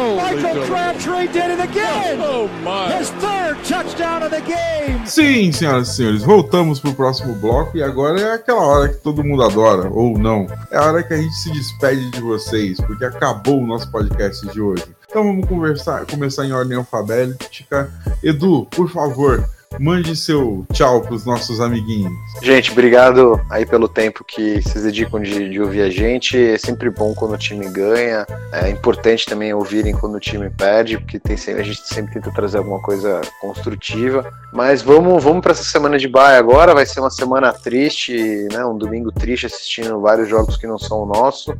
Michael 0.00 0.66
Crabtree 0.66 1.28
did 1.28 1.50
it 1.50 1.60
again. 1.60 2.18
Oh, 2.20 2.48
my. 2.62 2.92
His 2.96 3.10
third 3.20 3.62
touchdown 3.64 4.22
of 4.22 4.30
the 4.30 4.40
game. 4.40 5.06
Sim, 5.06 5.52
senhoras 5.52 5.88
e 5.88 5.96
senhores, 5.96 6.22
voltamos 6.22 6.80
pro 6.80 6.94
próximo 6.94 7.34
bloco 7.34 7.76
e 7.76 7.82
agora 7.82 8.20
é 8.20 8.32
aquela 8.32 8.62
hora 8.62 8.88
que 8.88 8.96
todo 8.96 9.22
mundo 9.22 9.42
adora, 9.42 9.90
ou 9.90 10.18
não. 10.18 10.46
É 10.70 10.76
a 10.78 10.84
hora 10.84 11.02
que 11.02 11.12
a 11.12 11.16
gente 11.16 11.34
se 11.34 11.52
despede 11.52 12.10
de 12.10 12.20
vocês, 12.20 12.80
porque 12.80 13.04
acabou 13.04 13.60
o 13.60 13.66
nosso 13.66 13.90
podcast 13.90 14.46
de 14.48 14.60
hoje. 14.60 14.84
Então 15.08 15.24
vamos 15.24 15.48
conversar, 15.48 16.06
começar 16.06 16.46
em 16.46 16.52
ordem 16.52 16.78
alfabética. 16.78 17.92
Edu, 18.22 18.66
por 18.70 18.88
favor, 18.90 19.44
mande 19.78 20.16
seu 20.16 20.66
tchau 20.72 21.00
para 21.00 21.14
os 21.14 21.24
nossos 21.24 21.60
amiguinhos. 21.60 22.12
Gente, 22.42 22.72
obrigado 22.72 23.40
aí 23.48 23.64
pelo 23.64 23.88
tempo 23.88 24.24
que 24.24 24.60
vocês 24.60 24.84
dedicam 24.84 25.20
de, 25.20 25.48
de, 25.48 25.60
ouvir 25.60 25.82
a 25.82 25.90
gente. 25.90 26.36
É 26.36 26.58
sempre 26.58 26.90
bom 26.90 27.14
quando 27.14 27.32
o 27.32 27.38
time 27.38 27.68
ganha. 27.68 28.26
É 28.52 28.68
importante 28.68 29.26
também 29.26 29.54
ouvirem 29.54 29.94
quando 29.94 30.16
o 30.16 30.20
time 30.20 30.50
perde, 30.50 30.98
porque 30.98 31.18
tem 31.18 31.36
sempre, 31.36 31.62
a 31.62 31.64
gente 31.64 31.86
sempre 31.86 32.14
tenta 32.14 32.32
trazer 32.32 32.58
alguma 32.58 32.80
coisa 32.80 33.20
construtiva. 33.40 34.30
Mas 34.52 34.82
vamos, 34.82 35.22
vamos 35.22 35.40
para 35.40 35.52
essa 35.52 35.62
semana 35.62 35.98
de 35.98 36.08
baia 36.08 36.38
agora. 36.38 36.74
Vai 36.74 36.84
ser 36.84 37.00
uma 37.00 37.10
semana 37.10 37.52
triste, 37.52 38.48
né? 38.52 38.64
Um 38.64 38.76
domingo 38.76 39.12
triste 39.12 39.46
assistindo 39.46 40.00
vários 40.00 40.28
jogos 40.28 40.56
que 40.56 40.66
não 40.66 40.78
são 40.78 41.02
o 41.02 41.06
nosso. 41.06 41.56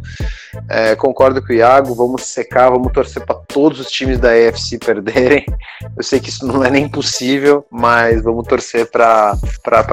É, 0.68 0.96
concordo 0.96 1.40
com 1.40 1.52
o 1.52 1.56
Iago. 1.56 1.94
Vamos 1.94 2.24
secar, 2.24 2.70
vamos 2.70 2.92
torcer 2.92 3.24
para 3.24 3.36
todos 3.36 3.78
os 3.78 3.90
times 3.90 4.18
da 4.18 4.36
EFC 4.36 4.78
perderem. 4.78 5.46
Eu 5.96 6.02
sei 6.02 6.18
que 6.18 6.28
isso 6.28 6.46
não 6.46 6.64
é 6.64 6.70
nem 6.70 6.88
possível, 6.88 7.64
mas 7.70 7.99
mas 8.00 8.22
vamos 8.22 8.46
torcer 8.46 8.90
para 8.90 9.36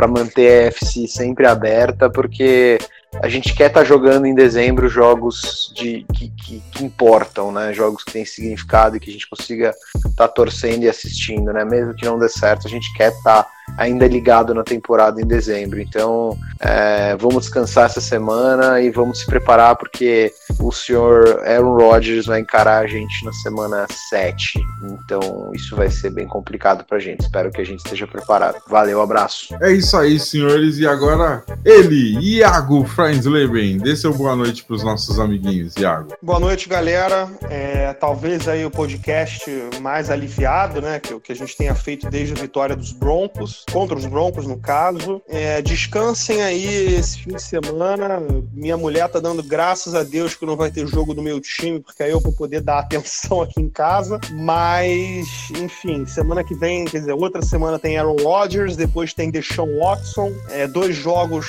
manter 0.08 0.48
a 0.48 0.68
FC 0.68 1.08
sempre 1.08 1.46
aberta, 1.46 2.10
porque 2.10 2.78
a 3.22 3.28
gente 3.28 3.54
quer 3.54 3.68
estar 3.68 3.82
tá 3.82 3.86
jogando 3.86 4.26
em 4.26 4.34
dezembro 4.34 4.88
jogos 4.88 5.74
de, 5.76 6.06
que, 6.14 6.30
que, 6.30 6.64
que, 6.72 6.86
importam, 6.86 7.52
né? 7.52 7.74
Jogos 7.74 8.04
que 8.04 8.14
têm 8.14 8.26
significado 8.26 8.96
e 8.96 9.00
que 9.00 9.10
a 9.10 9.14
gente 9.14 9.30
consiga 9.30 9.74
estar 9.96 10.10
tá 10.16 10.28
torcendo 10.28 10.84
e 10.84 10.90
assistindo, 10.90 11.52
né? 11.52 11.66
Mesmo 11.66 11.94
que 11.96 12.06
não 12.06 12.18
dê 12.18 12.30
certo, 12.30 12.66
a 12.68 12.70
gente 12.70 12.92
quer 12.94 13.12
estar 13.12 13.44
tá 13.44 13.50
ainda 13.78 14.08
ligado 14.08 14.54
na 14.54 14.64
temporada 14.64 15.22
em 15.22 15.26
dezembro. 15.26 15.80
Então, 15.80 16.38
é, 16.60 17.16
vamos 17.18 17.46
descansar 17.46 17.86
essa 17.86 18.02
semana 18.02 18.82
e 18.82 18.90
vamos 18.90 19.20
se 19.20 19.26
preparar 19.26 19.76
porque 19.76 20.34
o 20.60 20.72
senhor 20.72 21.42
Aaron 21.46 21.76
Rodgers 21.76 22.26
vai 22.26 22.40
encarar 22.40 22.84
a 22.84 22.88
gente 22.88 23.26
na 23.26 23.34
semana 23.34 23.86
7. 24.10 24.60
Então, 24.84 25.52
isso 25.54 25.76
vai 25.76 25.90
ser 25.90 26.10
bem 26.12 26.28
complicado 26.28 26.84
pra 26.86 27.00
gente. 27.00 27.22
Espero 27.22 27.52
que 27.52 27.62
a 27.62 27.66
gente 27.66 27.80
esteja 27.80 28.08
preparado. 28.08 28.58
Valeu, 28.68 29.02
abraço. 29.02 29.56
É 29.62 29.72
isso 29.72 29.98
aí, 29.98 30.20
senhores. 30.20 30.78
E 30.78 30.88
agora, 30.88 31.44
ele, 31.66 32.18
Iago 32.20 32.86
Freinsleben. 32.86 33.78
Dê 33.78 33.96
seu 33.96 34.14
boa 34.14 34.36
noite 34.36 34.64
pros 34.64 34.84
nossos 34.84 35.20
amiguinhos, 35.20 35.76
Iago. 35.78 36.14
Boa 36.22 36.40
noite, 36.40 36.70
galera. 36.70 37.30
É, 37.50 37.94
talvez 37.94 38.48
aí 38.48 38.66
o 38.66 38.72
podcast 38.72 39.50
mais 39.82 40.10
aliviado, 40.10 40.82
né? 40.82 41.00
Que, 41.00 41.20
que 41.20 41.32
a 41.32 41.36
gente 41.36 41.56
tenha 41.56 41.76
feito 41.76 42.10
desde 42.10 42.34
a 42.34 42.42
vitória 42.42 42.76
dos 42.76 42.92
Broncos, 42.92 43.57
contra 43.72 43.98
os 43.98 44.06
Broncos, 44.06 44.46
no 44.46 44.58
caso. 44.58 45.22
É, 45.28 45.62
descansem 45.62 46.42
aí 46.42 46.96
esse 46.96 47.20
fim 47.20 47.36
de 47.36 47.42
semana. 47.42 48.20
Minha 48.54 48.78
mulher 48.78 49.10
tá 49.10 49.20
dando 49.20 49.44
graças 49.44 49.94
a 49.94 50.04
Deus 50.04 50.36
que 50.36 50.46
não 50.46 50.56
vai 50.56 50.72
ter 50.72 50.88
jogo 50.88 51.14
do 51.14 51.22
meu 51.22 51.40
time, 51.40 51.80
porque 51.80 52.04
aí 52.04 52.12
eu 52.12 52.20
vou 52.20 52.34
poder 52.34 52.62
dar 52.62 52.80
atenção 52.80 53.42
aqui 53.42 53.62
em 53.62 53.70
casa. 53.70 54.20
Mas, 54.32 55.28
enfim, 55.60 56.06
semana 56.06 56.44
que 56.44 56.56
vem, 56.56 56.86
quer 56.86 57.00
dizer, 57.00 57.14
outra 57.14 57.42
semana 57.42 57.80
tem 57.80 57.98
Aaron 57.98 58.18
Rodgers, 58.22 58.76
depois 58.76 59.14
tem 59.14 59.32
Deshaun 59.32 59.80
Watson. 59.80 60.32
É, 60.50 60.68
dois 60.68 60.96
jogos 60.96 61.46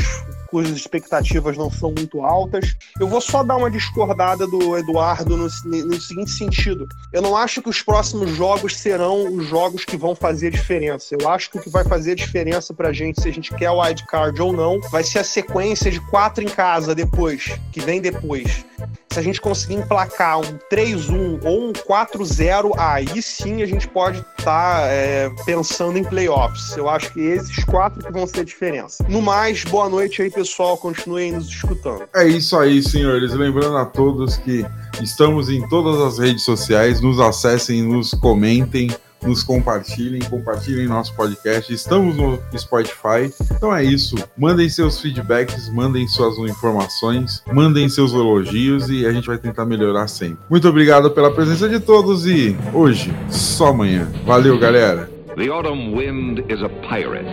cujas 0.51 0.77
expectativas 0.77 1.57
não 1.57 1.71
são 1.71 1.93
muito 1.97 2.23
altas. 2.23 2.75
Eu 2.99 3.09
vou 3.09 3.21
só 3.21 3.43
dar 3.43 3.57
uma 3.57 3.71
discordada 3.71 4.47
do 4.47 4.77
Eduardo 4.77 5.37
no, 5.37 5.45
no, 5.45 6.01
seguinte 6.01 6.31
sentido. 6.31 6.87
Eu 7.13 7.23
não 7.23 7.37
acho 7.37 7.63
que 7.63 7.69
os 7.69 7.83
próximos 7.83 8.31
jogos 8.31 8.77
serão 8.77 9.35
os 9.35 9.47
jogos 9.47 9.85
que 9.85 9.97
vão 9.97 10.15
fazer 10.15 10.51
diferença. 10.51 11.17
Eu 11.19 11.29
acho 11.29 11.51
que 11.51 11.59
o 11.59 11.61
que 11.61 11.71
vai 11.71 11.85
fazer 11.85 12.15
diferença 12.15 12.73
pra 12.75 12.93
gente, 12.93 13.21
se 13.21 13.29
a 13.29 13.33
gente 13.33 13.55
quer 13.55 13.71
o 13.71 13.81
wild 13.81 14.05
card 14.07 14.41
ou 14.41 14.53
não, 14.53 14.81
vai 14.91 15.05
ser 15.05 15.21
a 15.21 15.25
sequência 15.25 15.91
de 15.91 16.01
quatro 16.09 16.43
em 16.43 16.49
casa 16.49 16.95
depois, 16.95 17.59
que 17.73 17.81
vem 17.81 18.01
depois. 18.01 18.65
Se 19.11 19.19
a 19.19 19.23
gente 19.23 19.41
conseguir 19.41 19.75
emplacar 19.75 20.39
um 20.39 20.59
3-1 20.71 21.41
ou 21.45 21.69
um 21.69 21.73
4-0, 21.73 22.75
aí 22.77 23.23
sim 23.23 23.63
a 23.63 23.67
gente 23.67 23.89
pode 23.89 24.19
estar 24.19 24.81
tá, 24.81 24.87
é, 24.87 25.31
pensando 25.47 25.97
em 25.97 26.05
playoffs. 26.05 26.77
Eu 26.77 26.89
acho 26.89 27.13
que 27.13 27.21
esses 27.21 27.65
quatro 27.65 28.05
que 28.05 28.13
vão 28.13 28.27
ser 28.27 28.41
a 28.41 28.45
diferença. 28.45 29.05
No 29.09 29.23
mais, 29.23 29.65
boa 29.65 29.89
noite 29.89 30.21
aí, 30.21 30.31
pessoal. 30.31 30.77
Continuem 30.77 31.33
nos 31.33 31.49
escutando. 31.49 32.05
É 32.15 32.29
isso 32.29 32.57
aí, 32.59 32.83
senhores. 32.83 33.33
Lembrando 33.33 33.79
a 33.79 33.87
todos 33.87 34.37
que 34.37 34.65
estamos 35.03 35.49
em 35.49 35.67
todas 35.69 36.01
as 36.01 36.19
redes 36.19 36.45
sociais. 36.45 37.01
Nos 37.01 37.19
acessem, 37.19 37.83
nos 37.83 38.13
comentem 38.13 38.91
nos 39.23 39.43
compartilhem, 39.43 40.21
compartilhem 40.29 40.87
nosso 40.87 41.15
podcast. 41.15 41.73
Estamos 41.73 42.17
no 42.17 42.39
Spotify. 42.57 43.33
Então 43.53 43.75
é 43.75 43.85
isso. 43.85 44.17
Mandem 44.37 44.69
seus 44.69 45.01
feedbacks, 45.01 45.69
mandem 45.69 46.07
suas 46.09 46.39
informações, 46.39 47.43
mandem 47.53 47.89
seus 47.89 48.13
elogios 48.13 48.89
e 48.89 49.07
a 49.07 49.13
gente 49.13 49.27
vai 49.27 49.39
tentar 49.39 49.65
melhorar 49.65 50.09
sempre. 50.09 50.39
Muito 50.49 50.69
obrigado 50.69 51.11
pela 51.11 51.31
presença 51.31 51.69
de 51.69 51.81
todos 51.81 52.27
e 52.27 52.57
hoje, 52.73 53.13
só 53.31 53.69
amanhã. 53.69 54.11
Valeu, 54.25 54.59
galera. 54.59 55.11
The 55.37 55.49
autumn 55.51 55.95
wind 55.95 56.41
is 56.49 56.61
a 56.63 56.69
pirate, 56.89 57.25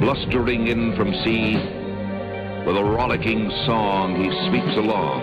blustering 0.00 0.68
in 0.68 0.94
from 0.94 1.12
sea, 1.24 1.56
with 2.64 2.76
a 2.76 2.84
rollicking 2.84 3.50
song 3.66 4.14
he 4.14 4.30
sweeps 4.48 4.76
along, 4.76 5.20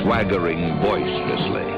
swaggering 0.00 0.80
boisterously. 0.80 1.77